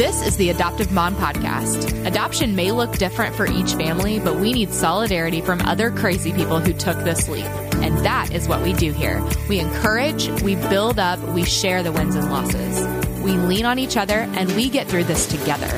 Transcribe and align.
This 0.00 0.26
is 0.26 0.38
the 0.38 0.48
Adoptive 0.48 0.90
Mom 0.90 1.14
Podcast. 1.14 2.06
Adoption 2.06 2.56
may 2.56 2.72
look 2.72 2.96
different 2.96 3.36
for 3.36 3.44
each 3.46 3.74
family, 3.74 4.18
but 4.18 4.36
we 4.36 4.54
need 4.54 4.72
solidarity 4.72 5.42
from 5.42 5.60
other 5.60 5.90
crazy 5.90 6.32
people 6.32 6.58
who 6.58 6.72
took 6.72 6.96
this 7.04 7.28
leap. 7.28 7.44
And 7.44 7.98
that 7.98 8.32
is 8.32 8.48
what 8.48 8.62
we 8.62 8.72
do 8.72 8.92
here. 8.94 9.22
We 9.46 9.58
encourage, 9.58 10.30
we 10.40 10.54
build 10.54 10.98
up, 10.98 11.18
we 11.34 11.44
share 11.44 11.82
the 11.82 11.92
wins 11.92 12.14
and 12.14 12.30
losses. 12.30 12.82
We 13.20 13.32
lean 13.32 13.66
on 13.66 13.78
each 13.78 13.98
other, 13.98 14.20
and 14.20 14.50
we 14.56 14.70
get 14.70 14.88
through 14.88 15.04
this 15.04 15.26
together. 15.26 15.68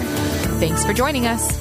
Thanks 0.61 0.87
for 0.87 0.93
joining 0.93 1.27
us. 1.27 1.59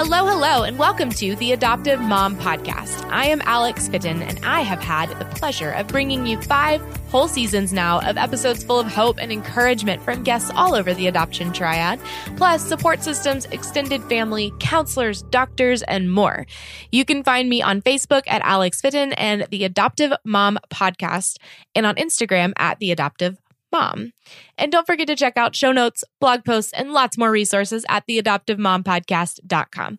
Hello, 0.00 0.24
hello, 0.28 0.62
and 0.62 0.78
welcome 0.78 1.10
to 1.10 1.34
the 1.34 1.50
Adoptive 1.50 2.00
Mom 2.00 2.36
Podcast. 2.36 3.04
I 3.10 3.26
am 3.26 3.42
Alex 3.44 3.88
Fitton, 3.88 4.22
and 4.22 4.38
I 4.44 4.60
have 4.60 4.78
had 4.78 5.10
the 5.18 5.24
pleasure 5.24 5.72
of 5.72 5.88
bringing 5.88 6.24
you 6.24 6.40
five 6.42 6.80
whole 7.08 7.26
seasons 7.26 7.72
now 7.72 7.98
of 8.08 8.16
episodes 8.16 8.62
full 8.62 8.78
of 8.78 8.86
hope 8.86 9.18
and 9.18 9.32
encouragement 9.32 10.00
from 10.00 10.22
guests 10.22 10.52
all 10.54 10.76
over 10.76 10.94
the 10.94 11.08
adoption 11.08 11.52
triad, 11.52 11.98
plus 12.36 12.64
support 12.64 13.02
systems, 13.02 13.46
extended 13.46 14.00
family, 14.04 14.52
counselors, 14.60 15.22
doctors, 15.22 15.82
and 15.82 16.12
more. 16.12 16.46
You 16.92 17.04
can 17.04 17.24
find 17.24 17.48
me 17.48 17.60
on 17.60 17.82
Facebook 17.82 18.22
at 18.28 18.40
Alex 18.44 18.80
Fitton 18.80 19.14
and 19.14 19.48
the 19.50 19.64
Adoptive 19.64 20.12
Mom 20.22 20.60
Podcast, 20.70 21.38
and 21.74 21.84
on 21.84 21.96
Instagram 21.96 22.52
at 22.56 22.78
the 22.78 22.92
Adoptive 22.92 23.36
mom. 23.72 24.12
And 24.56 24.72
don't 24.72 24.86
forget 24.86 25.06
to 25.08 25.16
check 25.16 25.36
out 25.36 25.56
show 25.56 25.72
notes, 25.72 26.04
blog 26.20 26.44
posts, 26.44 26.72
and 26.72 26.92
lots 26.92 27.18
more 27.18 27.30
resources 27.30 27.84
at 27.88 28.06
theadoptivemompodcast.com. 28.06 29.98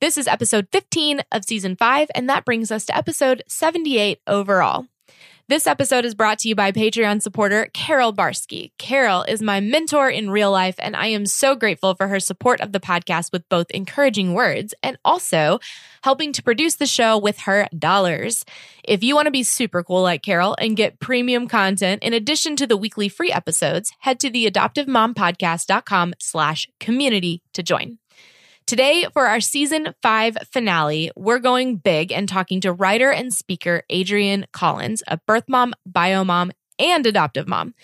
This 0.00 0.18
is 0.18 0.26
episode 0.26 0.68
15 0.72 1.22
of 1.32 1.44
season 1.44 1.76
5, 1.76 2.08
and 2.14 2.28
that 2.28 2.44
brings 2.44 2.70
us 2.70 2.84
to 2.86 2.96
episode 2.96 3.42
78 3.48 4.20
overall. 4.26 4.86
This 5.46 5.66
episode 5.66 6.06
is 6.06 6.14
brought 6.14 6.38
to 6.38 6.48
you 6.48 6.54
by 6.54 6.72
Patreon 6.72 7.20
supporter 7.20 7.68
Carol 7.74 8.14
Barsky. 8.14 8.70
Carol 8.78 9.24
is 9.24 9.42
my 9.42 9.60
mentor 9.60 10.08
in 10.08 10.30
real 10.30 10.50
life, 10.50 10.76
and 10.78 10.96
I 10.96 11.08
am 11.08 11.26
so 11.26 11.54
grateful 11.54 11.94
for 11.94 12.08
her 12.08 12.18
support 12.18 12.62
of 12.62 12.72
the 12.72 12.80
podcast 12.80 13.30
with 13.30 13.46
both 13.50 13.70
encouraging 13.72 14.32
words 14.32 14.72
and 14.82 14.96
also 15.04 15.58
helping 16.02 16.32
to 16.32 16.42
produce 16.42 16.76
the 16.76 16.86
show 16.86 17.18
with 17.18 17.40
her 17.40 17.68
dollars. 17.78 18.46
If 18.84 19.04
you 19.04 19.14
want 19.14 19.26
to 19.26 19.30
be 19.30 19.42
super 19.42 19.82
cool 19.82 20.00
like 20.00 20.22
Carol 20.22 20.56
and 20.58 20.78
get 20.78 20.98
premium 20.98 21.46
content 21.46 22.02
in 22.02 22.14
addition 22.14 22.56
to 22.56 22.66
the 22.66 22.78
weekly 22.78 23.10
free 23.10 23.30
episodes, 23.30 23.92
head 23.98 24.20
to 24.20 24.30
the 24.30 24.50
adoptivemompodcast.com 24.50 26.14
slash 26.20 26.68
community 26.80 27.42
to 27.52 27.62
join. 27.62 27.98
Today, 28.66 29.04
for 29.12 29.26
our 29.26 29.40
season 29.40 29.94
five 30.00 30.38
finale, 30.50 31.10
we're 31.16 31.38
going 31.38 31.76
big 31.76 32.10
and 32.10 32.26
talking 32.26 32.62
to 32.62 32.72
writer 32.72 33.10
and 33.10 33.30
speaker 33.30 33.82
Adrian 33.90 34.46
Collins, 34.54 35.02
a 35.06 35.18
birth 35.26 35.44
mom, 35.50 35.74
bio 35.84 36.24
mom, 36.24 36.50
and 36.78 37.06
adoptive 37.06 37.46
mom. 37.46 37.74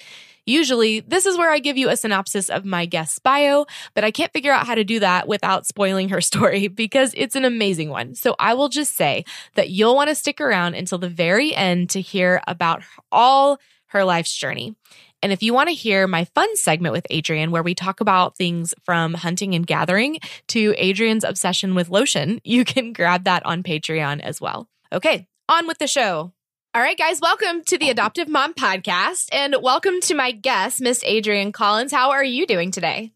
Usually, 0.47 1.01
this 1.01 1.27
is 1.27 1.37
where 1.37 1.51
I 1.51 1.59
give 1.59 1.77
you 1.77 1.91
a 1.91 1.99
synopsis 1.99 2.49
of 2.49 2.65
my 2.65 2.87
guest's 2.87 3.19
bio, 3.19 3.67
but 3.95 4.05
I 4.05 4.11
can't 4.11 4.33
figure 4.33 4.53
out 4.55 4.67
how 4.67 4.75
to 4.75 4.83
do 4.83 5.01
that 5.01 5.29
without 5.29 5.67
spoiling 5.67 6.09
her 6.09 6.21
story 6.23 6.67
because 6.69 7.13
it's 7.15 7.37
an 7.37 7.45
amazing 7.45 7.91
one. 7.91 8.15
So 8.15 8.35
I 8.39 8.55
will 8.55 8.71
just 8.71 8.97
say 8.97 9.27
that 9.57 9.69
you'll 9.69 9.95
want 9.95 10.09
to 10.09 10.15
stick 10.15 10.41
around 10.41 10.77
until 10.77 10.97
the 10.97 11.11
very 11.11 11.55
end 11.55 11.91
to 11.91 12.01
hear 12.01 12.41
about 12.49 12.83
all 13.13 13.59
her 13.89 14.03
life's 14.03 14.35
journey. 14.35 14.77
And 15.23 15.33
if 15.33 15.43
you 15.43 15.53
want 15.53 15.69
to 15.69 15.75
hear 15.75 16.07
my 16.07 16.25
fun 16.25 16.57
segment 16.57 16.93
with 16.95 17.07
Adrian, 17.11 17.51
where 17.51 17.63
we 17.63 17.75
talk 17.75 18.01
about 18.01 18.37
things 18.37 18.73
from 18.85 19.13
hunting 19.13 19.55
and 19.55 19.67
gathering 19.67 20.19
to 20.49 20.75
Adrian's 20.79 21.25
obsession 21.25 21.75
with 21.75 21.91
lotion, 21.91 22.41
you 22.45 22.65
can 22.65 22.93
grab 22.93 23.25
that 23.25 23.45
on 23.45 23.63
Patreon 23.63 24.21
as 24.21 24.41
well. 24.41 24.69
Okay, 24.93 25.27
on 25.49 25.67
with 25.67 25.79
the 25.79 25.87
show. 25.87 26.33
All 26.73 26.81
right, 26.81 26.97
guys, 26.97 27.21
welcome 27.21 27.63
to 27.65 27.77
the 27.77 27.91
Adoptive 27.91 28.29
Mom 28.29 28.55
Podcast 28.55 29.29
and 29.33 29.57
welcome 29.61 30.01
to 30.03 30.15
my 30.15 30.31
guest, 30.31 30.81
Miss 30.81 31.03
Adrian 31.05 31.53
Collins. 31.53 31.93
How 31.93 32.13
are 32.13 32.25
you 32.25 32.47
doing 32.47 32.71
today? 32.71 33.13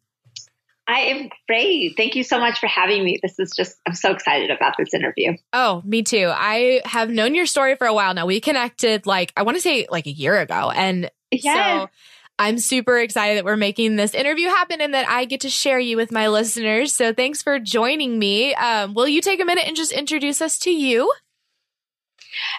I 0.87 1.01
am 1.01 1.31
great. 1.48 1.95
Thank 1.97 2.14
you 2.14 2.25
so 2.25 2.39
much 2.39 2.59
for 2.59 2.67
having 2.67 3.03
me. 3.03 3.19
This 3.23 3.39
is 3.39 3.53
just, 3.57 3.79
I'm 3.87 3.95
so 3.95 4.11
excited 4.11 4.51
about 4.51 4.75
this 4.77 4.93
interview. 4.93 5.37
Oh, 5.53 5.81
me 5.85 6.03
too. 6.03 6.31
I 6.35 6.83
have 6.85 7.09
known 7.09 7.35
your 7.35 7.47
story 7.47 7.77
for 7.77 7.87
a 7.87 7.95
while 7.95 8.13
now. 8.13 8.27
We 8.27 8.41
connected 8.41 9.07
like, 9.07 9.33
I 9.37 9.45
want 9.45 9.57
to 9.57 9.63
say 9.63 9.87
like 9.89 10.07
a 10.07 10.13
year 10.13 10.39
ago. 10.39 10.70
And 10.70 11.11
Yes. 11.42 11.89
So 11.90 11.90
I'm 12.36 12.58
super 12.58 12.98
excited 12.98 13.39
that 13.39 13.45
we're 13.45 13.56
making 13.56 13.95
this 13.95 14.12
interview 14.12 14.48
happen 14.48 14.80
and 14.80 14.92
that 14.92 15.08
I 15.08 15.24
get 15.24 15.42
to 15.42 15.48
share 15.48 15.78
you 15.78 15.96
with 15.96 16.11
my 16.11 16.27
listeners. 16.27 16.92
So 16.92 17.12
thanks 17.12 17.42
for 17.42 17.61
joining 17.61 18.18
me. 18.18 18.55
Um, 18.55 18.92
will 18.95 19.06
you 19.06 19.20
take 19.20 19.40
a 19.40 19.45
minute 19.45 19.67
and 19.68 19.77
just 19.77 19.92
introduce 19.92 20.42
us 20.42 20.58
to 20.61 20.70
you? 20.70 21.12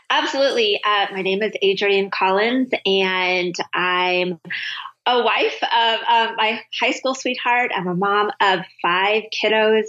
Absolutely. 0.09 0.79
Uh, 0.85 1.07
my 1.11 1.21
name 1.21 1.43
is 1.43 1.51
Adrian 1.61 2.09
Collins, 2.09 2.71
and 2.85 3.53
I'm 3.73 4.39
a 5.05 5.23
wife 5.23 5.61
of 5.61 5.99
um, 6.07 6.35
my 6.37 6.61
high 6.79 6.91
school 6.91 7.13
sweetheart. 7.13 7.71
I'm 7.75 7.87
a 7.87 7.95
mom 7.95 8.31
of 8.41 8.61
five 8.81 9.23
kiddos, 9.33 9.87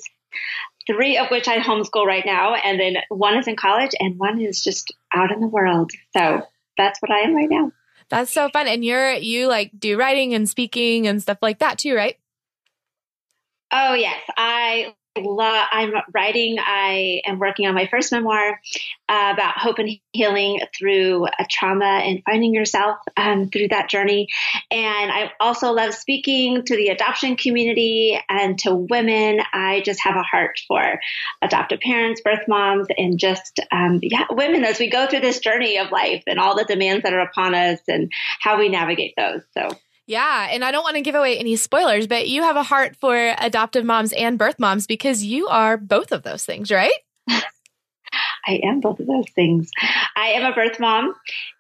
three 0.87 1.17
of 1.19 1.29
which 1.31 1.47
I 1.47 1.59
homeschool 1.59 2.07
right 2.07 2.27
now, 2.27 2.55
and 2.55 2.81
then 2.81 2.97
one 3.09 3.39
is 3.39 3.47
in 3.47 3.55
college, 3.55 3.93
and 4.01 4.19
one 4.19 4.41
is 4.41 4.63
just 4.63 4.93
out 5.15 5.31
in 5.31 5.41
the 5.41 5.47
world. 5.47 5.93
So 6.17 6.43
that's 6.77 7.01
what 7.01 7.13
I 7.13 7.21
am 7.21 7.35
right 7.35 7.49
now. 7.49 7.71
That's 8.09 8.33
so 8.33 8.49
fun. 8.51 8.69
And 8.69 8.85
you're 8.85 9.13
you 9.15 9.49
like 9.49 9.73
do 9.79 9.99
writing 9.99 10.35
and 10.35 10.49
speaking 10.49 11.07
and 11.07 11.21
stuff 11.21 11.39
like 11.43 11.59
that 11.59 11.79
too, 11.79 11.95
right? 11.95 12.17
Oh 13.73 13.95
yes, 13.95 14.21
I 14.37 14.95
love. 15.19 15.67
I'm 15.71 15.93
writing. 16.15 16.57
I 16.59 17.23
am 17.27 17.39
working 17.39 17.67
on 17.67 17.75
my 17.75 17.87
first 17.87 18.13
memoir 18.13 18.61
uh, 19.09 19.31
about 19.35 19.59
hope 19.59 19.79
and 19.79 19.99
healing 20.13 20.61
through 20.77 21.27
a 21.27 21.47
trauma 21.49 21.85
and 21.85 22.23
finding 22.25 22.55
yourself 22.55 22.99
um, 23.17 23.49
through 23.51 23.69
that 23.69 23.89
journey. 23.89 24.29
And 24.71 25.11
I 25.11 25.33
also 25.41 25.73
love 25.73 25.95
speaking 25.95 26.65
to 26.65 26.77
the 26.77 26.89
adoption 26.89 27.37
community 27.37 28.19
and 28.29 28.59
to 28.61 28.75
women. 28.75 29.41
I 29.53 29.83
just 29.85 30.01
have 30.01 30.17
a 30.17 30.23
heart 30.23 30.61
for 30.67 31.01
adoptive 31.43 31.81
parents, 31.81 32.21
birth 32.23 32.49
moms, 32.49 32.89
and 32.97 33.19
just 33.19 33.61
um, 33.71 34.01
yeah, 34.03 34.25
women 34.31 34.65
as 34.65 34.79
we 34.79 34.91
go 34.91 35.07
through 35.07 35.21
this 35.21 35.41
journey 35.41 35.79
of 35.79 35.91
life 35.93 36.23
and 36.27 36.39
all 36.39 36.57
the 36.57 36.65
demands 36.65 37.03
that 37.03 37.13
are 37.13 37.21
upon 37.21 37.55
us 37.55 37.81
and 37.89 38.11
how 38.41 38.59
we 38.59 38.69
navigate 38.69 39.15
those. 39.17 39.43
So. 39.53 39.69
Yeah, 40.07 40.49
and 40.51 40.65
I 40.65 40.71
don't 40.71 40.85
want 40.85 40.97
to 40.97 41.03
give 41.03 41.17
away 41.17 41.37
any 41.39 41.57
spoilers, 41.57 42.07
but 42.07 42.29
you 42.29 42.43
have 42.43 42.57
a 42.57 42.63
heart 42.63 42.97
for 42.97 43.35
adoptive 43.39 43.85
moms 43.85 44.13
and 44.13 44.39
birth 44.39 44.59
moms 44.59 44.87
because 44.87 45.25
you 45.25 45.49
are 45.49 45.77
both 45.77 46.13
of 46.13 46.23
those 46.23 46.45
things, 46.45 46.71
right? 46.71 46.95
I 47.29 48.61
am 48.63 48.81
both 48.81 49.01
of 49.01 49.07
those 49.07 49.29
things. 49.35 49.71
I 50.17 50.29
am 50.29 50.45
a 50.51 50.55
birth 50.55 50.79
mom, 50.79 51.13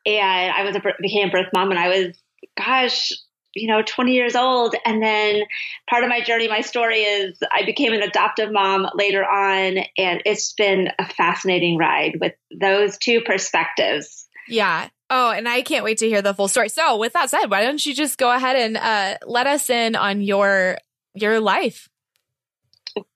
and 0.04 0.52
I 0.52 0.62
was 0.62 0.76
a 0.76 0.82
became 1.00 1.28
a 1.28 1.32
birth 1.32 1.48
mom 1.52 1.68
when 1.68 1.78
I 1.78 1.88
was, 1.88 2.16
gosh, 2.56 3.10
you 3.54 3.66
know, 3.66 3.82
20 3.82 4.12
years 4.12 4.36
old. 4.36 4.76
And 4.84 5.02
then 5.02 5.42
part 5.90 6.04
of 6.04 6.10
my 6.10 6.20
journey, 6.20 6.46
my 6.46 6.60
story 6.60 7.00
is 7.00 7.36
I 7.52 7.64
became 7.64 7.92
an 7.92 8.02
adoptive 8.02 8.52
mom 8.52 8.86
later 8.94 9.24
on, 9.24 9.78
and 9.98 10.22
it's 10.24 10.52
been 10.52 10.90
a 10.98 11.08
fascinating 11.08 11.78
ride 11.78 12.18
with 12.20 12.34
those 12.60 12.96
two 12.98 13.22
perspectives. 13.22 14.25
Yeah. 14.48 14.88
Oh, 15.08 15.30
and 15.30 15.48
I 15.48 15.62
can't 15.62 15.84
wait 15.84 15.98
to 15.98 16.08
hear 16.08 16.22
the 16.22 16.34
full 16.34 16.48
story. 16.48 16.68
So, 16.68 16.96
with 16.96 17.12
that 17.12 17.30
said, 17.30 17.46
why 17.46 17.62
don't 17.62 17.84
you 17.84 17.94
just 17.94 18.18
go 18.18 18.34
ahead 18.34 18.56
and 18.56 18.76
uh, 18.76 19.18
let 19.26 19.46
us 19.46 19.70
in 19.70 19.94
on 19.94 20.20
your 20.20 20.78
your 21.14 21.40
life? 21.40 21.88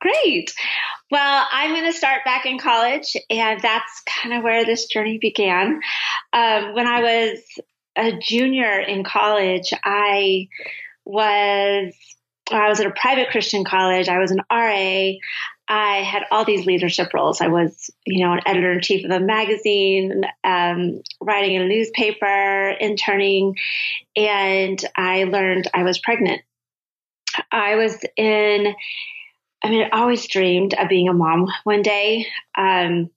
Great. 0.01 0.53
Well, 1.11 1.47
I'm 1.51 1.71
going 1.71 1.91
to 1.91 1.97
start 1.97 2.25
back 2.25 2.47
in 2.47 2.59
college, 2.59 3.17
and 3.29 3.61
that's 3.61 4.03
kind 4.07 4.35
of 4.35 4.45
where 4.45 4.65
this 4.65 4.87
journey 4.87 5.19
began. 5.19 5.81
Um, 6.33 6.75
when 6.75 6.87
I 6.87 7.01
was 7.01 7.39
a 7.97 8.13
junior 8.19 8.79
in 8.79 9.03
college, 9.03 9.73
I 9.85 10.49
was 11.05 11.95
I 12.53 12.69
was 12.69 12.81
at 12.81 12.87
a 12.87 12.91
private 12.93 13.31
Christian 13.31 13.65
college. 13.65 14.09
I 14.09 14.19
was 14.19 14.31
an 14.31 14.43
RA. 14.51 15.13
I 15.71 16.03
had 16.03 16.25
all 16.33 16.45
these 16.45 16.67
leadership 16.67 17.15
roles. 17.15 17.41
I 17.41 17.47
was, 17.47 17.91
you 18.05 18.27
know, 18.27 18.33
an 18.33 18.41
editor 18.45 18.73
in 18.73 18.81
chief 18.81 19.05
of 19.05 19.13
a 19.13 19.21
magazine, 19.21 20.25
um, 20.43 21.01
writing 21.21 21.55
in 21.55 21.63
a 21.63 21.69
newspaper, 21.69 22.71
interning, 22.71 23.55
and 24.17 24.85
I 24.97 25.25
learned 25.25 25.71
I 25.73 25.85
was 25.85 26.01
pregnant. 26.01 26.43
I 27.53 27.77
was 27.77 27.97
in, 28.17 28.75
I 29.63 29.71
mean, 29.71 29.89
I 29.93 30.01
always 30.01 30.27
dreamed 30.27 30.75
of 30.75 30.89
being 30.89 31.09
a 31.09 31.13
mom 31.13 31.47
one 31.63 31.83
day. 31.83 32.27
Um, 32.59 33.11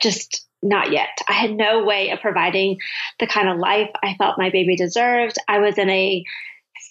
just 0.00 0.46
not 0.62 0.92
yet. 0.92 1.18
I 1.28 1.32
had 1.32 1.56
no 1.56 1.82
way 1.84 2.10
of 2.10 2.20
providing 2.20 2.78
the 3.18 3.26
kind 3.26 3.48
of 3.48 3.58
life 3.58 3.90
I 4.00 4.14
felt 4.14 4.38
my 4.38 4.50
baby 4.50 4.76
deserved. 4.76 5.38
I 5.48 5.58
was 5.58 5.76
in 5.76 5.90
a 5.90 6.24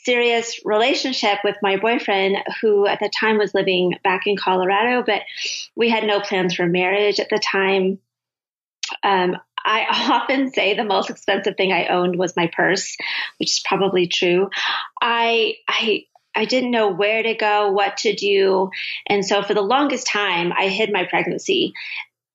serious 0.03 0.59
relationship 0.65 1.39
with 1.43 1.55
my 1.61 1.77
boyfriend, 1.77 2.37
who 2.61 2.87
at 2.87 2.99
the 2.99 3.11
time 3.19 3.37
was 3.37 3.53
living 3.53 3.97
back 4.03 4.27
in 4.27 4.37
Colorado, 4.37 5.03
but 5.05 5.21
we 5.75 5.89
had 5.89 6.03
no 6.03 6.19
plans 6.19 6.55
for 6.55 6.65
marriage 6.65 7.19
at 7.19 7.29
the 7.29 7.39
time. 7.39 7.99
Um, 9.03 9.37
I 9.63 9.85
often 10.11 10.51
say 10.51 10.73
the 10.73 10.83
most 10.83 11.09
expensive 11.09 11.55
thing 11.57 11.71
I 11.71 11.87
owned 11.87 12.17
was 12.17 12.35
my 12.35 12.47
purse, 12.47 12.95
which 13.37 13.51
is 13.51 13.61
probably 13.65 14.07
true. 14.07 14.49
I, 15.01 15.55
I, 15.67 16.05
I 16.35 16.45
didn't 16.45 16.71
know 16.71 16.89
where 16.89 17.23
to 17.23 17.33
go, 17.33 17.71
what 17.71 17.97
to 17.97 18.15
do. 18.15 18.69
And 19.07 19.25
so 19.25 19.43
for 19.43 19.53
the 19.53 19.61
longest 19.61 20.07
time, 20.07 20.53
I 20.53 20.67
hid 20.67 20.91
my 20.91 21.05
pregnancy 21.05 21.73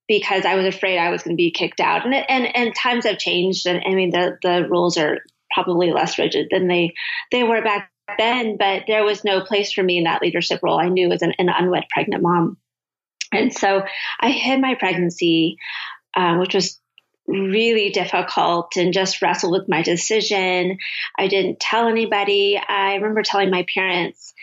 because 0.07 0.45
I 0.45 0.57
was 0.57 0.67
afraid 0.67 0.99
I 0.99 1.11
was 1.11 1.23
going 1.23 1.37
to 1.37 1.41
be 1.41 1.51
kicked 1.51 1.81
out. 1.81 2.05
And, 2.05 2.15
and, 2.15 2.55
and 2.55 2.75
times 2.75 3.07
have 3.07 3.19
changed. 3.19 3.67
And 3.67 3.83
I 3.87 3.95
mean, 3.95 4.11
the, 4.11 4.39
the 4.43 4.69
rules 4.69 4.99
are 4.99 5.21
probably 5.53 5.93
less 5.93 6.19
rigid 6.19 6.49
than 6.51 6.69
they 6.69 6.95
they 7.31 7.43
were 7.43 7.63
back 7.63 7.91
then, 8.19 8.57
but 8.57 8.85
there 8.87 9.05
was 9.05 9.25
no 9.25 9.41
place 9.41 9.73
for 9.73 9.83
me 9.83 9.99
in 9.99 10.05
that 10.05 10.23
leadership 10.23 10.61
role. 10.63 10.79
I 10.79 10.89
knew 10.89 11.11
as 11.11 11.23
an, 11.23 11.33
an 11.39 11.49
unwed 11.49 11.85
pregnant 11.91 12.23
mom. 12.23 12.59
And 13.33 13.53
so 13.53 13.83
I 14.21 14.31
hid 14.31 14.61
my 14.61 14.75
pregnancy, 14.75 15.57
uh, 16.15 16.37
which 16.37 16.55
was 16.55 16.79
really 17.27 17.91
difficult 17.91 18.77
and 18.77 18.93
just 18.93 19.23
wrestled 19.23 19.53
with 19.53 19.69
my 19.69 19.83
decision. 19.83 20.79
I 21.19 21.27
didn't 21.27 21.61
tell 21.61 21.89
anybody. 21.89 22.59
I 22.59 22.95
remember 22.97 23.23
telling 23.23 23.51
my 23.51 23.65
parents 23.75 24.35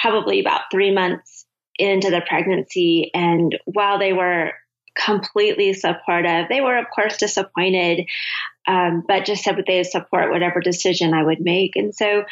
probably 0.00 0.40
about 0.40 0.62
three 0.70 0.92
months 0.92 1.44
into 1.76 2.10
the 2.10 2.22
pregnancy. 2.26 3.10
And 3.14 3.58
while 3.64 3.98
they 3.98 4.12
were 4.12 4.52
completely 4.94 5.72
supportive, 5.72 6.46
they 6.48 6.60
were, 6.60 6.76
of 6.76 6.86
course, 6.94 7.16
disappointed, 7.16 8.06
um, 8.66 9.04
but 9.06 9.24
just 9.24 9.42
said 9.42 9.56
that 9.56 9.66
they 9.66 9.82
support 9.82 10.30
whatever 10.30 10.60
decision 10.60 11.14
I 11.14 11.22
would 11.22 11.40
make. 11.40 11.76
And 11.76 11.94
so 11.94 12.24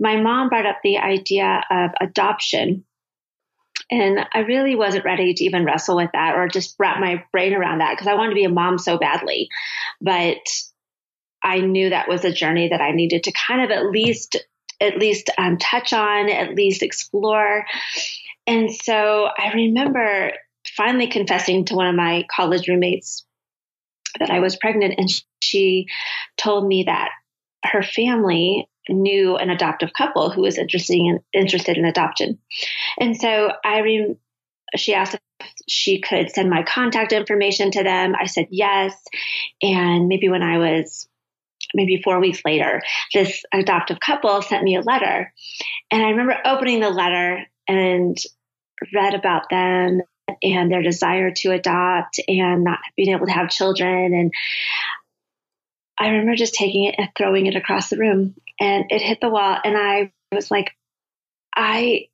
my 0.00 0.20
mom 0.20 0.48
brought 0.48 0.66
up 0.66 0.78
the 0.82 0.98
idea 0.98 1.62
of 1.70 1.90
adoption. 2.00 2.84
And 3.90 4.18
I 4.34 4.40
really 4.40 4.74
wasn't 4.74 5.04
ready 5.04 5.32
to 5.34 5.44
even 5.44 5.64
wrestle 5.64 5.96
with 5.96 6.10
that 6.12 6.34
or 6.34 6.48
just 6.48 6.74
wrap 6.78 6.98
my 6.98 7.24
brain 7.30 7.54
around 7.54 7.78
that 7.78 7.92
because 7.92 8.08
I 8.08 8.14
wanted 8.14 8.30
to 8.30 8.36
be 8.36 8.44
a 8.44 8.48
mom 8.48 8.78
so 8.78 8.98
badly. 8.98 9.48
But 10.00 10.38
I 11.42 11.60
knew 11.60 11.90
that 11.90 12.08
was 12.08 12.24
a 12.24 12.32
journey 12.32 12.70
that 12.70 12.80
I 12.80 12.90
needed 12.90 13.24
to 13.24 13.32
kind 13.32 13.62
of 13.62 13.70
at 13.70 13.90
least 13.90 14.36
at 14.80 14.98
least 14.98 15.30
um, 15.38 15.56
touch 15.56 15.92
on, 15.92 16.28
at 16.28 16.54
least 16.54 16.82
explore. 16.82 17.64
And 18.46 18.70
so 18.74 19.26
I 19.38 19.52
remember 19.54 20.32
finally 20.76 21.08
confessing 21.08 21.64
to 21.66 21.74
one 21.74 21.88
of 21.88 21.94
my 21.94 22.24
college 22.30 22.68
roommates 22.68 23.24
that 24.18 24.30
I 24.30 24.40
was 24.40 24.56
pregnant, 24.56 24.94
and 24.98 25.08
she 25.42 25.86
told 26.36 26.66
me 26.66 26.84
that 26.84 27.10
her 27.64 27.82
family 27.82 28.68
knew 28.88 29.36
an 29.36 29.50
adoptive 29.50 29.92
couple 29.92 30.30
who 30.30 30.42
was 30.42 30.58
interested 30.58 30.94
in, 30.94 31.20
interested 31.32 31.76
in 31.76 31.84
adoption. 31.84 32.38
And 32.98 33.16
so 33.16 33.50
I 33.64 33.80
re- 33.80 34.16
she 34.76 34.94
asked 34.94 35.14
if 35.14 35.50
she 35.68 36.00
could 36.00 36.30
send 36.30 36.50
my 36.50 36.62
contact 36.62 37.12
information 37.12 37.70
to 37.72 37.82
them. 37.82 38.14
I 38.18 38.26
said 38.26 38.46
yes. 38.50 38.94
And 39.62 40.08
maybe 40.08 40.28
when 40.28 40.42
I 40.42 40.58
was 40.58 41.08
maybe 41.74 42.00
four 42.02 42.20
weeks 42.20 42.42
later, 42.44 42.80
this 43.12 43.42
adoptive 43.52 43.98
couple 44.00 44.40
sent 44.42 44.62
me 44.62 44.76
a 44.76 44.82
letter. 44.82 45.32
And 45.90 46.02
I 46.02 46.10
remember 46.10 46.36
opening 46.44 46.80
the 46.80 46.90
letter 46.90 47.44
and 47.68 48.16
read 48.94 49.14
about 49.14 49.50
them 49.50 50.02
and 50.42 50.70
their 50.70 50.82
desire 50.82 51.30
to 51.30 51.52
adopt 51.52 52.20
and 52.28 52.64
not 52.64 52.78
being 52.96 53.10
able 53.10 53.26
to 53.26 53.32
have 53.32 53.48
children. 53.48 54.14
And 54.14 54.32
I 55.98 56.08
remember 56.08 56.34
just 56.34 56.54
taking 56.54 56.84
it 56.84 56.96
and 56.98 57.08
throwing 57.16 57.46
it 57.46 57.56
across 57.56 57.88
the 57.88 57.98
room 57.98 58.34
and 58.60 58.86
it 58.90 59.02
hit 59.02 59.20
the 59.20 59.30
wall. 59.30 59.58
And 59.62 59.76
I 59.76 60.12
was 60.32 60.50
like, 60.50 60.72
I, 61.54 62.08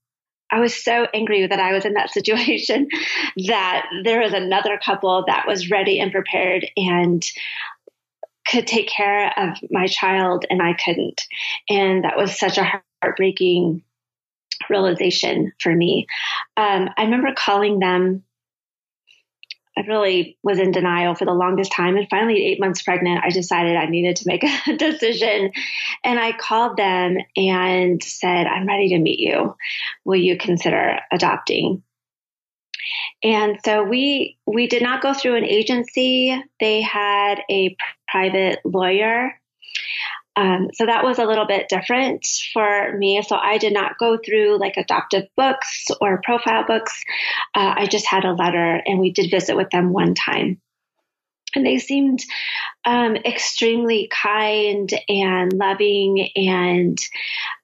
I 0.51 0.61
was 0.61 0.75
so 0.75 1.07
angry 1.15 1.47
that 1.47 1.59
I 1.59 1.73
was 1.73 1.85
in 1.85 1.95
that 1.95 2.11
situation 2.13 2.89
that 3.49 3.87
there 4.05 4.21
was 4.21 4.33
another 4.33 4.79
couple 4.85 5.25
that 5.27 5.47
was 5.47 5.71
ready 5.71 5.99
and 5.99 6.13
prepared 6.13 6.67
and 6.77 7.25
could 8.47 8.67
take 8.67 8.89
care 8.89 9.33
of 9.37 9.57
my 9.71 9.87
child 9.87 10.45
and 10.51 10.61
I 10.61 10.75
couldn't. 10.75 11.23
And 11.69 12.05
that 12.05 12.17
was 12.17 12.39
such 12.39 12.59
a 12.59 12.83
heartbreaking 13.01 13.83
realization 14.71 15.53
for 15.61 15.75
me. 15.75 16.07
Um, 16.57 16.91
I 16.97 17.05
remember 17.05 17.35
calling 17.37 17.79
them. 17.79 18.25
I 19.77 19.83
really 19.83 20.37
was 20.43 20.59
in 20.59 20.71
denial 20.71 21.15
for 21.15 21.25
the 21.25 21.33
longest 21.33 21.73
time. 21.73 21.97
And 21.97 22.07
finally, 22.11 22.45
eight 22.45 22.61
months 22.61 22.83
pregnant, 22.83 23.25
I 23.25 23.31
decided 23.31 23.75
I 23.75 23.87
needed 23.87 24.17
to 24.17 24.25
make 24.27 24.45
a 24.69 24.77
decision. 24.77 25.51
And 26.05 26.21
I 26.21 26.33
called 26.33 26.77
them 26.77 27.17
and 27.37 28.03
said, 28.03 28.47
I'm 28.47 28.67
ready 28.67 28.91
to 28.91 28.99
meet 28.99 29.19
you. 29.19 29.57
Will 30.05 30.21
you 30.21 30.37
consider 30.37 30.99
adopting? 31.11 31.83
And 33.23 33.59
so 33.65 33.85
we 33.85 34.37
we 34.47 34.67
did 34.67 34.83
not 34.83 35.03
go 35.03 35.15
through 35.15 35.37
an 35.37 35.45
agency. 35.45 36.43
They 36.61 36.83
had 36.83 37.43
a 37.51 37.77
private 38.09 38.59
lawyer 38.65 39.33
um, 40.35 40.69
so 40.73 40.87
that 40.87 41.05
was 41.05 41.19
a 41.19 41.27
little 41.27 41.47
bit 41.47 41.69
different 41.69 42.27
for 42.53 42.97
me. 42.97 43.23
So 43.23 43.37
I 43.37 43.59
did 43.59 43.73
not 43.73 43.99
go 43.99 44.17
through 44.17 44.59
like 44.59 44.77
adoptive 44.77 45.25
books 45.37 45.89
or 46.01 46.23
profile 46.23 46.65
books. 46.67 47.03
Uh, 47.55 47.75
I 47.77 47.87
just 47.87 48.07
had 48.07 48.25
a 48.25 48.33
letter 48.33 48.81
and 48.87 48.99
we 48.99 49.13
did 49.13 49.31
visit 49.31 49.57
with 49.57 49.71
them 49.71 49.93
one 49.93 50.15
time. 50.15 50.61
And 51.55 51.67
they 51.67 51.79
seemed 51.79 52.21
um, 52.87 53.15
extremely 53.15 54.09
kind 54.11 54.91
and 55.07 55.53
loving, 55.53 56.31
and 56.35 56.99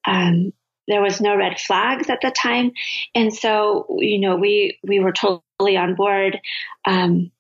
um, 0.05 0.53
there 0.87 1.00
was 1.00 1.23
no 1.23 1.35
red 1.37 1.59
flags 1.59 2.11
at 2.11 2.21
the 2.21 2.31
time. 2.31 2.73
And 3.14 3.32
so, 3.32 3.87
you 3.99 4.21
know, 4.21 4.37
we 4.37 4.79
we 4.87 5.00
were 5.00 5.12
totally 5.12 5.79
on 5.79 5.94
board. 5.94 6.38
Um, 6.85 7.31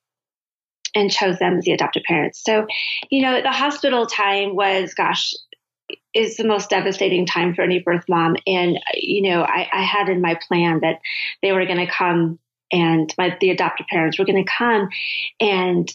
and 0.94 1.10
chose 1.10 1.38
them 1.38 1.58
as 1.58 1.64
the 1.64 1.72
adoptive 1.72 2.02
parents. 2.04 2.42
So, 2.44 2.66
you 3.10 3.22
know, 3.22 3.40
the 3.42 3.52
hospital 3.52 4.06
time 4.06 4.54
was, 4.54 4.94
gosh, 4.94 5.34
is 6.14 6.36
the 6.36 6.46
most 6.46 6.70
devastating 6.70 7.26
time 7.26 7.54
for 7.54 7.62
any 7.62 7.80
birth 7.80 8.04
mom. 8.08 8.36
And, 8.46 8.78
you 8.94 9.30
know, 9.30 9.42
I, 9.42 9.68
I 9.72 9.82
had 9.82 10.08
in 10.08 10.20
my 10.20 10.38
plan 10.48 10.80
that 10.80 11.00
they 11.42 11.52
were 11.52 11.66
going 11.66 11.84
to 11.84 11.92
come 11.92 12.38
and 12.70 13.12
my, 13.16 13.36
the 13.40 13.50
adoptive 13.50 13.86
parents 13.86 14.18
were 14.18 14.24
going 14.24 14.44
to 14.44 14.50
come 14.50 14.88
and 15.40 15.92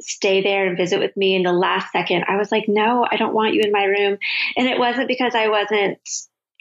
stay 0.00 0.42
there 0.42 0.66
and 0.66 0.76
visit 0.76 0.98
with 0.98 1.16
me. 1.16 1.34
In 1.34 1.42
the 1.42 1.52
last 1.52 1.92
second, 1.92 2.24
I 2.28 2.36
was 2.36 2.50
like, 2.50 2.64
no, 2.68 3.06
I 3.10 3.16
don't 3.16 3.34
want 3.34 3.54
you 3.54 3.62
in 3.62 3.72
my 3.72 3.84
room. 3.84 4.18
And 4.56 4.66
it 4.68 4.78
wasn't 4.78 5.08
because 5.08 5.34
I 5.34 5.48
wasn't 5.48 5.98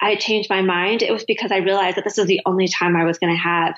I 0.03 0.15
changed 0.15 0.50
my 0.50 0.61
mind, 0.61 1.01
it 1.01 1.13
was 1.13 1.23
because 1.23 1.51
I 1.51 1.59
realized 1.59 1.95
that 1.95 2.03
this 2.03 2.17
was 2.17 2.27
the 2.27 2.41
only 2.45 2.67
time 2.67 2.97
I 2.97 3.05
was 3.05 3.19
going 3.19 3.33
to 3.33 3.41
have 3.41 3.75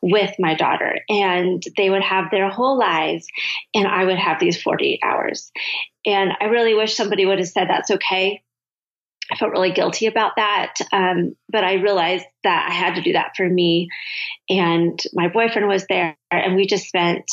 with 0.00 0.34
my 0.38 0.54
daughter. 0.54 1.00
And 1.10 1.62
they 1.76 1.90
would 1.90 2.02
have 2.02 2.30
their 2.30 2.48
whole 2.48 2.78
lives, 2.78 3.26
and 3.74 3.86
I 3.86 4.06
would 4.06 4.18
have 4.18 4.40
these 4.40 4.60
48 4.60 5.00
hours. 5.04 5.52
And 6.06 6.32
I 6.40 6.46
really 6.46 6.74
wish 6.74 6.96
somebody 6.96 7.26
would 7.26 7.38
have 7.38 7.48
said, 7.48 7.68
that's 7.68 7.90
okay. 7.90 8.42
I 9.30 9.36
felt 9.36 9.52
really 9.52 9.72
guilty 9.72 10.06
about 10.06 10.32
that. 10.36 10.74
Um, 10.92 11.36
but 11.50 11.62
I 11.62 11.74
realized 11.74 12.24
that 12.42 12.68
I 12.70 12.72
had 12.72 12.94
to 12.94 13.02
do 13.02 13.12
that 13.12 13.32
for 13.36 13.46
me. 13.46 13.88
And 14.48 14.98
my 15.12 15.28
boyfriend 15.28 15.68
was 15.68 15.84
there, 15.88 16.16
and 16.30 16.56
we 16.56 16.66
just 16.66 16.86
spent 16.86 17.26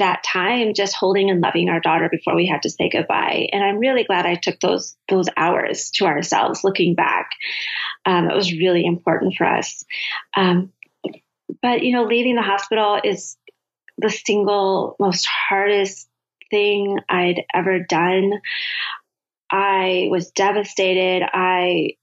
that 0.00 0.24
time 0.24 0.74
just 0.74 0.94
holding 0.94 1.30
and 1.30 1.40
loving 1.40 1.68
our 1.68 1.80
daughter 1.80 2.08
before 2.10 2.34
we 2.34 2.46
had 2.46 2.62
to 2.62 2.70
say 2.70 2.90
goodbye. 2.90 3.48
And 3.52 3.62
I'm 3.62 3.78
really 3.78 4.04
glad 4.04 4.26
I 4.26 4.34
took 4.34 4.58
those 4.60 4.96
those 5.08 5.28
hours 5.36 5.90
to 5.92 6.06
ourselves. 6.06 6.64
Looking 6.64 6.94
back, 6.94 7.30
um, 8.04 8.28
it 8.28 8.34
was 8.34 8.52
really 8.52 8.84
important 8.84 9.36
for 9.36 9.46
us. 9.46 9.84
Um, 10.36 10.72
but 11.62 11.82
you 11.82 11.92
know, 11.92 12.04
leaving 12.04 12.34
the 12.34 12.42
hospital 12.42 13.00
is 13.02 13.36
the 13.98 14.10
single 14.10 14.96
most 14.98 15.26
hardest 15.26 16.08
thing 16.50 16.98
I'd 17.08 17.44
ever 17.54 17.80
done. 17.80 18.40
I 19.50 20.08
was 20.10 20.30
devastated. 20.30 21.22
I 21.32 21.96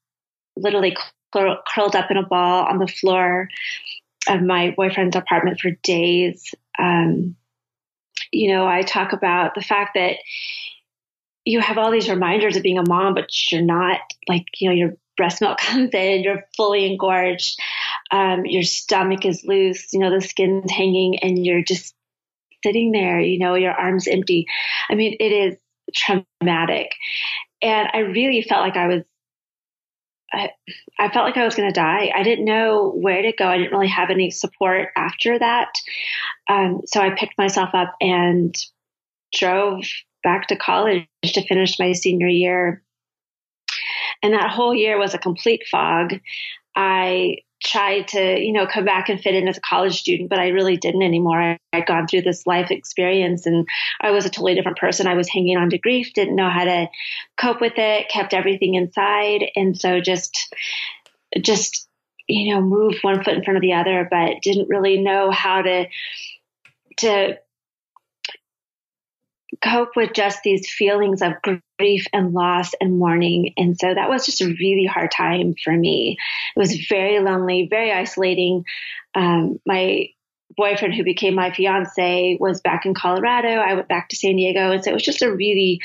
literally 0.56 0.96
curled 1.34 1.96
up 1.96 2.12
in 2.12 2.18
a 2.18 2.26
ball 2.26 2.66
on 2.66 2.80
the 2.80 2.88
floor 2.88 3.50
of 4.28 4.42
my 4.42 4.74
boyfriend's 4.76 5.16
apartment 5.16 5.60
for 5.60 5.72
days. 5.84 6.54
Um, 6.78 7.36
you 8.32 8.54
know, 8.54 8.68
I 8.68 8.82
talk 8.82 9.14
about 9.14 9.56
the 9.56 9.62
fact 9.62 9.92
that 9.96 10.18
you 11.46 11.62
have 11.62 11.78
all 11.78 11.92
these 11.92 12.10
reminders 12.10 12.58
of 12.58 12.64
being 12.64 12.78
a 12.78 12.88
mom, 12.88 13.14
but 13.14 13.30
you're 13.52 13.62
not 13.62 14.00
like, 14.28 14.46
you 14.60 14.70
know, 14.70 14.76
your 14.76 14.94
breast 15.16 15.42
milk 15.42 15.58
comes 15.60 15.94
in, 15.94 16.24
you're 16.24 16.44
fully 16.56 16.86
engorged, 16.86 17.60
um, 18.12 18.46
your 18.46 18.64
stomach 18.64 19.26
is 19.26 19.44
loose, 19.46 19.94
you 19.94 20.00
know, 20.00 20.12
the 20.12 20.22
skin's 20.22 20.72
hanging, 20.72 21.20
and 21.20 21.46
you're 21.46 21.64
just 21.64 21.96
sitting 22.66 22.92
there, 22.92 23.20
you 23.20 23.40
know, 23.40 23.56
your 23.56 23.72
arms 23.72 24.08
empty. 24.08 24.46
I 24.90 24.96
mean, 24.96 25.16
it 25.20 25.32
is 25.32 25.58
traumatic. 25.94 26.92
And 27.62 27.88
I 27.94 28.00
really 28.00 28.42
felt 28.42 28.62
like 28.62 28.78
I 28.78 28.88
was 28.88 29.04
I, 30.34 30.50
I 31.00 31.10
felt 31.10 31.26
like 31.26 31.38
I 31.38 31.46
was 31.46 31.56
going 31.56 31.70
to 31.70 31.74
die. 31.74 32.12
I 32.14 32.24
didn't 32.24 32.46
know 32.46 32.92
where 32.92 33.22
to 33.22 33.32
go. 33.32 33.46
I 33.48 33.58
didn't 33.58 33.72
really 33.72 33.88
have 33.88 34.10
any 34.10 34.30
support 34.30 34.90
after 34.96 35.40
that. 35.40 35.70
Um, 36.50 36.82
so 36.86 37.02
I 37.02 37.12
picked 37.12 37.38
myself 37.38 37.70
up 37.74 37.96
and 38.02 38.56
drove 39.34 39.84
back 40.24 40.48
to 40.48 40.56
college 40.56 41.08
to 41.24 41.48
finish 41.48 41.80
my 41.80 41.94
senior 41.94 42.28
year. 42.28 42.84
And 44.22 44.34
that 44.34 44.50
whole 44.50 44.74
year 44.74 44.98
was 44.98 45.14
a 45.14 45.20
complete 45.20 45.64
fog. 45.70 46.16
I 46.76 47.38
tried 47.64 48.08
to, 48.10 48.40
you 48.40 48.54
know, 48.54 48.68
come 48.68 48.86
back 48.86 49.10
and 49.10 49.20
fit 49.20 49.36
in 49.36 49.48
as 49.48 49.58
a 49.58 49.62
college 49.62 50.00
student, 50.00 50.30
but 50.30 50.40
I 50.40 50.50
really 50.50 50.78
didn't 50.78 51.02
anymore. 51.02 51.42
I, 51.42 51.58
had 51.74 51.86
gone 51.86 52.08
through 52.08 52.22
this 52.22 52.48
life 52.48 52.72
experience 52.72 53.46
and 53.46 53.68
I 54.02 54.12
was 54.12 54.26
a 54.26 54.30
totally 54.30 54.56
different 54.56 54.78
person. 54.78 55.06
I 55.06 55.16
was 55.16 55.30
hanging 55.30 55.58
on 55.58 55.70
to 55.70 55.78
grief, 55.78 56.14
didn't 56.14 56.36
know 56.36 56.50
how 56.50 56.64
to 56.64 56.88
cope 57.40 57.62
with 57.62 57.74
it, 57.78 58.10
kept 58.10 58.34
everything 58.34 58.76
inside. 58.76 59.46
And 59.56 59.78
so 59.78 60.00
just, 60.00 60.56
just, 61.40 61.88
you 62.28 62.54
know, 62.54 62.62
move 62.62 62.96
one 63.02 63.24
foot 63.24 63.36
in 63.36 63.44
front 63.44 63.58
of 63.58 63.62
the 63.62 63.74
other, 63.74 64.08
but 64.10 64.42
didn't 64.42 64.70
really 64.70 65.02
know 65.02 65.30
how 65.30 65.62
to, 65.62 65.86
to 66.98 67.38
cope 69.64 69.96
with 69.96 70.14
just 70.14 70.40
these 70.44 70.70
feelings 70.70 71.22
of 71.22 71.34
grief 71.78 72.06
and 72.14 72.34
loss 72.34 72.74
and 72.80 72.98
mourning. 72.98 73.54
And 73.58 73.78
so 73.78 73.94
that 73.94 74.10
was 74.10 74.26
just 74.26 74.42
a 74.42 74.48
really 74.48 74.86
hard 74.86 75.12
time 75.12 75.56
for 75.64 75.74
me. 75.76 76.18
It 76.56 76.60
was 76.60 76.88
very 76.90 77.20
lonely, 77.20 77.68
very 77.70 77.92
isolating. 77.92 78.66
Um, 79.16 79.60
my 79.66 80.10
boyfriend, 80.56 80.96
who 80.96 81.04
became 81.04 81.36
my 81.36 81.52
fiance, 81.52 82.38
was 82.40 82.62
back 82.62 82.86
in 82.86 82.94
Colorado. 82.94 83.50
I 83.50 83.76
went 83.76 83.88
back 83.88 84.10
to 84.10 84.16
San 84.16 84.36
Diego. 84.36 84.72
And 84.72 84.84
so 84.84 84.92
it 84.92 84.94
was 84.94 85.04
just 85.04 85.22
a 85.22 85.34
really 85.34 85.80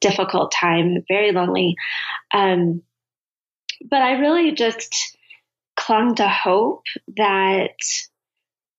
difficult 0.00 0.52
time, 0.52 1.04
very 1.08 1.32
lonely. 1.32 1.76
Um, 2.32 2.82
but 3.88 4.02
I 4.02 4.18
really 4.18 4.52
just 4.52 5.16
clung 5.76 6.16
to 6.16 6.28
hope 6.28 6.82
that 7.16 7.76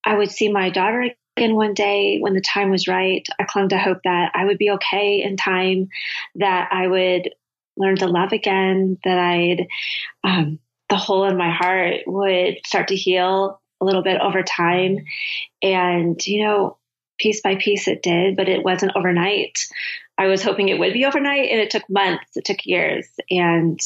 I 0.04 0.16
would 0.16 0.32
see 0.32 0.52
my 0.52 0.70
daughter 0.70 1.12
again 1.40 1.56
one 1.56 1.74
day 1.74 2.20
when 2.20 2.34
the 2.34 2.42
time 2.42 2.70
was 2.70 2.88
right. 2.88 3.26
I 3.40 3.46
clung 3.46 3.70
to 3.70 3.78
hope 3.78 4.00
that 4.04 4.32
I 4.36 4.44
would 4.44 4.58
be 4.58 4.72
okay 4.72 5.22
in 5.24 5.38
time, 5.38 5.88
that 6.36 6.70
I 6.72 6.86
would 6.86 7.30
learn 7.78 7.96
to 7.98 8.08
love 8.08 8.34
again, 8.34 8.98
that 9.06 9.18
I'd, 9.18 9.68
um, 10.24 10.60
the 10.90 10.98
hole 10.98 11.30
in 11.30 11.38
my 11.38 11.50
heart 11.50 12.02
would 12.08 12.58
start 12.66 12.90
to 12.90 12.96
heal 12.96 13.62
a 13.80 13.86
little 13.86 14.04
bit 14.04 14.20
over 14.20 14.44
time. 14.44 14.98
And, 15.62 16.20
you 16.28 16.44
know, 16.44 16.78
piece 17.18 17.42
by 17.42 17.56
piece 17.56 17.88
it 17.88 18.04
did, 18.04 18.36
but 18.36 18.50
it 18.50 18.64
wasn't 18.64 18.98
overnight. 18.98 19.60
I 20.18 20.28
was 20.28 20.44
hoping 20.44 20.68
it 20.68 20.80
would 20.80 20.94
be 20.94 21.06
overnight 21.06 21.50
and 21.52 21.62
it 21.62 21.70
took 21.70 21.90
months, 21.90 22.36
it 22.36 22.44
took 22.44 22.66
years. 22.66 23.08
And, 23.30 23.80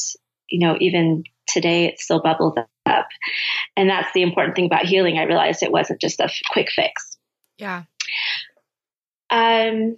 you 0.48 0.58
know, 0.58 0.76
even 0.80 1.22
today 1.46 1.84
it 1.84 2.00
still 2.00 2.20
bubbles 2.20 2.54
up. 2.86 3.06
And 3.76 3.88
that's 3.88 4.12
the 4.12 4.22
important 4.22 4.56
thing 4.56 4.66
about 4.66 4.86
healing. 4.86 5.18
I 5.18 5.24
realized 5.24 5.62
it 5.62 5.70
wasn't 5.70 6.00
just 6.00 6.18
a 6.18 6.28
quick 6.50 6.70
fix. 6.74 7.13
Yeah. 7.58 7.84
Um, 9.30 9.96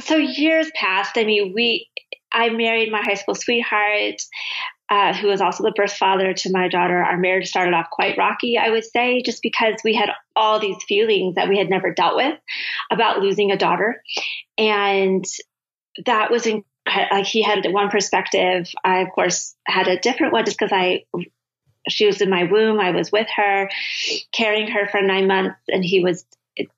so 0.00 0.16
years 0.16 0.70
passed. 0.74 1.16
I 1.16 1.24
mean, 1.24 1.52
we, 1.54 1.88
I 2.32 2.50
married 2.50 2.92
my 2.92 3.02
high 3.02 3.14
school 3.14 3.34
sweetheart, 3.34 4.22
uh, 4.88 5.14
who 5.14 5.28
was 5.28 5.40
also 5.40 5.64
the 5.64 5.72
birth 5.72 5.94
father 5.94 6.32
to 6.32 6.52
my 6.52 6.68
daughter. 6.68 7.02
Our 7.02 7.16
marriage 7.16 7.48
started 7.48 7.74
off 7.74 7.90
quite 7.90 8.18
rocky, 8.18 8.56
I 8.58 8.70
would 8.70 8.84
say, 8.84 9.22
just 9.22 9.42
because 9.42 9.74
we 9.82 9.94
had 9.94 10.10
all 10.36 10.60
these 10.60 10.76
feelings 10.86 11.34
that 11.34 11.48
we 11.48 11.58
had 11.58 11.70
never 11.70 11.92
dealt 11.92 12.16
with 12.16 12.38
about 12.90 13.20
losing 13.20 13.50
a 13.50 13.56
daughter. 13.56 14.02
And 14.58 15.24
that 16.04 16.30
was 16.30 16.46
like 16.46 17.26
he 17.26 17.42
had 17.42 17.66
one 17.72 17.88
perspective. 17.88 18.68
I, 18.84 18.98
of 18.98 19.08
course, 19.12 19.56
had 19.66 19.88
a 19.88 19.98
different 19.98 20.32
one 20.32 20.44
just 20.44 20.58
because 20.58 20.72
I 20.72 21.04
she 21.88 22.06
was 22.06 22.20
in 22.20 22.30
my 22.30 22.44
womb. 22.44 22.80
I 22.80 22.90
was 22.90 23.12
with 23.12 23.28
her, 23.36 23.70
carrying 24.32 24.68
her 24.68 24.88
for 24.88 25.00
nine 25.02 25.26
months, 25.26 25.58
and 25.68 25.84
he 25.84 26.00
was 26.00 26.24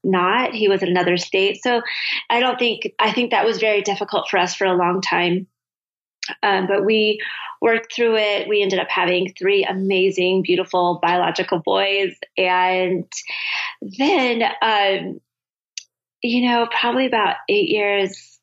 not. 0.03 0.55
He 0.55 0.69
was 0.69 0.83
in 0.83 0.89
another 0.89 1.17
state. 1.17 1.63
So 1.63 1.83
I 2.31 2.41
don't 2.41 2.59
think, 2.59 2.93
I 2.99 3.13
think 3.13 3.31
that 3.31 3.45
was 3.45 3.59
very 3.59 3.83
difficult 3.83 4.29
for 4.29 4.39
us 4.39 4.55
for 4.55 4.65
a 4.65 4.77
long 4.77 5.01
time. 5.01 5.47
Um, 6.43 6.67
but 6.67 6.85
we 6.85 7.21
worked 7.61 7.95
through 7.95 8.17
it. 8.17 8.49
We 8.49 8.63
ended 8.63 8.79
up 8.79 8.89
having 8.91 9.35
three 9.39 9.65
amazing, 9.65 10.43
beautiful 10.43 10.99
biological 11.03 11.61
boys. 11.61 12.15
And 12.37 13.05
then, 13.99 14.43
um, 14.63 15.21
you 16.23 16.49
know, 16.49 16.69
probably 16.71 17.07
about 17.07 17.37
eight 17.49 17.69
years 17.69 18.39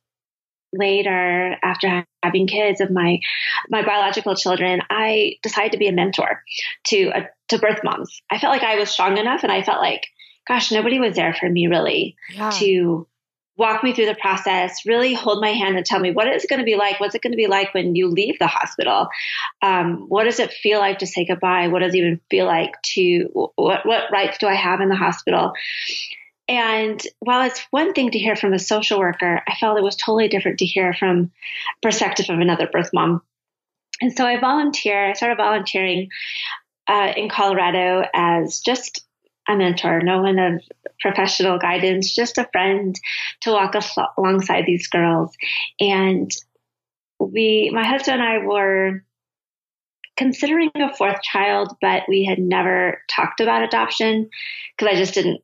later 0.78 1.58
after 1.64 2.06
having 2.24 2.48
kids 2.48 2.82
of 2.82 2.92
my 2.92 3.20
my 3.70 3.84
biological 3.84 4.36
children 4.36 4.82
i 4.90 5.36
decided 5.42 5.72
to 5.72 5.78
be 5.78 5.88
a 5.88 5.92
mentor 5.92 6.42
to 6.84 7.10
uh, 7.12 7.22
to 7.48 7.58
birth 7.58 7.80
moms 7.84 8.22
i 8.30 8.38
felt 8.38 8.52
like 8.52 8.64
i 8.64 8.76
was 8.76 8.90
strong 8.90 9.18
enough 9.18 9.44
and 9.44 9.52
i 9.52 9.62
felt 9.62 9.80
like 9.80 10.02
gosh 10.48 10.72
nobody 10.72 11.00
was 11.00 11.16
there 11.16 11.34
for 11.34 11.50
me 11.50 11.68
really 11.68 12.16
yeah. 12.34 12.50
to 12.52 13.08
walk 13.58 13.84
me 13.84 13.94
through 13.94 14.06
the 14.06 14.16
process 14.16 14.86
really 14.86 15.14
hold 15.14 15.42
my 15.42 15.52
hand 15.52 15.78
and 15.78 15.86
tell 15.86 16.00
me 16.00 16.12
what 16.12 16.28
it's 16.28 16.46
going 16.46 16.60
to 16.60 16.66
be 16.66 16.76
like 16.76 17.00
what's 17.00 17.16
it 17.16 17.22
going 17.22 17.32
to 17.32 17.38
be 17.38 17.48
like 17.48 17.74
when 17.74 17.96
you 17.96 18.08
leave 18.08 18.38
the 18.40 18.48
hospital 18.48 19.08
um, 19.62 20.06
what 20.10 20.26
does 20.26 20.40
it 20.40 20.52
feel 20.52 20.80
like 20.80 21.00
to 21.00 21.08
say 21.08 21.26
goodbye 21.26 21.68
what 21.68 21.80
does 21.80 21.94
it 21.94 21.98
even 21.98 22.20
feel 22.30 22.46
like 22.46 22.74
to 22.82 23.30
what 23.56 23.86
what 23.86 24.12
rights 24.12 24.38
do 24.38 24.48
i 24.48 24.56
have 24.56 24.82
in 24.82 24.90
the 24.90 24.96
hospital 24.96 25.54
and 26.48 27.02
while 27.20 27.48
it's 27.48 27.60
one 27.72 27.94
thing 27.94 28.12
to 28.12 28.20
hear 28.20 28.36
from 28.36 28.54
a 28.54 28.60
social 28.60 29.00
worker, 29.00 29.42
I 29.48 29.56
felt 29.56 29.78
it 29.78 29.84
was 29.84 29.96
totally 29.96 30.28
different 30.28 30.60
to 30.60 30.66
hear 30.66 30.94
from 30.94 31.32
perspective 31.82 32.30
of 32.30 32.40
another 32.40 32.68
birth 32.68 32.92
mom. 32.94 33.22
And 34.02 34.16
so 34.16 34.26
I 34.26 34.40
volunteer, 34.40 35.10
I 35.10 35.14
started 35.14 35.38
volunteering 35.38 36.10
uh, 36.88 37.14
in 37.16 37.30
Colorado 37.30 38.04
as 38.14 38.60
just 38.60 39.04
a 39.48 39.56
mentor, 39.56 40.02
no 40.02 40.22
one 40.22 40.40
of 40.40 40.62
professional 41.00 41.60
guidance, 41.60 42.14
just 42.14 42.38
a 42.38 42.50
friend 42.52 43.00
to 43.42 43.52
walk 43.52 43.76
alongside 44.18 44.66
these 44.66 44.88
girls. 44.88 45.36
And 45.80 46.32
we, 47.20 47.72
my 47.74 47.86
husband 47.86 48.22
and 48.22 48.24
I 48.24 48.46
were 48.46 49.04
considering 50.18 50.72
a 50.76 50.94
fourth 50.96 51.22
child, 51.22 51.76
but 51.82 52.04
we 52.08 52.24
had 52.24 52.40
never 52.40 53.02
talked 53.10 53.42
about 53.42 53.64
adoption 53.64 54.30
because 54.78 54.94
I 54.94 54.98
just 54.98 55.14
didn't 55.14 55.42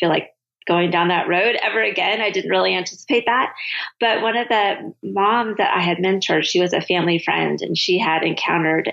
feel 0.00 0.08
like 0.08 0.30
going 0.66 0.90
down 0.90 1.08
that 1.08 1.28
road 1.28 1.56
ever 1.62 1.82
again. 1.82 2.20
I 2.20 2.30
didn't 2.30 2.50
really 2.50 2.74
anticipate 2.74 3.26
that. 3.26 3.54
But 4.00 4.22
one 4.22 4.36
of 4.36 4.48
the 4.48 4.94
moms 5.02 5.58
that 5.58 5.76
I 5.76 5.80
had 5.80 5.98
mentored, 5.98 6.44
she 6.44 6.60
was 6.60 6.72
a 6.72 6.80
family 6.80 7.18
friend 7.18 7.60
and 7.60 7.76
she 7.76 7.98
had 7.98 8.22
encountered 8.22 8.92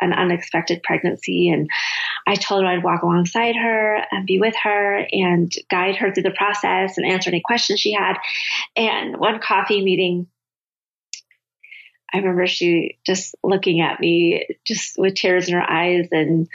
an 0.00 0.12
unexpected 0.12 0.82
pregnancy. 0.82 1.48
And 1.48 1.70
I 2.26 2.34
told 2.34 2.62
her 2.62 2.68
I'd 2.68 2.82
walk 2.82 3.02
alongside 3.02 3.54
her 3.54 4.04
and 4.10 4.26
be 4.26 4.40
with 4.40 4.54
her 4.62 5.06
and 5.12 5.52
guide 5.70 5.96
her 5.96 6.12
through 6.12 6.24
the 6.24 6.32
process 6.32 6.98
and 6.98 7.06
answer 7.06 7.30
any 7.30 7.40
questions 7.40 7.78
she 7.78 7.92
had. 7.92 8.16
And 8.74 9.16
one 9.16 9.38
coffee 9.38 9.84
meeting, 9.84 10.26
I 12.12 12.18
remember 12.18 12.46
she 12.46 12.98
just 13.06 13.36
looking 13.44 13.80
at 13.80 14.00
me 14.00 14.46
just 14.64 14.98
with 14.98 15.14
tears 15.14 15.48
in 15.48 15.54
her 15.54 15.70
eyes 15.70 16.08
and 16.10 16.48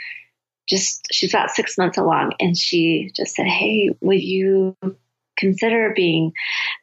just 0.68 1.08
she's 1.10 1.32
about 1.32 1.50
six 1.50 1.76
months 1.76 1.98
along 1.98 2.32
and 2.40 2.56
she 2.56 3.10
just 3.14 3.34
said 3.34 3.46
hey 3.46 3.90
would 4.00 4.22
you 4.22 4.76
consider 5.36 5.92
being 5.94 6.32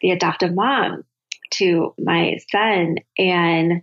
the 0.00 0.10
adoptive 0.10 0.54
mom 0.54 1.02
to 1.50 1.94
my 1.98 2.38
son 2.50 2.96
and 3.16 3.82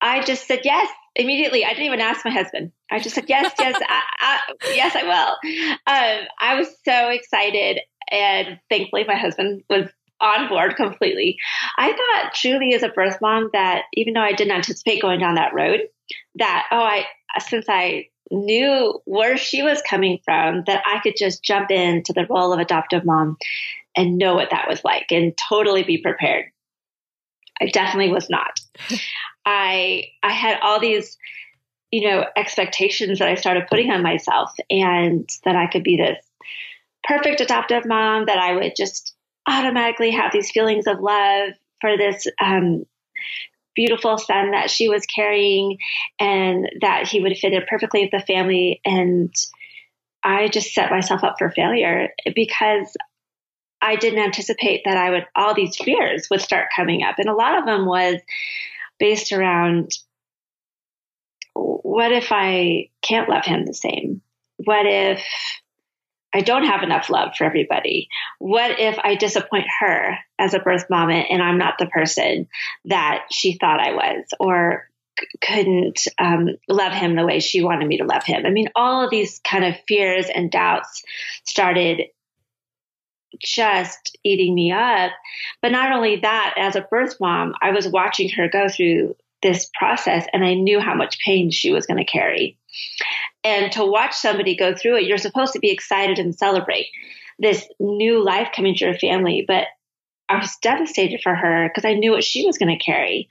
i 0.00 0.22
just 0.22 0.46
said 0.46 0.60
yes 0.64 0.88
immediately 1.18 1.64
i 1.64 1.70
didn't 1.70 1.84
even 1.84 2.00
ask 2.00 2.24
my 2.24 2.30
husband 2.30 2.72
i 2.90 2.98
just 2.98 3.14
said 3.14 3.24
yes 3.28 3.52
yes 3.58 3.80
I, 3.88 4.02
I, 4.20 4.38
yes 4.74 4.96
i 4.96 5.02
will 5.02 5.76
um, 5.86 6.28
i 6.40 6.54
was 6.54 6.68
so 6.84 7.08
excited 7.10 7.80
and 8.10 8.58
thankfully 8.70 9.04
my 9.06 9.16
husband 9.16 9.62
was 9.68 9.88
on 10.20 10.48
board 10.48 10.76
completely 10.76 11.36
i 11.76 11.88
thought 11.88 12.34
truly 12.34 12.74
as 12.74 12.82
a 12.82 12.88
birth 12.88 13.18
mom 13.20 13.50
that 13.52 13.82
even 13.94 14.14
though 14.14 14.20
i 14.20 14.32
didn't 14.32 14.54
anticipate 14.54 15.02
going 15.02 15.20
down 15.20 15.34
that 15.34 15.54
road 15.54 15.80
that 16.36 16.66
oh 16.70 16.78
i 16.78 17.04
since 17.40 17.66
i 17.68 18.06
knew 18.30 19.00
where 19.04 19.36
she 19.36 19.62
was 19.62 19.82
coming 19.88 20.18
from 20.24 20.62
that 20.66 20.82
I 20.86 21.00
could 21.00 21.14
just 21.16 21.42
jump 21.42 21.70
into 21.70 22.12
the 22.12 22.26
role 22.28 22.52
of 22.52 22.58
adoptive 22.58 23.04
mom 23.04 23.36
and 23.96 24.18
know 24.18 24.34
what 24.34 24.50
that 24.50 24.68
was 24.68 24.84
like 24.84 25.06
and 25.10 25.36
totally 25.48 25.82
be 25.82 25.98
prepared. 25.98 26.46
I 27.60 27.66
definitely 27.66 28.12
was 28.12 28.30
not. 28.30 28.60
I 29.48 30.08
I 30.22 30.32
had 30.32 30.58
all 30.60 30.78
these 30.78 31.16
you 31.90 32.08
know 32.08 32.26
expectations 32.36 33.18
that 33.18 33.28
I 33.28 33.34
started 33.34 33.66
putting 33.68 33.90
on 33.90 34.02
myself 34.02 34.52
and 34.68 35.28
that 35.44 35.56
I 35.56 35.66
could 35.66 35.82
be 35.82 35.96
this 35.96 36.22
perfect 37.02 37.40
adoptive 37.40 37.86
mom 37.86 38.26
that 38.26 38.38
I 38.38 38.54
would 38.54 38.74
just 38.76 39.14
automatically 39.48 40.10
have 40.10 40.32
these 40.32 40.50
feelings 40.50 40.86
of 40.86 41.00
love 41.00 41.52
for 41.80 41.96
this 41.96 42.26
um, 42.44 42.84
beautiful 43.74 44.18
son 44.18 44.50
that 44.50 44.70
she 44.70 44.88
was 44.90 45.06
carrying 45.06 45.78
and 46.20 46.68
that 46.82 47.08
he 47.08 47.20
would 47.20 47.38
fit 47.38 47.54
in 47.54 47.62
perfectly 47.66 48.02
with 48.02 48.10
the 48.10 48.26
family. 48.26 48.80
And 48.84 49.32
I 50.22 50.48
just 50.48 50.74
set 50.74 50.90
myself 50.90 51.24
up 51.24 51.36
for 51.38 51.50
failure 51.50 52.08
because 52.34 52.94
I 53.80 53.96
didn't 53.96 54.18
anticipate 54.18 54.82
that 54.84 54.96
I 54.98 55.10
would, 55.10 55.26
all 55.34 55.54
these 55.54 55.76
fears 55.76 56.26
would 56.30 56.42
start 56.42 56.68
coming 56.74 57.02
up. 57.04 57.14
And 57.18 57.28
a 57.28 57.34
lot 57.34 57.56
of 57.56 57.64
them 57.64 57.86
was 57.86 58.16
based 58.98 59.32
around 59.32 59.92
what 61.54 62.12
if 62.12 62.28
I 62.30 62.90
can't 63.02 63.28
love 63.28 63.44
him 63.44 63.64
the 63.64 63.74
same? 63.74 64.22
What 64.58 64.86
if 64.86 65.24
I 66.34 66.40
don't 66.40 66.66
have 66.66 66.82
enough 66.82 67.10
love 67.10 67.30
for 67.36 67.44
everybody? 67.44 68.08
What 68.38 68.78
if 68.78 68.98
I 69.02 69.14
disappoint 69.14 69.66
her 69.80 70.18
as 70.38 70.54
a 70.54 70.58
birth 70.58 70.84
mom 70.90 71.10
and 71.10 71.42
I'm 71.42 71.58
not 71.58 71.74
the 71.78 71.86
person 71.86 72.48
that 72.84 73.24
she 73.30 73.54
thought 73.54 73.80
I 73.80 73.92
was 73.92 74.24
or 74.38 74.88
c- 75.18 75.26
couldn't 75.40 76.06
um, 76.18 76.50
love 76.68 76.92
him 76.92 77.16
the 77.16 77.24
way 77.26 77.40
she 77.40 77.62
wanted 77.62 77.88
me 77.88 77.98
to 77.98 78.04
love 78.04 78.24
him? 78.24 78.44
I 78.44 78.50
mean, 78.50 78.68
all 78.76 79.02
of 79.02 79.10
these 79.10 79.40
kind 79.42 79.64
of 79.64 79.74
fears 79.88 80.26
and 80.32 80.50
doubts 80.50 81.02
started 81.44 82.02
just 83.38 84.16
eating 84.24 84.54
me 84.54 84.72
up. 84.72 85.12
But 85.62 85.72
not 85.72 85.92
only 85.92 86.16
that, 86.16 86.54
as 86.56 86.76
a 86.76 86.82
birth 86.82 87.16
mom, 87.20 87.54
I 87.60 87.70
was 87.70 87.88
watching 87.88 88.28
her 88.30 88.48
go 88.48 88.68
through 88.68 89.16
this 89.42 89.70
process 89.78 90.26
and 90.32 90.44
I 90.44 90.54
knew 90.54 90.80
how 90.80 90.94
much 90.94 91.18
pain 91.24 91.50
she 91.50 91.72
was 91.72 91.86
going 91.86 91.98
to 91.98 92.10
carry. 92.10 92.58
And 93.44 93.70
to 93.72 93.84
watch 93.84 94.14
somebody 94.14 94.56
go 94.56 94.74
through 94.74 94.96
it, 94.98 95.04
you're 95.04 95.18
supposed 95.18 95.52
to 95.52 95.60
be 95.60 95.70
excited 95.70 96.18
and 96.18 96.34
celebrate 96.34 96.88
this 97.38 97.66
new 97.78 98.22
life 98.22 98.48
coming 98.54 98.74
to 98.74 98.84
your 98.84 98.98
family. 98.98 99.44
But 99.46 99.66
I 100.28 100.38
was 100.38 100.56
devastated 100.60 101.20
for 101.22 101.34
her 101.34 101.68
because 101.68 101.88
I 101.88 101.94
knew 101.94 102.10
what 102.10 102.24
she 102.24 102.44
was 102.44 102.58
going 102.58 102.76
to 102.76 102.84
carry. 102.84 103.28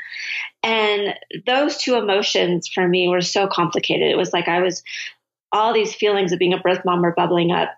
And 0.63 1.13
those 1.45 1.77
two 1.77 1.95
emotions 1.95 2.67
for 2.67 2.87
me 2.87 3.07
were 3.07 3.21
so 3.21 3.47
complicated. 3.47 4.09
It 4.09 4.17
was 4.17 4.33
like 4.33 4.47
I 4.47 4.61
was, 4.61 4.81
all 5.51 5.73
these 5.73 5.93
feelings 5.93 6.31
of 6.31 6.39
being 6.39 6.53
a 6.53 6.59
birth 6.59 6.83
mom 6.85 7.01
were 7.01 7.13
bubbling 7.13 7.51
up 7.51 7.69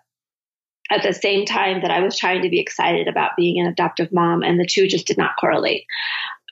at 0.90 1.02
the 1.02 1.12
same 1.12 1.44
time 1.44 1.82
that 1.82 1.90
I 1.90 2.00
was 2.00 2.18
trying 2.18 2.42
to 2.42 2.48
be 2.48 2.60
excited 2.60 3.08
about 3.08 3.36
being 3.36 3.60
an 3.60 3.66
adoptive 3.66 4.12
mom, 4.12 4.42
and 4.42 4.58
the 4.58 4.66
two 4.66 4.86
just 4.86 5.06
did 5.06 5.18
not 5.18 5.36
correlate. 5.38 5.84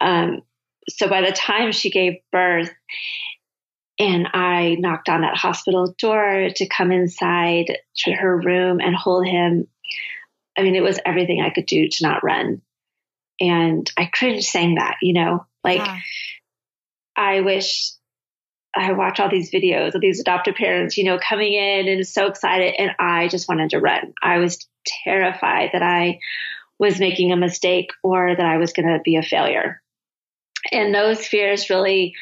Um, 0.01 0.43
so 0.89 1.09
by 1.09 1.21
the 1.21 1.33
time 1.33 1.73
she 1.73 1.91
gave 1.91 2.15
birth, 2.33 2.73
and 3.99 4.29
I 4.33 4.77
knocked 4.79 5.09
on 5.09 5.23
that 5.23 5.37
hospital 5.37 5.95
door 5.99 6.51
to 6.55 6.69
come 6.69 6.93
inside 6.93 7.79
to 7.99 8.13
her 8.13 8.41
room 8.41 8.81
and 8.81 8.95
hold 8.95 9.27
him. 9.27 9.67
I 10.57 10.63
mean, 10.63 10.77
it 10.77 10.83
was 10.83 11.01
everything 11.05 11.43
I 11.43 11.51
could 11.51 11.67
do 11.67 11.89
to 11.89 12.07
not 12.07 12.23
run. 12.23 12.63
And 13.41 13.91
I 13.97 14.07
cringed 14.07 14.47
saying 14.47 14.77
that, 14.77 14.97
you 15.03 15.15
know, 15.15 15.47
like 15.65 15.79
yeah. 15.79 15.99
I 17.17 17.41
wish 17.41 17.91
I 18.75 18.93
watch 18.93 19.19
all 19.19 19.31
these 19.31 19.51
videos 19.51 19.95
of 19.95 20.01
these 20.01 20.21
adoptive 20.21 20.55
parents, 20.55 20.97
you 20.97 21.05
know, 21.05 21.19
coming 21.19 21.53
in 21.55 21.89
and 21.89 22.07
so 22.07 22.27
excited. 22.27 22.75
And 22.79 22.93
I 22.99 23.29
just 23.29 23.49
wanted 23.49 23.71
to 23.71 23.81
run. 23.81 24.15
I 24.23 24.39
was 24.39 24.69
terrified 25.05 25.71
that 25.73 25.83
I 25.83 26.21
was 26.79 27.01
making 27.01 27.33
a 27.33 27.37
mistake 27.37 27.91
or 28.03 28.35
that 28.35 28.47
I 28.47 28.59
was 28.59 28.73
going 28.73 28.87
to 28.87 29.01
be 29.03 29.17
a 29.17 29.23
failure. 29.23 29.83
And 30.71 30.95
those 30.95 31.27
fears 31.27 31.71
really 31.71 32.15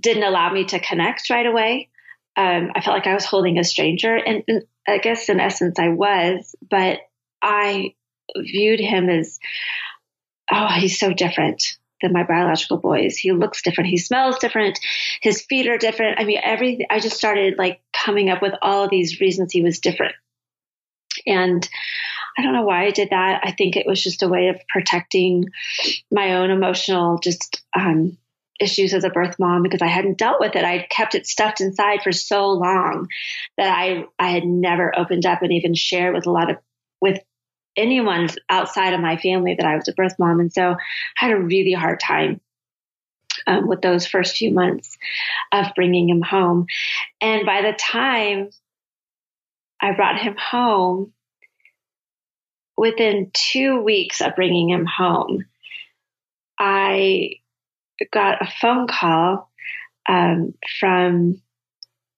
didn't 0.00 0.22
allow 0.22 0.52
me 0.52 0.64
to 0.66 0.78
connect 0.78 1.30
right 1.30 1.46
away. 1.46 1.90
Um, 2.36 2.70
I 2.74 2.80
felt 2.80 2.96
like 2.96 3.06
I 3.06 3.14
was 3.14 3.24
holding 3.24 3.58
a 3.58 3.64
stranger. 3.64 4.14
And, 4.14 4.44
and 4.46 4.62
I 4.86 4.98
guess 4.98 5.28
in 5.28 5.40
essence, 5.40 5.78
I 5.78 5.88
was, 5.88 6.54
but 6.70 7.00
I 7.42 7.94
viewed 8.36 8.80
him 8.80 9.10
as, 9.10 9.40
oh, 10.50 10.68
he's 10.78 10.98
so 10.98 11.12
different 11.12 11.76
than 12.02 12.12
my 12.12 12.24
biological 12.24 12.78
boys. 12.78 13.16
He 13.16 13.32
looks 13.32 13.62
different. 13.62 13.90
He 13.90 13.98
smells 13.98 14.38
different. 14.38 14.78
His 15.20 15.42
feet 15.42 15.68
are 15.68 15.78
different. 15.78 16.18
I 16.18 16.24
mean, 16.24 16.40
everything, 16.42 16.86
I 16.90 17.00
just 17.00 17.16
started 17.16 17.58
like 17.58 17.80
coming 17.92 18.30
up 18.30 18.42
with 18.42 18.54
all 18.62 18.84
of 18.84 18.90
these 18.90 19.20
reasons 19.20 19.52
he 19.52 19.62
was 19.62 19.80
different. 19.80 20.14
And 21.26 21.68
I 22.38 22.42
don't 22.42 22.54
know 22.54 22.62
why 22.62 22.86
I 22.86 22.90
did 22.90 23.10
that. 23.10 23.40
I 23.44 23.52
think 23.52 23.76
it 23.76 23.86
was 23.86 24.02
just 24.02 24.22
a 24.22 24.28
way 24.28 24.48
of 24.48 24.60
protecting 24.68 25.46
my 26.10 26.36
own 26.36 26.50
emotional, 26.50 27.18
just, 27.18 27.62
um, 27.74 28.16
issues 28.60 28.92
as 28.92 29.04
a 29.04 29.10
birth 29.10 29.38
mom 29.38 29.62
because 29.62 29.82
I 29.82 29.86
hadn't 29.86 30.18
dealt 30.18 30.38
with 30.38 30.54
it. 30.54 30.64
I'd 30.64 30.90
kept 30.90 31.14
it 31.14 31.26
stuffed 31.26 31.60
inside 31.60 32.02
for 32.02 32.12
so 32.12 32.50
long 32.50 33.08
that 33.56 33.74
I 33.74 34.04
I 34.18 34.30
had 34.30 34.44
never 34.44 34.96
opened 34.96 35.26
up 35.26 35.42
and 35.42 35.52
even 35.52 35.74
shared 35.74 36.14
with 36.14 36.26
a 36.26 36.30
lot 36.30 36.50
of 36.50 36.58
with 37.00 37.20
anyone 37.76 38.28
outside 38.48 38.94
of 38.94 39.00
my 39.00 39.16
family 39.16 39.54
that 39.54 39.66
I 39.66 39.76
was 39.76 39.88
a 39.88 39.92
birth 39.92 40.18
mom, 40.18 40.40
and 40.40 40.52
so 40.52 40.72
I 40.72 40.76
had 41.14 41.32
a 41.32 41.38
really 41.38 41.72
hard 41.72 42.00
time 42.00 42.40
um, 43.46 43.66
with 43.68 43.82
those 43.82 44.06
first 44.06 44.36
few 44.36 44.52
months 44.52 44.98
of 45.52 45.66
bringing 45.74 46.08
him 46.08 46.22
home. 46.22 46.66
And 47.20 47.46
by 47.46 47.62
the 47.62 47.72
time 47.72 48.50
I 49.80 49.92
brought 49.92 50.20
him 50.20 50.36
home, 50.36 51.12
within 52.76 53.30
two 53.34 53.82
weeks 53.82 54.20
of 54.20 54.34
bringing 54.34 54.70
him 54.70 54.86
home, 54.86 55.44
I 56.58 57.32
got 58.12 58.42
a 58.42 58.50
phone 58.60 58.86
call 58.88 59.50
um, 60.08 60.54
from 60.78 61.40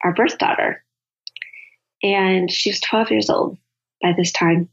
our 0.04 0.14
birth 0.14 0.38
daughter. 0.38 0.84
And 2.02 2.50
she 2.50 2.70
was 2.70 2.80
12 2.80 3.10
years 3.10 3.30
old 3.30 3.58
by 4.00 4.12
this 4.16 4.32
time. 4.32 4.68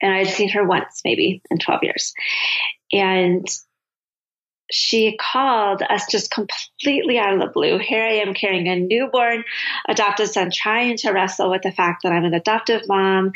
And 0.00 0.12
I 0.12 0.18
had 0.18 0.28
seen 0.28 0.50
her 0.50 0.64
once, 0.64 1.02
maybe 1.04 1.42
in 1.50 1.58
12 1.58 1.80
years. 1.82 2.14
And 2.92 3.46
she 4.70 5.16
called 5.16 5.82
us 5.82 6.06
just 6.10 6.30
completely 6.30 7.18
out 7.18 7.34
of 7.34 7.40
the 7.40 7.52
blue. 7.52 7.78
Here 7.78 8.04
I 8.04 8.18
am 8.26 8.34
carrying 8.34 8.68
a 8.68 8.78
newborn 8.78 9.44
adopted 9.88 10.28
son, 10.30 10.50
trying 10.52 10.96
to 10.98 11.10
wrestle 11.10 11.50
with 11.50 11.62
the 11.62 11.72
fact 11.72 12.02
that 12.02 12.12
I'm 12.12 12.24
an 12.24 12.34
adoptive 12.34 12.82
mom 12.88 13.32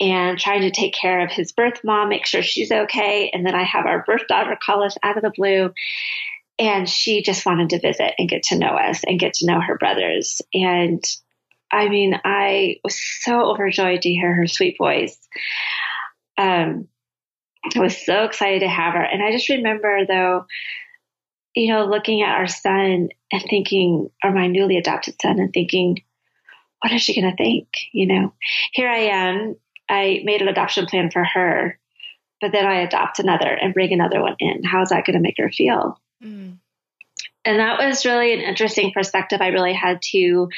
and 0.00 0.38
trying 0.38 0.62
to 0.62 0.70
take 0.70 0.94
care 0.94 1.24
of 1.24 1.32
his 1.32 1.52
birth 1.52 1.80
mom, 1.82 2.08
make 2.08 2.26
sure 2.26 2.42
she's 2.42 2.70
okay. 2.70 3.30
And 3.32 3.44
then 3.44 3.54
I 3.54 3.64
have 3.64 3.86
our 3.86 4.04
birth 4.04 4.28
daughter 4.28 4.56
call 4.60 4.84
us 4.84 4.96
out 5.02 5.16
of 5.16 5.22
the 5.22 5.32
blue. 5.36 5.72
And 6.58 6.88
she 6.88 7.22
just 7.22 7.44
wanted 7.44 7.70
to 7.70 7.80
visit 7.80 8.14
and 8.18 8.28
get 8.28 8.44
to 8.44 8.58
know 8.58 8.76
us 8.76 9.02
and 9.06 9.20
get 9.20 9.34
to 9.34 9.46
know 9.46 9.60
her 9.60 9.76
brothers. 9.76 10.40
And 10.54 11.04
I 11.70 11.88
mean, 11.88 12.18
I 12.24 12.76
was 12.84 12.98
so 13.22 13.50
overjoyed 13.50 14.02
to 14.02 14.08
hear 14.08 14.32
her 14.32 14.46
sweet 14.46 14.76
voice. 14.78 15.18
Um, 16.38 16.88
I 17.74 17.80
was 17.80 18.04
so 18.04 18.24
excited 18.24 18.60
to 18.60 18.68
have 18.68 18.94
her. 18.94 19.02
And 19.02 19.22
I 19.22 19.32
just 19.32 19.48
remember, 19.48 20.06
though, 20.06 20.46
you 21.54 21.72
know, 21.72 21.86
looking 21.86 22.22
at 22.22 22.36
our 22.36 22.46
son 22.46 23.08
and 23.32 23.42
thinking, 23.48 24.10
or 24.22 24.30
my 24.32 24.46
newly 24.46 24.76
adopted 24.76 25.16
son, 25.20 25.40
and 25.40 25.52
thinking, 25.52 26.02
what 26.80 26.92
is 26.92 27.02
she 27.02 27.20
going 27.20 27.30
to 27.30 27.36
think? 27.36 27.68
You 27.92 28.06
know, 28.06 28.32
here 28.72 28.88
I 28.88 28.98
am. 28.98 29.56
I 29.88 30.20
made 30.24 30.42
an 30.42 30.48
adoption 30.48 30.86
plan 30.86 31.10
for 31.10 31.24
her, 31.24 31.78
but 32.40 32.52
then 32.52 32.66
I 32.66 32.80
adopt 32.80 33.18
another 33.18 33.48
and 33.48 33.74
bring 33.74 33.92
another 33.92 34.20
one 34.20 34.36
in. 34.38 34.62
How 34.62 34.82
is 34.82 34.90
that 34.90 35.04
going 35.06 35.14
to 35.14 35.22
make 35.22 35.36
her 35.38 35.50
feel? 35.50 36.00
Mm. 36.22 36.58
And 37.44 37.60
that 37.60 37.78
was 37.78 38.04
really 38.04 38.34
an 38.34 38.40
interesting 38.40 38.92
perspective. 38.92 39.40
I 39.40 39.48
really 39.48 39.72
had 39.72 40.02
to 40.10 40.48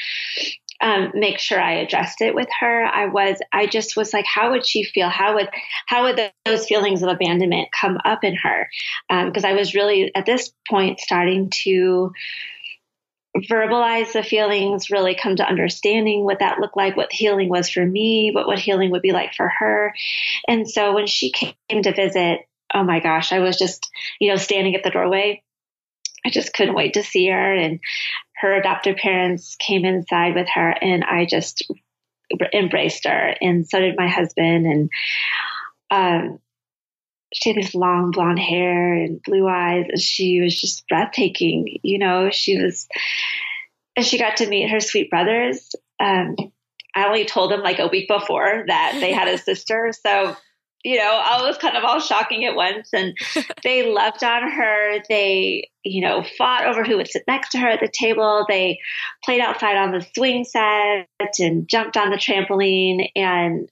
um, 0.81 1.11
make 1.15 1.39
sure 1.39 1.61
I 1.61 1.75
addressed 1.75 2.21
it 2.21 2.35
with 2.35 2.49
her. 2.61 2.85
I 2.85 3.07
was, 3.07 3.39
I 3.53 3.67
just 3.67 3.97
was 3.97 4.13
like, 4.13 4.27
how 4.27 4.51
would 4.51 4.67
she 4.67 4.85
feel? 4.85 5.09
How 5.09 5.35
would, 5.35 5.49
how 5.87 6.05
would 6.05 6.21
those 6.45 6.67
feelings 6.67 7.03
of 7.03 7.09
abandonment 7.09 7.69
come 7.79 7.99
up 8.05 8.25
in 8.25 8.37
her? 8.37 8.69
Because 9.09 9.45
um, 9.45 9.51
I 9.51 9.55
was 9.55 9.75
really 9.75 10.15
at 10.15 10.27
this 10.27 10.53
point 10.69 11.01
starting 11.01 11.51
to 11.65 12.13
verbalize 13.37 14.13
the 14.13 14.23
feelings, 14.23 14.91
really 14.91 15.15
come 15.15 15.37
to 15.37 15.47
understanding 15.47 16.25
what 16.25 16.41
that 16.41 16.59
looked 16.59 16.77
like, 16.77 16.97
what 16.97 17.13
healing 17.13 17.49
was 17.49 17.69
for 17.69 17.85
me, 17.85 18.31
what 18.33 18.47
what 18.47 18.59
healing 18.59 18.91
would 18.91 19.03
be 19.03 19.13
like 19.13 19.35
for 19.35 19.49
her. 19.49 19.95
And 20.47 20.69
so 20.69 20.95
when 20.95 21.07
she 21.07 21.31
came 21.31 21.83
to 21.83 21.95
visit, 21.95 22.41
oh 22.75 22.83
my 22.83 23.01
gosh, 23.01 23.33
I 23.33 23.39
was 23.41 23.59
just, 23.59 23.89
you 24.21 24.31
know, 24.31 24.37
standing 24.37 24.75
at 24.75 24.83
the 24.83 24.91
doorway. 24.91 25.43
I 26.25 26.31
just 26.31 26.53
couldn't 26.53 26.75
wait 26.75 26.95
to 26.95 27.03
see 27.03 27.29
her. 27.29 27.55
And 27.55 27.81
her 28.41 28.55
adoptive 28.55 28.97
parents 28.97 29.57
came 29.59 29.85
inside 29.85 30.35
with 30.35 30.49
her 30.55 30.71
and 30.71 31.05
I 31.05 31.27
just 31.27 31.71
embraced 32.53 33.07
her 33.07 33.35
and 33.41 33.67
so 33.67 33.81
did 33.81 33.97
my 33.97 34.09
husband 34.09 34.67
and 34.67 34.91
um, 35.91 36.39
she 37.33 37.51
had 37.51 37.63
this 37.63 37.75
long 37.75 38.11
blonde 38.11 38.39
hair 38.39 38.95
and 38.95 39.23
blue 39.23 39.49
eyes 39.49 39.87
and 39.89 40.01
she 40.01 40.41
was 40.41 40.59
just 40.59 40.87
breathtaking 40.89 41.79
you 41.83 41.99
know 41.99 42.29
she 42.31 42.59
was 42.59 42.87
and 43.97 44.05
she 44.05 44.19
got 44.19 44.37
to 44.37 44.47
meet 44.47 44.71
her 44.71 44.81
sweet 44.81 45.11
brothers 45.11 45.75
um, 46.01 46.37
i 46.95 47.07
only 47.07 47.25
told 47.25 47.51
them 47.51 47.63
like 47.63 47.79
a 47.79 47.89
week 47.89 48.09
before 48.09 48.65
that 48.67 48.99
they 49.01 49.13
had 49.13 49.29
a 49.29 49.39
sister 49.39 49.93
so 50.05 50.37
you 50.85 50.97
know, 50.97 51.21
all 51.25 51.47
was 51.47 51.59
kind 51.59 51.77
of 51.77 51.85
all 51.85 52.01
shocking 52.01 52.45
at 52.45 52.55
once. 52.55 52.91
And 52.93 53.17
they 53.65 53.91
loved 53.91 54.23
on 54.23 54.51
her. 54.51 55.03
They, 55.09 55.71
you 55.83 56.01
know, 56.01 56.25
fought 56.37 56.67
over 56.67 56.85
who 56.85 56.97
would 56.97 57.09
sit 57.09 57.25
next 57.27 57.51
to 57.51 57.59
her 57.59 57.69
at 57.69 57.81
the 57.81 57.93
table. 57.93 58.45
They 58.49 58.79
played 59.25 59.41
outside 59.41 59.77
on 59.77 59.93
the 59.93 60.07
swing 60.15 60.45
set 60.45 61.07
and 61.39 61.69
jumped 61.69 61.97
on 61.97 62.11
the 62.11 62.17
trampoline. 62.17 63.11
And, 63.17 63.69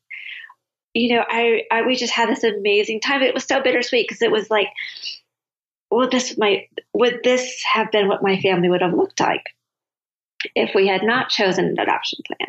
you 0.94 1.14
know, 1.14 1.24
I, 1.28 1.62
I 1.70 1.82
we 1.82 1.96
just 1.96 2.12
had 2.12 2.28
this 2.28 2.44
amazing 2.44 3.00
time. 3.00 3.22
It 3.22 3.34
was 3.34 3.44
so 3.44 3.62
bittersweet 3.62 4.08
because 4.08 4.22
it 4.22 4.32
was 4.32 4.50
like, 4.50 4.68
well, 5.90 6.08
this 6.10 6.36
might 6.36 6.68
would 6.92 7.20
this 7.22 7.62
have 7.72 7.92
been 7.92 8.08
what 8.08 8.22
my 8.22 8.40
family 8.40 8.68
would 8.68 8.82
have 8.82 8.94
looked 8.94 9.20
like 9.20 9.44
if 10.56 10.74
we 10.74 10.88
had 10.88 11.04
not 11.04 11.28
chosen 11.28 11.66
an 11.66 11.78
adoption 11.78 12.18
plan? 12.26 12.48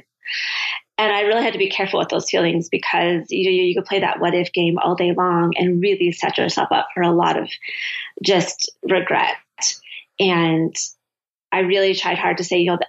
And 0.98 1.12
I 1.12 1.22
really 1.22 1.44
had 1.44 1.54
to 1.54 1.60
be 1.60 1.70
careful 1.70 2.00
with 2.00 2.10
those 2.10 2.30
feelings 2.30 2.70
because 2.70 3.26
you 3.30 3.46
know 3.46 3.64
you 3.64 3.76
could 3.76 3.86
play 3.86 4.00
that 4.00 4.20
what 4.20 4.34
if 4.34 4.52
game 4.52 4.78
all 4.80 4.96
day 4.96 5.14
long 5.14 5.54
and 5.58 5.82
really 5.82 6.12
set 6.12 6.38
yourself 6.38 6.70
up 6.72 6.88
for 6.94 7.04
a 7.04 7.12
lot 7.12 7.38
of 7.38 7.50
just 8.24 8.72
regret. 8.84 9.38
And 10.20 10.76
I 11.52 11.60
really 11.60 11.94
tried 11.94 12.18
hard 12.18 12.38
to 12.38 12.44
say, 12.44 12.58
you 12.58 12.72
know, 12.72 12.80